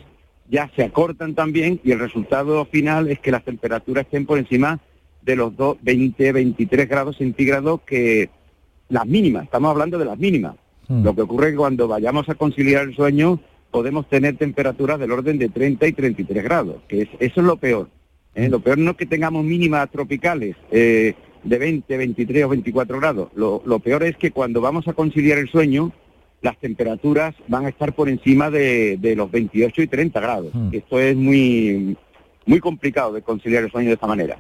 ya 0.50 0.70
se 0.76 0.84
acortan 0.84 1.34
también 1.34 1.80
y 1.84 1.92
el 1.92 2.00
resultado 2.00 2.66
final 2.66 3.10
es 3.10 3.20
que 3.20 3.32
las 3.32 3.44
temperaturas 3.44 4.06
estén 4.06 4.26
por 4.26 4.38
encima 4.38 4.80
de 5.22 5.36
los 5.36 5.56
dos- 5.56 5.78
20, 5.82 6.32
23 6.32 6.90
grados 6.90 7.18
centígrados 7.18 7.82
que 7.82 8.30
las 8.90 9.06
mínimas, 9.06 9.44
estamos 9.46 9.72
hablando 9.72 9.98
de 9.98 10.06
las 10.06 10.18
mínimas. 10.20 10.56
Lo 10.90 11.16
que 11.16 11.22
ocurre 11.22 11.48
es 11.48 11.52
que 11.54 11.58
cuando 11.58 11.88
vayamos 11.88 12.28
a 12.28 12.36
conciliar 12.36 12.84
el 12.88 12.96
sueño 12.96 13.40
podemos 13.72 14.10
tener 14.10 14.36
temperaturas 14.36 15.00
del 15.00 15.12
orden 15.14 15.38
de 15.38 15.48
30 15.48 15.88
y 15.88 15.94
33 15.94 16.44
grados, 16.44 16.82
que 16.90 17.04
es, 17.04 17.10
eso 17.20 17.40
es 17.40 17.48
lo 17.48 17.56
peor. 17.56 17.88
¿eh? 18.36 18.50
Lo 18.50 18.60
peor 18.60 18.78
no 18.78 18.92
es 18.92 18.98
que 18.98 19.06
tengamos 19.06 19.46
mínimas 19.46 19.90
tropicales 19.90 20.58
eh, 20.70 21.14
de 21.46 21.58
20, 21.58 21.96
23 21.98 22.44
o 22.44 22.50
24 22.50 23.00
grados. 23.00 23.30
Lo, 23.36 23.64
lo 23.66 23.80
peor 23.80 24.04
es 24.04 24.18
que 24.18 24.32
cuando 24.32 24.60
vamos 24.60 24.86
a 24.90 24.94
conciliar 24.94 25.38
el 25.38 25.48
sueño, 25.48 25.94
las 26.42 26.58
temperaturas 26.60 27.36
van 27.48 27.66
a 27.66 27.70
estar 27.70 27.94
por 27.94 28.10
encima 28.10 28.50
de, 28.50 28.98
de 29.00 29.16
los 29.16 29.30
28 29.32 29.82
y 29.82 29.88
30 29.88 30.20
grados. 30.20 30.52
Esto 30.72 31.00
es 31.00 31.16
muy, 31.16 31.96
muy 32.46 32.60
complicado 32.60 33.14
de 33.14 33.22
conciliar 33.22 33.64
el 33.64 33.72
sueño 33.72 33.90
de 33.90 33.94
esta 33.96 34.08
manera. 34.08 34.38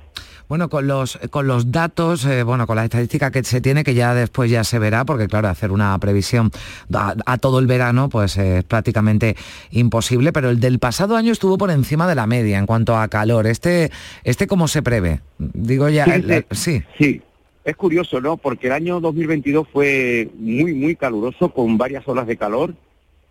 Bueno, 0.49 0.67
con 0.67 0.85
los, 0.85 1.17
con 1.29 1.47
los 1.47 1.71
datos, 1.71 2.25
eh, 2.25 2.43
bueno, 2.43 2.67
con 2.67 2.75
la 2.75 2.83
estadística 2.83 3.31
que 3.31 3.41
se 3.43 3.61
tiene, 3.61 3.85
que 3.85 3.93
ya 3.93 4.13
después 4.13 4.51
ya 4.51 4.65
se 4.65 4.79
verá, 4.79 5.05
porque 5.05 5.27
claro, 5.27 5.47
hacer 5.47 5.71
una 5.71 5.97
previsión 5.99 6.51
a, 6.93 7.15
a 7.25 7.37
todo 7.37 7.59
el 7.59 7.67
verano, 7.67 8.09
pues 8.09 8.37
eh, 8.37 8.57
es 8.57 8.63
prácticamente 8.65 9.37
imposible, 9.69 10.33
pero 10.33 10.49
el 10.49 10.59
del 10.59 10.77
pasado 10.79 11.15
año 11.15 11.31
estuvo 11.31 11.57
por 11.57 11.71
encima 11.71 12.05
de 12.05 12.15
la 12.15 12.27
media 12.27 12.57
en 12.57 12.65
cuanto 12.65 12.97
a 12.97 13.07
calor. 13.07 13.47
Este, 13.47 13.91
este 14.25 14.45
¿cómo 14.47 14.67
se 14.67 14.81
prevé? 14.81 15.21
Digo 15.37 15.87
ya, 15.87 16.03
Sí, 16.05 16.11
el- 16.11 16.31
el- 16.31 16.45
sí. 16.51 16.83
sí. 16.97 17.21
Es 17.63 17.75
curioso, 17.75 18.19
¿no? 18.19 18.37
Porque 18.37 18.67
el 18.67 18.73
año 18.73 18.99
2022 18.99 19.67
fue 19.71 20.29
muy, 20.37 20.73
muy 20.73 20.95
caluroso, 20.95 21.53
con 21.53 21.77
varias 21.77 22.07
olas 22.07 22.25
de 22.25 22.37
calor, 22.37 22.73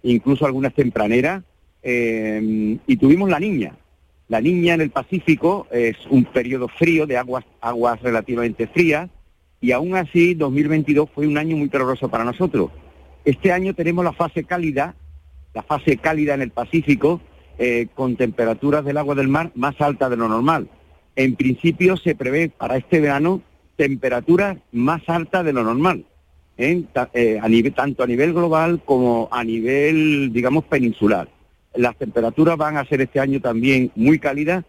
incluso 0.02 0.46
algunas 0.46 0.72
tempraneras, 0.72 1.42
eh, 1.82 2.78
y 2.86 2.96
tuvimos 2.96 3.28
la 3.28 3.40
niña. 3.40 3.74
La 4.28 4.40
niña 4.40 4.74
en 4.74 4.82
el 4.82 4.90
Pacífico 4.90 5.66
es 5.72 5.96
un 6.08 6.24
periodo 6.24 6.68
frío, 6.68 7.06
de 7.06 7.16
aguas, 7.16 7.44
aguas 7.60 8.00
relativamente 8.00 8.68
frías, 8.68 9.10
y 9.60 9.72
aún 9.72 9.96
así 9.96 10.34
2022 10.34 11.10
fue 11.12 11.26
un 11.26 11.36
año 11.36 11.56
muy 11.56 11.68
caluroso 11.68 12.08
para 12.08 12.24
nosotros. 12.24 12.70
Este 13.24 13.50
año 13.50 13.74
tenemos 13.74 14.04
la 14.04 14.12
fase 14.12 14.44
cálida, 14.44 14.94
la 15.52 15.62
fase 15.64 15.96
cálida 15.96 16.34
en 16.34 16.42
el 16.42 16.50
Pacífico, 16.50 17.20
eh, 17.58 17.88
con 17.94 18.14
temperaturas 18.14 18.84
del 18.84 18.96
agua 18.96 19.16
del 19.16 19.28
mar 19.28 19.50
más 19.56 19.78
altas 19.80 20.08
de 20.08 20.16
lo 20.16 20.28
normal. 20.28 20.68
En 21.16 21.34
principio 21.34 21.96
se 21.96 22.14
prevé 22.14 22.48
para 22.48 22.76
este 22.76 23.00
verano 23.00 23.42
temperaturas 23.84 24.58
más 24.72 25.00
altas 25.08 25.42
de 25.42 25.54
lo 25.54 25.64
normal, 25.64 26.04
¿eh? 26.58 26.82
Ta- 26.92 27.08
eh, 27.14 27.38
a 27.40 27.48
nivel, 27.48 27.72
tanto 27.72 28.02
a 28.02 28.06
nivel 28.06 28.34
global 28.34 28.82
como 28.84 29.26
a 29.32 29.42
nivel, 29.42 30.30
digamos, 30.34 30.64
peninsular. 30.64 31.30
Las 31.74 31.96
temperaturas 31.96 32.58
van 32.58 32.76
a 32.76 32.84
ser 32.84 33.00
este 33.00 33.20
año 33.20 33.40
también 33.40 33.90
muy 33.96 34.18
cálidas, 34.18 34.66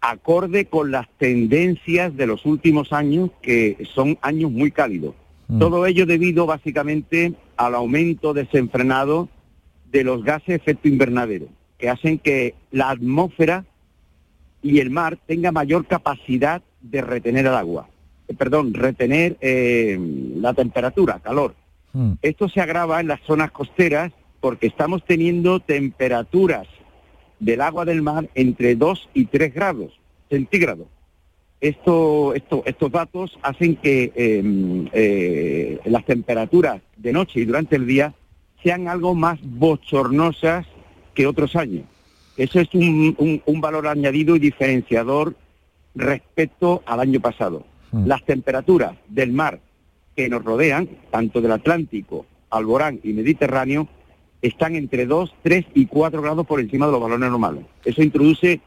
acorde 0.00 0.64
con 0.64 0.90
las 0.90 1.06
tendencias 1.18 2.16
de 2.16 2.26
los 2.26 2.44
últimos 2.46 2.92
años, 2.92 3.30
que 3.42 3.76
son 3.94 4.18
años 4.22 4.50
muy 4.50 4.72
cálidos. 4.72 5.14
Todo 5.60 5.86
ello 5.86 6.04
debido 6.06 6.46
básicamente 6.46 7.34
al 7.56 7.76
aumento 7.76 8.34
desenfrenado 8.34 9.28
de 9.92 10.02
los 10.02 10.24
gases 10.24 10.48
de 10.48 10.54
efecto 10.56 10.88
invernadero, 10.88 11.46
que 11.78 11.88
hacen 11.88 12.18
que 12.18 12.54
la 12.72 12.90
atmósfera 12.90 13.64
y 14.62 14.80
el 14.80 14.90
mar 14.90 15.16
tenga 15.28 15.52
mayor 15.52 15.86
capacidad 15.86 16.60
de 16.82 17.00
retener 17.02 17.46
el 17.46 17.54
agua, 17.54 17.88
perdón, 18.34 18.74
retener 18.74 19.36
eh, 19.40 19.98
la 20.36 20.54
temperatura, 20.54 21.20
calor. 21.20 21.54
Esto 22.22 22.48
se 22.48 22.60
agrava 22.60 23.00
en 23.00 23.08
las 23.08 23.20
zonas 23.22 23.50
costeras 23.52 24.12
porque 24.40 24.66
estamos 24.66 25.04
teniendo 25.04 25.60
temperaturas 25.60 26.66
del 27.40 27.60
agua 27.62 27.84
del 27.84 28.02
mar 28.02 28.28
entre 28.34 28.74
2 28.76 29.08
y 29.14 29.26
3 29.26 29.54
grados 29.54 29.98
centígrados. 30.28 30.86
Esto, 31.60 32.34
esto, 32.34 32.62
estos 32.66 32.92
datos 32.92 33.38
hacen 33.42 33.76
que 33.76 34.12
eh, 34.14 34.88
eh, 34.92 35.80
las 35.86 36.04
temperaturas 36.04 36.82
de 36.98 37.12
noche 37.14 37.40
y 37.40 37.44
durante 37.46 37.76
el 37.76 37.86
día 37.86 38.12
sean 38.62 38.88
algo 38.88 39.14
más 39.14 39.38
bochornosas 39.42 40.66
que 41.14 41.26
otros 41.26 41.56
años. 41.56 41.84
Eso 42.36 42.60
es 42.60 42.68
un, 42.74 43.14
un- 43.18 43.42
un 43.46 43.60
valor 43.62 43.86
añadido 43.86 44.36
y 44.36 44.38
diferenciador 44.38 45.34
respecto 45.94 46.82
al 46.84 47.00
año 47.00 47.20
pasado. 47.20 47.64
Las 47.92 48.24
temperaturas 48.24 48.92
del 49.08 49.32
mar 49.32 49.60
que 50.14 50.28
nos 50.28 50.44
rodean, 50.44 50.88
tanto 51.10 51.40
del 51.40 51.52
Atlántico, 51.52 52.26
Alborán 52.50 53.00
y 53.02 53.12
Mediterráneo, 53.12 53.88
están 54.42 54.76
entre 54.76 55.06
2, 55.06 55.34
3 55.42 55.66
y 55.74 55.86
4 55.86 56.20
grados 56.20 56.46
por 56.46 56.60
encima 56.60 56.86
de 56.86 56.92
los 56.92 57.00
valores 57.00 57.30
normales. 57.30 57.64
Eso 57.84 58.02
introduce 58.02 58.60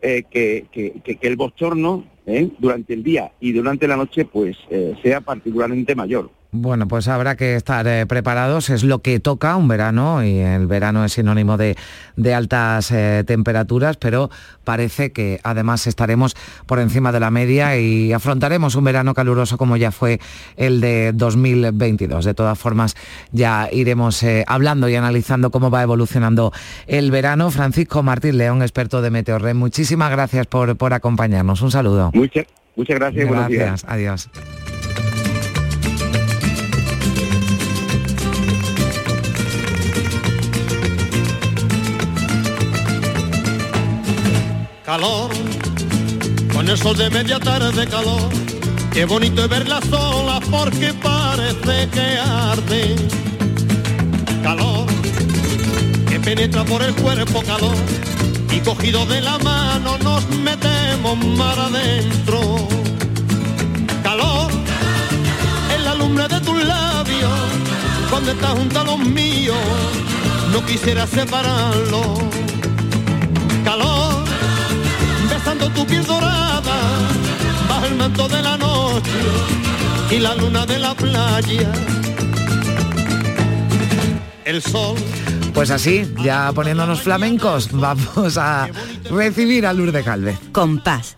eh, 0.00 0.24
que 0.30 1.18
el 1.20 1.36
bochorno 1.36 2.04
¿eh? 2.26 2.50
durante 2.58 2.94
el 2.94 3.02
día 3.02 3.32
y 3.40 3.52
durante 3.52 3.88
la 3.88 3.96
noche 3.96 4.24
pues 4.24 4.56
eh, 4.70 4.94
sea 5.02 5.20
particularmente 5.20 5.94
mayor. 5.94 6.30
Bueno, 6.54 6.86
pues 6.86 7.08
habrá 7.08 7.34
que 7.34 7.56
estar 7.56 7.86
eh, 7.86 8.04
preparados, 8.04 8.68
es 8.68 8.84
lo 8.84 8.98
que 8.98 9.20
toca 9.20 9.56
un 9.56 9.68
verano 9.68 10.22
y 10.22 10.38
el 10.38 10.66
verano 10.66 11.02
es 11.02 11.14
sinónimo 11.14 11.56
de, 11.56 11.78
de 12.16 12.34
altas 12.34 12.90
eh, 12.90 13.24
temperaturas, 13.26 13.96
pero 13.96 14.28
parece 14.62 15.12
que 15.12 15.40
además 15.44 15.86
estaremos 15.86 16.36
por 16.66 16.78
encima 16.78 17.10
de 17.10 17.20
la 17.20 17.30
media 17.30 17.78
y 17.78 18.12
afrontaremos 18.12 18.74
un 18.74 18.84
verano 18.84 19.14
caluroso 19.14 19.56
como 19.56 19.78
ya 19.78 19.92
fue 19.92 20.20
el 20.58 20.82
de 20.82 21.12
2022. 21.14 22.26
De 22.26 22.34
todas 22.34 22.58
formas, 22.58 22.96
ya 23.30 23.70
iremos 23.72 24.22
eh, 24.22 24.44
hablando 24.46 24.90
y 24.90 24.94
analizando 24.94 25.50
cómo 25.50 25.70
va 25.70 25.82
evolucionando 25.82 26.52
el 26.86 27.10
verano. 27.10 27.50
Francisco 27.50 28.02
Martín 28.02 28.36
León, 28.36 28.60
experto 28.60 29.00
de 29.00 29.10
Meteorred, 29.10 29.54
muchísimas 29.54 30.10
gracias 30.10 30.46
por, 30.48 30.76
por 30.76 30.92
acompañarnos. 30.92 31.62
Un 31.62 31.70
saludo. 31.70 32.10
Muchas, 32.12 32.44
muchas 32.76 32.98
gracias. 32.98 33.26
buenos 33.26 33.48
días. 33.48 33.82
Gracias, 33.84 33.90
adiós. 33.90 34.71
Calor, 44.92 45.30
con 46.52 46.68
el 46.68 46.76
sol 46.76 46.94
de 46.94 47.08
media 47.08 47.40
tarde 47.40 47.86
calor. 47.86 48.28
Qué 48.92 49.06
bonito 49.06 49.42
es 49.42 49.48
verla 49.48 49.80
sola 49.88 50.38
porque 50.50 50.92
parece 50.92 51.88
que 51.88 52.18
arde. 52.18 52.96
Calor, 54.42 54.84
que 56.10 56.20
penetra 56.20 56.62
por 56.64 56.82
el 56.82 56.94
cuerpo 56.94 57.42
calor 57.42 57.74
y 58.54 58.60
cogido 58.60 59.06
de 59.06 59.22
la 59.22 59.38
mano 59.38 59.96
nos 60.04 60.28
metemos 60.28 61.16
mar 61.38 61.58
adentro. 61.58 62.68
Calor, 64.02 64.50
en 65.74 65.84
la 65.84 65.94
lumbre 65.94 66.28
de 66.28 66.38
tus 66.42 66.62
labios, 66.64 67.40
cuando 68.10 68.32
estás 68.32 68.50
junto 68.50 68.80
a 68.80 68.84
los 68.84 68.98
míos, 68.98 69.56
no 70.52 70.62
quisiera 70.66 71.06
separarlo. 71.06 72.41
Besando 75.62 75.80
tu 75.80 75.86
piel 75.86 76.04
dorada, 76.04 76.76
bajo 77.68 77.86
el 77.86 77.94
manto 77.94 78.28
de 78.28 78.42
la 78.42 78.56
noche 78.56 79.10
y 80.10 80.18
la 80.18 80.34
luna 80.34 80.66
de 80.66 80.78
la 80.78 80.94
playa. 80.94 81.72
El 84.44 84.60
sol 84.62 84.96
Pues 85.54 85.70
así, 85.70 86.12
ya 86.22 86.50
poniéndonos 86.52 87.02
flamencos, 87.02 87.68
vamos 87.72 88.36
a 88.36 88.68
recibir 89.10 89.66
a 89.66 89.72
Lourdes 89.72 90.04
Calve. 90.04 90.36
Compás. 90.50 91.16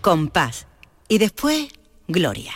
Compás. 0.00 0.66
Y 1.08 1.18
después, 1.18 1.68
Gloria. 2.08 2.52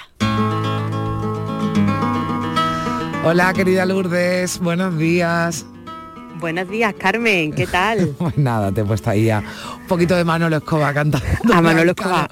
Hola, 3.29 3.53
querida 3.55 3.85
Lourdes, 3.87 4.61
buenos 4.61 4.97
días. 4.97 5.67
Buenos 6.39 6.69
días, 6.69 6.95
Carmen, 6.97 7.53
¿qué 7.53 7.67
tal? 7.67 8.15
Pues 8.19 8.39
nada, 8.39 8.71
te 8.71 8.83
he 8.83 8.85
puesto 8.85 9.11
ahí 9.11 9.29
a 9.31 9.41
un 9.41 9.87
poquito 9.89 10.15
de 10.15 10.23
Manolo 10.23 10.57
Escoba 10.59 10.95
cantando. 10.95 11.27
A 11.53 11.61
Manolo 11.61 11.91
Escoba. 11.91 12.29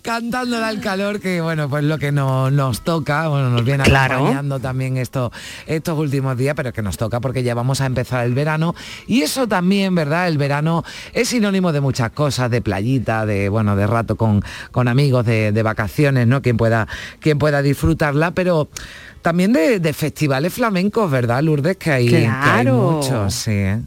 Cantándole 0.00 0.64
al 0.64 0.80
calor, 0.80 1.20
que 1.20 1.42
bueno, 1.42 1.68
pues 1.68 1.84
lo 1.84 1.98
que 1.98 2.10
no, 2.10 2.50
nos 2.50 2.80
toca, 2.80 3.28
bueno, 3.28 3.50
nos 3.50 3.66
viene 3.66 3.84
Claro. 3.84 4.14
acompañando 4.14 4.58
también 4.58 4.96
esto, 4.96 5.30
estos 5.66 5.98
últimos 5.98 6.38
días, 6.38 6.54
pero 6.56 6.72
que 6.72 6.80
nos 6.80 6.96
toca 6.96 7.20
porque 7.20 7.42
ya 7.42 7.54
vamos 7.54 7.82
a 7.82 7.86
empezar 7.86 8.24
el 8.24 8.32
verano. 8.32 8.74
Y 9.06 9.20
eso 9.20 9.46
también, 9.46 9.94
¿verdad? 9.94 10.28
El 10.28 10.38
verano 10.38 10.84
es 11.12 11.28
sinónimo 11.28 11.72
de 11.72 11.82
muchas 11.82 12.12
cosas, 12.12 12.50
de 12.50 12.62
playita, 12.62 13.26
de 13.26 13.50
bueno, 13.50 13.76
de 13.76 13.86
rato 13.86 14.16
con, 14.16 14.42
con 14.70 14.88
amigos, 14.88 15.26
de, 15.26 15.52
de 15.52 15.62
vacaciones, 15.62 16.26
¿no? 16.26 16.40
Quien 16.40 16.56
pueda, 16.56 16.88
quien 17.18 17.38
pueda 17.38 17.60
disfrutarla, 17.60 18.30
pero 18.30 18.70
también 19.22 19.52
de, 19.52 19.80
de 19.80 19.92
festivales 19.92 20.52
flamencos, 20.52 21.10
¿verdad, 21.10 21.42
Lourdes? 21.42 21.76
Que 21.76 21.90
hay, 21.90 22.08
que 22.08 22.16
hay 22.18 22.24
Claro. 22.24 22.76
muchos, 22.76 23.34
sí. 23.34 23.50
¿eh? 23.52 23.80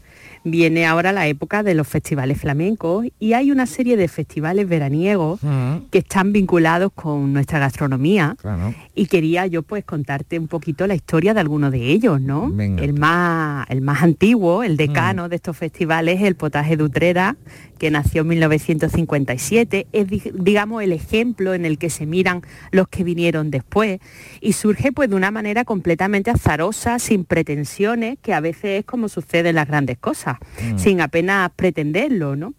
Viene 0.46 0.84
ahora 0.84 1.10
la 1.12 1.26
época 1.26 1.62
de 1.62 1.72
los 1.74 1.88
festivales 1.88 2.38
flamencos 2.38 3.06
y 3.18 3.32
hay 3.32 3.50
una 3.50 3.64
serie 3.64 3.96
de 3.96 4.08
festivales 4.08 4.68
veraniegos 4.68 5.42
Mm, 5.42 5.86
que 5.90 5.98
están 5.98 6.34
vinculados 6.34 6.92
con 6.94 7.32
nuestra 7.32 7.58
gastronomía 7.60 8.36
claro. 8.38 8.74
y 8.94 9.06
quería 9.06 9.46
yo 9.46 9.62
pues 9.62 9.86
contarte 9.86 10.38
un 10.38 10.46
poquito 10.46 10.86
la 10.86 10.94
historia 10.94 11.32
de 11.32 11.40
alguno 11.40 11.70
de 11.70 11.86
ellos, 11.90 12.20
¿no? 12.20 12.52
El 12.58 12.92
más 12.92 13.64
el 13.70 13.80
más 13.80 14.02
antiguo, 14.02 14.62
el 14.62 14.76
decano 14.76 15.30
de 15.30 15.36
estos 15.36 15.56
festivales, 15.56 16.20
el 16.20 16.34
potaje 16.36 16.76
de 16.76 16.82
Utrera, 16.82 17.36
que 17.84 17.90
nació 17.90 18.22
en 18.22 18.28
1957, 18.28 19.86
es 19.92 20.06
di- 20.08 20.22
digamos 20.32 20.82
el 20.82 20.90
ejemplo 20.92 21.52
en 21.52 21.66
el 21.66 21.76
que 21.76 21.90
se 21.90 22.06
miran 22.06 22.40
los 22.70 22.88
que 22.88 23.04
vinieron 23.04 23.50
después 23.50 24.00
y 24.40 24.54
surge 24.54 24.90
pues 24.90 25.10
de 25.10 25.16
una 25.16 25.30
manera 25.30 25.64
completamente 25.66 26.30
azarosa, 26.30 26.98
sin 26.98 27.26
pretensiones, 27.26 28.16
que 28.22 28.32
a 28.32 28.40
veces 28.40 28.80
es 28.80 28.84
como 28.86 29.10
sucede 29.10 29.50
en 29.50 29.56
las 29.56 29.68
grandes 29.68 29.98
cosas, 29.98 30.38
Mm. 30.62 30.78
sin 30.78 31.00
apenas 31.02 31.50
pretenderlo, 31.56 32.36
¿no? 32.36 32.54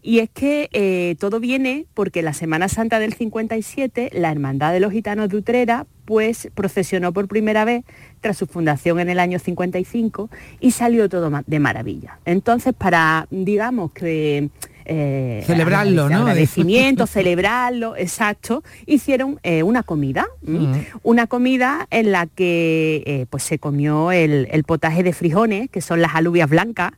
Y 0.00 0.20
es 0.20 0.30
que 0.30 0.70
eh, 0.72 1.14
todo 1.20 1.40
viene 1.40 1.84
porque 1.92 2.22
la 2.22 2.32
Semana 2.32 2.68
Santa 2.68 2.98
del 3.00 3.12
57, 3.12 4.10
la 4.14 4.30
Hermandad 4.32 4.72
de 4.72 4.80
los 4.80 4.92
Gitanos 4.92 5.28
de 5.28 5.36
Utrera, 5.36 5.86
pues 6.06 6.48
procesionó 6.54 7.12
por 7.12 7.28
primera 7.28 7.64
vez 7.64 7.84
tras 8.20 8.36
su 8.38 8.46
fundación 8.46 8.98
en 8.98 9.10
el 9.10 9.20
año 9.20 9.38
55 9.38 10.28
y 10.58 10.70
salió 10.72 11.08
todo 11.08 11.30
de 11.46 11.58
maravilla. 11.60 12.18
Entonces, 12.24 12.72
para, 12.72 13.28
digamos 13.30 13.92
que... 13.92 14.48
eh, 14.84 15.42
Celebrarlo, 15.46 16.08
¿no? 16.08 16.18
Agradecimiento, 16.20 17.06
celebrarlo, 17.08 17.96
exacto. 17.96 18.62
Hicieron 18.86 19.38
eh, 19.42 19.62
una 19.62 19.82
comida. 19.82 20.26
Mm. 20.42 20.72
una 21.02 21.26
comida 21.26 21.86
en 21.90 22.12
la 22.12 22.26
que 22.26 23.02
eh, 23.06 23.26
pues 23.30 23.42
se 23.42 23.58
comió 23.58 24.12
el, 24.12 24.48
el 24.50 24.64
potaje 24.64 25.02
de 25.02 25.12
frijones, 25.12 25.70
que 25.70 25.80
son 25.80 26.00
las 26.00 26.14
alubias 26.14 26.48
blancas, 26.48 26.92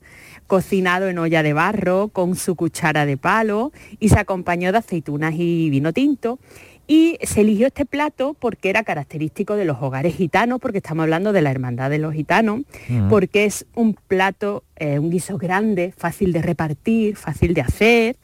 cocinado 0.46 1.08
en 1.08 1.18
olla 1.18 1.42
de 1.42 1.54
barro 1.54 2.08
con 2.08 2.36
su 2.36 2.56
cuchara 2.56 3.06
de 3.06 3.16
palo 3.16 3.72
y 3.98 4.10
se 4.10 4.18
acompañó 4.18 4.70
de 4.70 4.78
aceitunas 4.78 5.34
y 5.36 5.70
vino 5.70 5.92
tinto. 5.92 6.38
Y 6.86 7.16
se 7.22 7.42
eligió 7.42 7.68
este 7.68 7.86
plato 7.86 8.34
porque 8.38 8.68
era 8.68 8.82
característico 8.82 9.54
de 9.56 9.64
los 9.64 9.78
hogares 9.80 10.14
gitanos, 10.16 10.58
porque 10.60 10.78
estamos 10.78 11.04
hablando 11.04 11.32
de 11.32 11.40
la 11.42 11.50
hermandad 11.50 11.90
de 11.90 11.98
los 11.98 12.12
gitanos, 12.12 12.62
Mm. 12.88 13.08
porque 13.08 13.44
es 13.44 13.66
un 13.74 13.94
plato, 13.94 14.64
eh, 14.76 14.98
un 14.98 15.10
guiso 15.10 15.38
grande, 15.38 15.94
fácil 15.96 16.32
de 16.32 16.42
repartir, 16.42 17.16
fácil 17.16 17.54
de 17.54 17.60
hacer. 17.60 18.16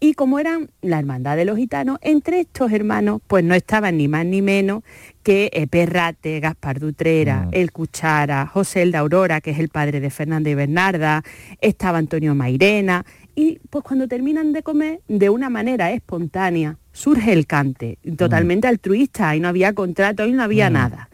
Y 0.00 0.14
como 0.14 0.38
eran 0.38 0.70
la 0.80 0.98
hermandad 1.00 1.36
de 1.36 1.44
los 1.44 1.56
gitanos, 1.58 1.98
entre 2.02 2.40
estos 2.40 2.70
hermanos 2.70 3.20
pues 3.26 3.42
no 3.44 3.54
estaban 3.54 3.96
ni 3.98 4.06
más 4.06 4.24
ni 4.24 4.42
menos 4.42 4.84
que 5.24 5.50
eh, 5.52 5.66
Perrate, 5.66 6.38
Gaspar 6.38 6.78
Dutrera, 6.78 7.48
El 7.50 7.72
Cuchara, 7.72 8.46
José 8.46 8.82
el 8.82 8.92
de 8.92 8.98
Aurora, 8.98 9.40
que 9.40 9.50
es 9.50 9.58
el 9.58 9.68
padre 9.70 9.98
de 9.98 10.10
Fernanda 10.10 10.48
y 10.50 10.54
Bernarda, 10.54 11.24
estaba 11.60 11.98
Antonio 11.98 12.34
Mairena, 12.36 13.04
y 13.38 13.60
pues 13.70 13.84
cuando 13.84 14.08
terminan 14.08 14.52
de 14.52 14.64
comer, 14.64 15.00
de 15.06 15.30
una 15.30 15.48
manera 15.48 15.92
espontánea, 15.92 16.76
surge 16.90 17.32
el 17.32 17.46
cante, 17.46 18.00
totalmente 18.16 18.66
altruista, 18.66 19.36
y 19.36 19.38
no 19.38 19.46
había 19.46 19.74
contrato, 19.74 20.26
y 20.26 20.32
no 20.32 20.42
había 20.42 20.70
nada. 20.70 21.08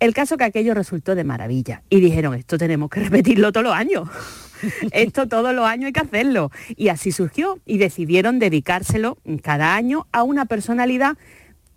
El 0.00 0.12
caso 0.12 0.36
que 0.36 0.42
aquello 0.42 0.74
resultó 0.74 1.14
de 1.14 1.22
maravilla 1.22 1.84
y 1.88 2.00
dijeron, 2.00 2.34
esto 2.34 2.58
tenemos 2.58 2.90
que 2.90 2.98
repetirlo 3.04 3.52
todos 3.52 3.62
los 3.62 3.74
años. 3.76 4.08
esto 4.90 5.28
todos 5.28 5.54
los 5.54 5.64
años 5.64 5.86
hay 5.86 5.92
que 5.92 6.00
hacerlo. 6.00 6.50
Y 6.74 6.88
así 6.88 7.12
surgió 7.12 7.60
y 7.64 7.78
decidieron 7.78 8.40
dedicárselo 8.40 9.18
cada 9.40 9.76
año 9.76 10.08
a 10.10 10.24
una 10.24 10.46
personalidad, 10.46 11.16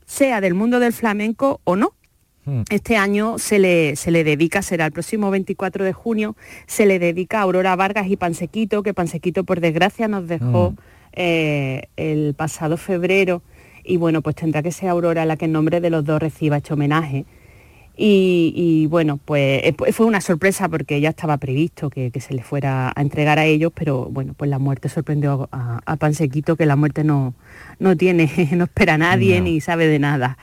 sea 0.08 0.42
del 0.42 0.56
mundo 0.56 0.80
del 0.80 0.94
flamenco 0.94 1.62
o 1.64 1.76
no. 1.76 1.94
Este 2.70 2.98
año 2.98 3.38
se 3.40 3.60
le, 3.60 3.96
se 3.96 4.12
le 4.12 4.24
dedica, 4.24 4.62
será 4.62 4.86
el 4.86 4.92
próximo 4.92 5.32
24 5.32 5.84
de 5.84 5.94
junio, 5.94 6.36
se 6.68 6.86
le 6.86 7.00
dedica 7.00 7.40
a 7.40 7.42
Aurora 7.44 7.76
Vargas 7.76 8.08
y 8.10 8.18
Pansequito, 8.18 8.84
que 8.84 8.94
Pansequito 8.94 9.44
por 9.44 9.60
desgracia 9.62 10.08
nos 10.08 10.28
dejó 10.28 10.72
Mm. 10.72 10.76
eh, 11.14 11.84
el 11.98 12.34
pasado 12.36 12.78
febrero 12.78 13.42
y 13.84 13.98
bueno, 13.98 14.22
pues 14.22 14.36
tendrá 14.36 14.62
que 14.64 14.72
ser 14.72 14.90
Aurora 14.90 15.26
la 15.26 15.38
que 15.38 15.46
en 15.46 15.52
nombre 15.54 15.80
de 15.82 15.90
los 15.90 16.04
dos 16.06 16.20
reciba 16.20 16.58
este 16.58 16.74
homenaje. 16.74 17.26
Y, 17.98 18.52
y, 18.54 18.88
bueno, 18.88 19.18
pues 19.24 19.62
eh, 19.64 19.72
pues 19.72 19.96
fue 19.96 20.06
una 20.06 20.20
sorpresa 20.20 20.68
porque 20.68 21.00
ya 21.00 21.10
estaba 21.12 21.38
previsto 21.38 21.90
que, 21.90 22.12
que 22.12 22.20
se 22.20 22.34
le 22.34 22.44
fuera 22.44 22.92
a 22.94 23.02
entregar 23.02 23.40
a 23.40 23.46
ellos, 23.46 23.72
pero 23.74 24.10
bueno, 24.12 24.34
pues 24.36 24.50
la 24.50 24.60
muerte 24.60 24.90
sorprendió 24.90 25.48
a, 25.54 25.80
a 25.86 25.96
Pansequito, 25.96 26.58
que 26.58 26.66
la 26.66 26.76
muerte 26.76 27.06
no, 27.06 27.34
no 27.80 27.96
tiene, 27.96 28.30
no 28.52 28.66
espera 28.66 28.96
a 28.96 28.98
nadie 28.98 29.38
No. 29.38 29.46
ni 29.46 29.62
sabe 29.62 29.88
de 29.88 30.00
nada. 30.00 30.38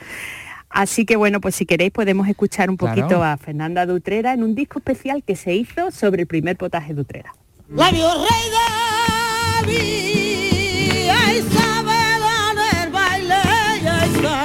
Así 0.72 1.04
que 1.04 1.16
bueno, 1.16 1.40
pues 1.40 1.54
si 1.54 1.66
queréis 1.66 1.92
podemos 1.92 2.26
escuchar 2.28 2.70
un 2.70 2.76
Claro. 2.76 2.94
poquito 3.02 3.22
a 3.22 3.36
Fernanda 3.36 3.84
Dutrera 3.86 4.32
en 4.32 4.42
un 4.42 4.54
disco 4.54 4.78
especial 4.78 5.22
que 5.22 5.36
se 5.36 5.54
hizo 5.54 5.90
sobre 5.90 6.22
el 6.22 6.26
primer 6.26 6.56
potaje 6.56 6.94
Dutrera. 6.94 7.34
Labio 7.68 8.08
rey 8.08 8.50
David, 9.62 11.10
ay 11.10 11.42
sabe 11.52 11.98
dar 12.20 12.56
el 12.84 12.90
baile, 12.90 13.34
ay 13.34 13.80
sabe 14.22 14.44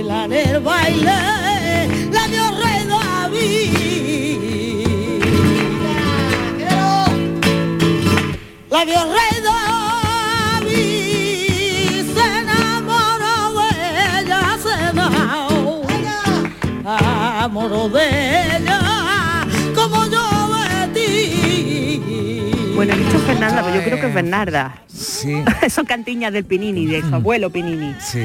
el 0.00 0.08
el 0.32 0.60
baile, 0.60 1.16
labio 2.10 2.50
rey 2.62 2.86
David. 2.88 3.68
Labio 8.70 9.04
rey 9.04 9.37
enamoró 17.68 17.88
de 17.88 18.56
ella, 18.56 19.46
como 19.74 20.06
yo 20.06 20.48
de 20.64 20.88
ti. 20.94 22.02
Bueno, 22.74 22.94
he 22.94 22.96
dicho 22.96 23.18
Fernanda, 23.20 23.62
pero 23.62 23.76
yo 23.76 23.84
creo 23.84 24.00
que 24.00 24.06
es 24.06 24.14
Bernarda. 24.14 24.82
Sí. 24.86 25.42
Son 25.68 25.84
cantiñas 25.84 26.32
del 26.32 26.44
Pinini, 26.44 26.86
de 26.86 27.02
su 27.02 27.14
abuelo 27.14 27.50
Pinini. 27.50 27.94
Sí. 28.00 28.24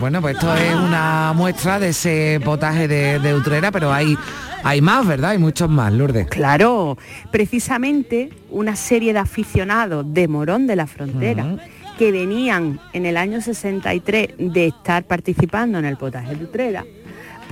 Bueno, 0.00 0.20
pues 0.20 0.34
esto 0.34 0.52
es 0.54 0.74
una 0.74 1.32
muestra 1.34 1.78
de 1.78 1.90
ese 1.90 2.40
potaje 2.44 2.88
de, 2.88 3.18
de 3.18 3.34
Utrera, 3.34 3.70
pero 3.70 3.92
hay, 3.92 4.16
hay 4.64 4.80
más, 4.80 5.06
¿verdad? 5.06 5.32
Hay 5.32 5.38
muchos 5.38 5.68
más, 5.68 5.92
Lourdes. 5.92 6.26
Claro, 6.28 6.98
precisamente 7.30 8.30
una 8.50 8.74
serie 8.74 9.12
de 9.12 9.20
aficionados 9.20 10.04
de 10.12 10.26
Morón 10.26 10.66
de 10.66 10.76
la 10.76 10.86
Frontera 10.86 11.56
que 11.98 12.10
venían 12.10 12.80
en 12.94 13.06
el 13.06 13.16
año 13.16 13.40
63 13.40 14.30
de 14.38 14.66
estar 14.68 15.04
participando 15.04 15.78
en 15.78 15.84
el 15.84 15.96
potaje 15.96 16.34
de 16.34 16.44
Utrera, 16.44 16.84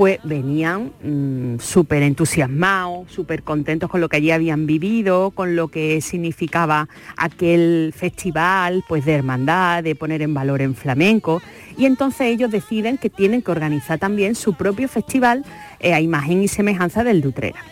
pues 0.01 0.19
venían 0.25 0.93
mm, 1.05 1.59
súper 1.59 2.03
entusiasmados, 2.03 3.13
súper 3.13 3.43
contentos 3.43 3.91
con 3.91 4.01
lo 4.01 4.09
que 4.09 4.17
allí 4.17 4.31
habían 4.31 4.65
vivido, 4.65 5.31
con 5.31 5.57
lo 5.57 5.69
que 5.69 6.01
significaba 6.01 6.89
aquel 7.19 7.93
festival 7.95 8.83
pues 8.89 9.05
de 9.05 9.13
hermandad, 9.13 9.85
de 9.85 9.95
poner 9.95 10.23
en 10.23 10.33
valor 10.33 10.63
en 10.63 10.75
flamenco. 10.75 11.43
Y 11.77 11.85
entonces 11.85 12.29
ellos 12.29 12.51
deciden 12.51 12.97
que 12.97 13.11
tienen 13.11 13.43
que 13.43 13.51
organizar 13.51 13.99
también 13.99 14.37
su 14.37 14.55
propio 14.55 14.89
festival 14.89 15.45
eh, 15.81 15.93
a 15.93 16.01
imagen 16.01 16.43
y 16.43 16.49
semejanza 16.49 17.05
del 17.05 17.21
de 17.21 17.29
Utrera. 17.29 17.63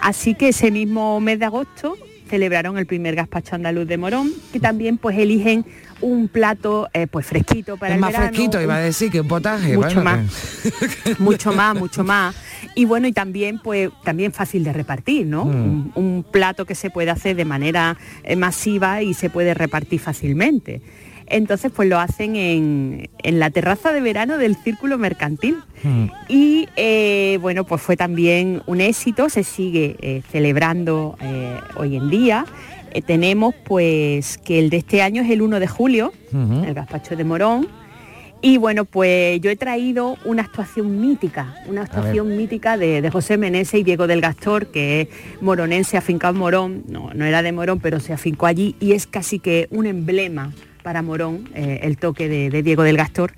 Así 0.00 0.34
que 0.34 0.48
ese 0.48 0.72
mismo 0.72 1.20
mes 1.20 1.38
de 1.38 1.44
agosto 1.44 1.96
celebraron 2.28 2.78
el 2.78 2.86
primer 2.86 3.14
gazpacho 3.14 3.54
andaluz 3.54 3.86
de 3.86 3.96
Morón, 3.96 4.32
que 4.52 4.58
también 4.58 4.98
pues 4.98 5.16
eligen 5.16 5.64
un 6.02 6.28
plato 6.28 6.88
eh, 6.94 7.06
pues 7.06 7.26
fresquito 7.26 7.76
para 7.76 7.90
es 7.92 7.94
el 7.96 8.00
más 8.00 8.12
verano, 8.12 8.28
fresquito, 8.28 8.60
iba 8.60 8.76
a 8.76 8.80
decir, 8.80 9.10
que 9.10 9.20
un 9.20 9.28
potaje. 9.28 9.76
mucho 9.76 10.02
bueno, 10.02 10.04
más 10.04 10.20
mucho 11.18 11.52
más 11.52 11.74
mucho 11.78 12.04
más 12.04 12.34
y 12.74 12.84
bueno 12.84 13.06
y 13.08 13.12
también 13.12 13.58
pues 13.58 13.90
también 14.04 14.32
fácil 14.32 14.64
de 14.64 14.72
repartir 14.72 15.26
no 15.26 15.44
Mm. 15.44 15.48
un, 15.50 15.92
un 15.94 16.22
plato 16.30 16.64
que 16.66 16.74
se 16.74 16.90
puede 16.90 17.10
hacer 17.10 17.34
de 17.36 17.44
manera 17.44 17.96
eh, 18.24 18.36
masiva 18.36 19.02
y 19.02 19.14
se 19.14 19.30
puede 19.30 19.54
repartir 19.54 20.00
fácilmente 20.00 20.80
entonces 21.26 21.70
pues 21.74 21.88
lo 21.88 21.98
hacen 22.00 22.34
en, 22.36 23.08
en 23.22 23.38
la 23.38 23.50
terraza 23.50 23.92
de 23.92 24.00
verano 24.00 24.36
del 24.36 24.56
círculo 24.56 24.98
mercantil 24.98 25.58
y 26.28 26.68
eh, 26.76 27.38
bueno, 27.40 27.62
pues 27.64 27.80
fue 27.80 27.96
también 27.96 28.62
un 28.66 28.80
éxito, 28.80 29.28
se 29.28 29.44
sigue 29.44 30.22
celebrando 30.32 31.16
hoy 31.76 31.96
en 31.96 32.10
día. 32.10 32.44
Eh, 32.90 33.02
tenemos 33.02 33.54
pues 33.64 34.38
que 34.38 34.58
el 34.58 34.70
de 34.70 34.78
este 34.78 35.02
año 35.02 35.22
es 35.22 35.30
el 35.30 35.42
1 35.42 35.60
de 35.60 35.66
julio, 35.66 36.12
el 36.32 36.74
gazpacho 36.74 37.16
de 37.16 37.24
Morón. 37.24 37.68
Y 38.42 38.56
bueno, 38.56 38.86
pues 38.86 39.38
yo 39.42 39.50
he 39.50 39.56
traído 39.56 40.16
una 40.24 40.42
actuación 40.42 40.98
mítica, 40.98 41.56
una 41.66 41.82
actuación 41.82 42.36
mítica 42.38 42.78
de, 42.78 43.02
de 43.02 43.10
José 43.10 43.36
Meneses 43.36 43.80
y 43.80 43.82
Diego 43.82 44.06
del 44.06 44.22
Gastor, 44.22 44.68
que 44.68 45.02
es 45.02 45.08
moronense, 45.42 45.98
afincado 45.98 46.32
en 46.32 46.40
Morón, 46.40 46.84
no, 46.88 47.10
no 47.12 47.26
era 47.26 47.42
de 47.42 47.52
Morón, 47.52 47.80
pero 47.80 48.00
se 48.00 48.14
afincó 48.14 48.46
allí 48.46 48.76
y 48.80 48.92
es 48.92 49.06
casi 49.06 49.40
que 49.40 49.68
un 49.70 49.84
emblema 49.84 50.54
para 50.82 51.02
Morón, 51.02 51.50
eh, 51.54 51.80
el 51.82 51.98
toque 51.98 52.28
de, 52.28 52.48
de 52.48 52.62
Diego 52.62 52.82
del 52.82 52.96
Gastor, 52.96 53.32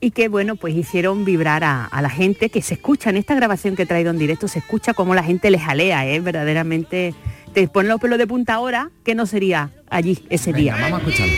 y 0.00 0.10
que 0.10 0.28
bueno, 0.28 0.56
pues 0.56 0.74
hicieron 0.74 1.24
vibrar 1.24 1.64
a, 1.64 1.84
a 1.84 2.02
la 2.02 2.10
gente, 2.10 2.50
que 2.50 2.62
se 2.62 2.74
escucha. 2.74 3.10
En 3.10 3.16
esta 3.16 3.34
grabación 3.34 3.76
que 3.76 3.82
he 3.82 3.86
traído 3.86 4.10
en 4.10 4.18
directo, 4.18 4.48
se 4.48 4.58
escucha 4.58 4.94
cómo 4.94 5.14
la 5.14 5.22
gente 5.22 5.50
les 5.50 5.62
jalea, 5.62 6.06
es 6.06 6.22
verdaderamente, 6.22 7.14
te 7.52 7.68
ponen 7.68 7.88
los 7.88 8.00
pelos 8.00 8.18
de 8.18 8.26
punta 8.26 8.54
ahora, 8.54 8.90
que 9.04 9.14
no 9.14 9.26
sería 9.26 9.70
allí 9.90 10.24
ese 10.30 10.52
día. 10.52 10.76
Vamos 10.80 11.00
a 11.00 11.10
escucharlo. 11.10 11.34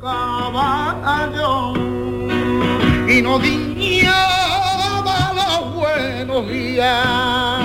caballo 0.00 1.74
y 3.08 3.22
no 3.22 3.38
los 5.34 5.74
buenos 5.74 6.48
días. 6.48 7.60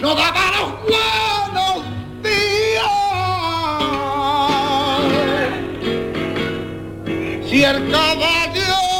No 0.00 0.14
daba 0.14 0.44
los 0.58 0.70
buenos 0.82 1.84
días. 2.22 2.92
Si 7.48 7.64
el 7.64 7.90
caballo 7.90 8.91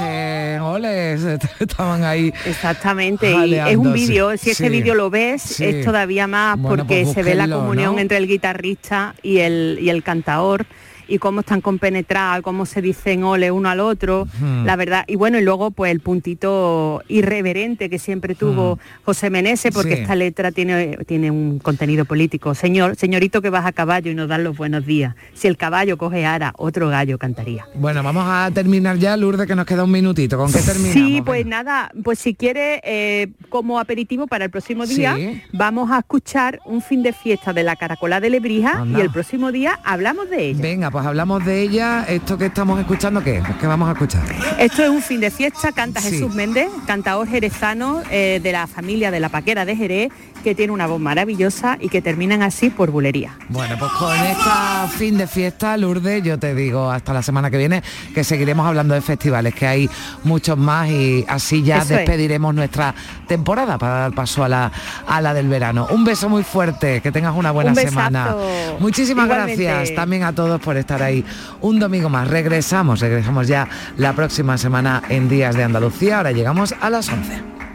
Estaban 1.60 2.04
ahí. 2.04 2.32
Exactamente, 2.46 3.32
y 3.46 3.54
es 3.54 3.76
un 3.76 3.92
vídeo, 3.92 4.36
si 4.36 4.50
ese 4.50 4.64
Sí. 4.64 4.70
vídeo 4.70 4.94
lo 4.94 5.10
ves, 5.10 5.42
Sí. 5.42 5.64
es 5.64 5.84
todavía 5.84 6.26
más 6.26 6.58
Bueno, 6.58 6.76
porque 6.78 7.02
pues 7.04 7.14
se 7.14 7.22
ve 7.22 7.34
la 7.34 7.48
comunión 7.48 7.94
¿no? 7.96 8.00
entre 8.00 8.18
el 8.18 8.26
guitarrista 8.26 9.14
y 9.22 9.38
el, 9.38 9.78
y 9.80 9.90
el 9.90 10.02
cantador 10.02 10.66
y 11.10 11.18
cómo 11.18 11.40
están 11.40 11.60
compenetrados, 11.60 12.42
cómo 12.42 12.64
se 12.64 12.80
dicen 12.80 13.22
ole 13.24 13.50
uno 13.50 13.68
al 13.68 13.80
otro, 13.80 14.26
la 14.64 14.76
verdad. 14.76 15.04
Y 15.08 15.16
bueno, 15.16 15.38
y 15.38 15.42
luego 15.42 15.70
pues 15.72 15.90
el 15.92 16.00
puntito 16.00 17.02
irreverente 17.08 17.90
que 17.90 17.98
siempre 17.98 18.34
tuvo 18.34 18.78
José 19.04 19.28
Meneses, 19.30 19.72
porque. 19.74 19.96
Sí. 19.96 20.02
esta 20.02 20.14
letra 20.14 20.52
tiene, 20.52 20.98
tiene 21.06 21.30
un 21.32 21.58
contenido 21.58 22.04
político. 22.04 22.54
Señor, 22.54 22.94
señorito 22.96 23.42
que 23.42 23.50
vas 23.50 23.66
a 23.66 23.72
caballo 23.72 24.10
y 24.10 24.14
nos 24.14 24.28
dan 24.28 24.44
los 24.44 24.56
buenos 24.56 24.86
días. 24.86 25.14
Si 25.34 25.48
el 25.48 25.56
caballo 25.56 25.98
coge 25.98 26.24
ara, 26.24 26.52
otro 26.56 26.88
gallo 26.88 27.18
cantaría. 27.18 27.66
Bueno, 27.74 28.02
vamos 28.04 28.24
a 28.26 28.50
terminar 28.54 28.98
ya, 28.98 29.16
Lourdes, 29.16 29.46
que 29.48 29.56
nos 29.56 29.66
queda 29.66 29.82
un 29.84 29.90
minutito. 29.90 30.38
¿Con 30.38 30.52
qué 30.52 30.60
terminamos? 30.60 30.92
Sí, 30.94 31.22
pues 31.26 31.44
nada, 31.44 31.90
pues 32.04 32.20
si 32.20 32.34
quiere, 32.34 32.80
eh, 32.84 33.28
como 33.48 33.80
aperitivo 33.80 34.28
para 34.28 34.44
el 34.44 34.50
próximo 34.50 34.86
día, 34.86 35.16
Sí. 35.16 35.42
vamos 35.52 35.90
a 35.90 35.98
escuchar 35.98 36.60
un 36.64 36.80
fin 36.82 37.02
de 37.02 37.12
fiesta 37.12 37.52
de 37.52 37.64
la 37.64 37.74
Caracola 37.74 38.20
de 38.20 38.30
Lebrija 38.30 38.78
Anda. 38.82 38.98
y 38.98 39.02
el 39.02 39.10
próximo 39.10 39.50
día 39.50 39.80
hablamos 39.84 40.30
de 40.30 40.50
ella. 40.50 40.62
Venga, 40.62 40.90
pues 40.92 40.99
hablamos 41.06 41.44
de 41.44 41.62
ella. 41.62 42.04
Esto 42.08 42.36
que 42.38 42.46
estamos 42.46 42.78
escuchando, 42.80 43.22
¿qué? 43.22 43.42
¿Qué 43.60 43.66
vamos 43.66 43.88
a 43.88 43.92
escuchar? 43.92 44.22
Esto 44.58 44.82
es 44.82 44.90
un 44.90 45.02
fin 45.02 45.20
de 45.20 45.30
fiesta, 45.30 45.72
canta 45.72 46.00
Sí. 46.00 46.10
Jesús 46.10 46.34
Méndez, 46.34 46.68
cantador 46.86 47.28
jerezano 47.28 48.02
eh, 48.10 48.40
de 48.42 48.52
la 48.52 48.66
familia 48.66 49.10
de 49.10 49.20
la 49.20 49.28
Paquera 49.28 49.64
de 49.64 49.76
Jerez, 49.76 50.12
que 50.40 50.54
tiene 50.54 50.72
una 50.72 50.86
voz 50.86 51.00
maravillosa 51.00 51.76
y 51.80 51.88
que 51.88 52.02
terminan 52.02 52.42
así 52.42 52.70
por 52.70 52.90
bulería. 52.90 53.36
Bueno, 53.48 53.76
pues 53.78 53.90
con 53.92 54.14
esta 54.16 54.88
fin 54.88 55.18
de 55.18 55.26
fiesta, 55.26 55.76
Lourdes, 55.76 56.22
yo 56.22 56.38
te 56.38 56.54
digo 56.54 56.90
hasta 56.90 57.12
la 57.12 57.22
semana 57.22 57.50
que 57.50 57.58
viene 57.58 57.82
que 58.14 58.24
seguiremos 58.24 58.66
hablando 58.66 58.94
de 58.94 59.00
festivales, 59.00 59.54
que 59.54 59.66
hay 59.66 59.90
muchos 60.24 60.56
más 60.56 60.88
y 60.88 61.24
así 61.28 61.62
ya 61.62 61.78
Eso 61.78 61.84
es. 61.94 61.98
despediremos 61.98 62.54
nuestra 62.54 62.94
temporada 63.28 63.78
para 63.78 63.94
dar 63.94 64.12
paso 64.14 64.44
a 64.44 64.48
la, 64.48 64.72
a 65.06 65.20
la 65.20 65.34
del 65.34 65.48
verano. 65.48 65.86
Un 65.90 66.04
beso 66.04 66.28
muy 66.28 66.42
fuerte, 66.42 67.00
que 67.00 67.12
tengas 67.12 67.34
una 67.36 67.50
buena 67.50 67.70
Un 67.70 67.76
semana. 67.76 68.34
Muchísimas 68.78 69.26
Igualmente. 69.26 69.64
gracias 69.64 69.94
también 69.94 70.24
a 70.24 70.32
todos 70.34 70.60
por 70.60 70.76
estar 70.76 71.02
ahí 71.02 71.24
un 71.60 71.78
domingo 71.78 72.08
más. 72.08 72.28
Regresamos, 72.28 73.00
regresamos 73.00 73.46
ya 73.48 73.68
la 73.96 74.12
próxima 74.14 74.58
semana 74.58 75.02
en 75.08 75.28
Días 75.28 75.54
de 75.56 75.64
Andalucía. 75.64 76.18
Ahora 76.18 76.32
llegamos 76.32 76.74
a 76.80 76.90
las 76.90 77.08
11. 77.08 77.69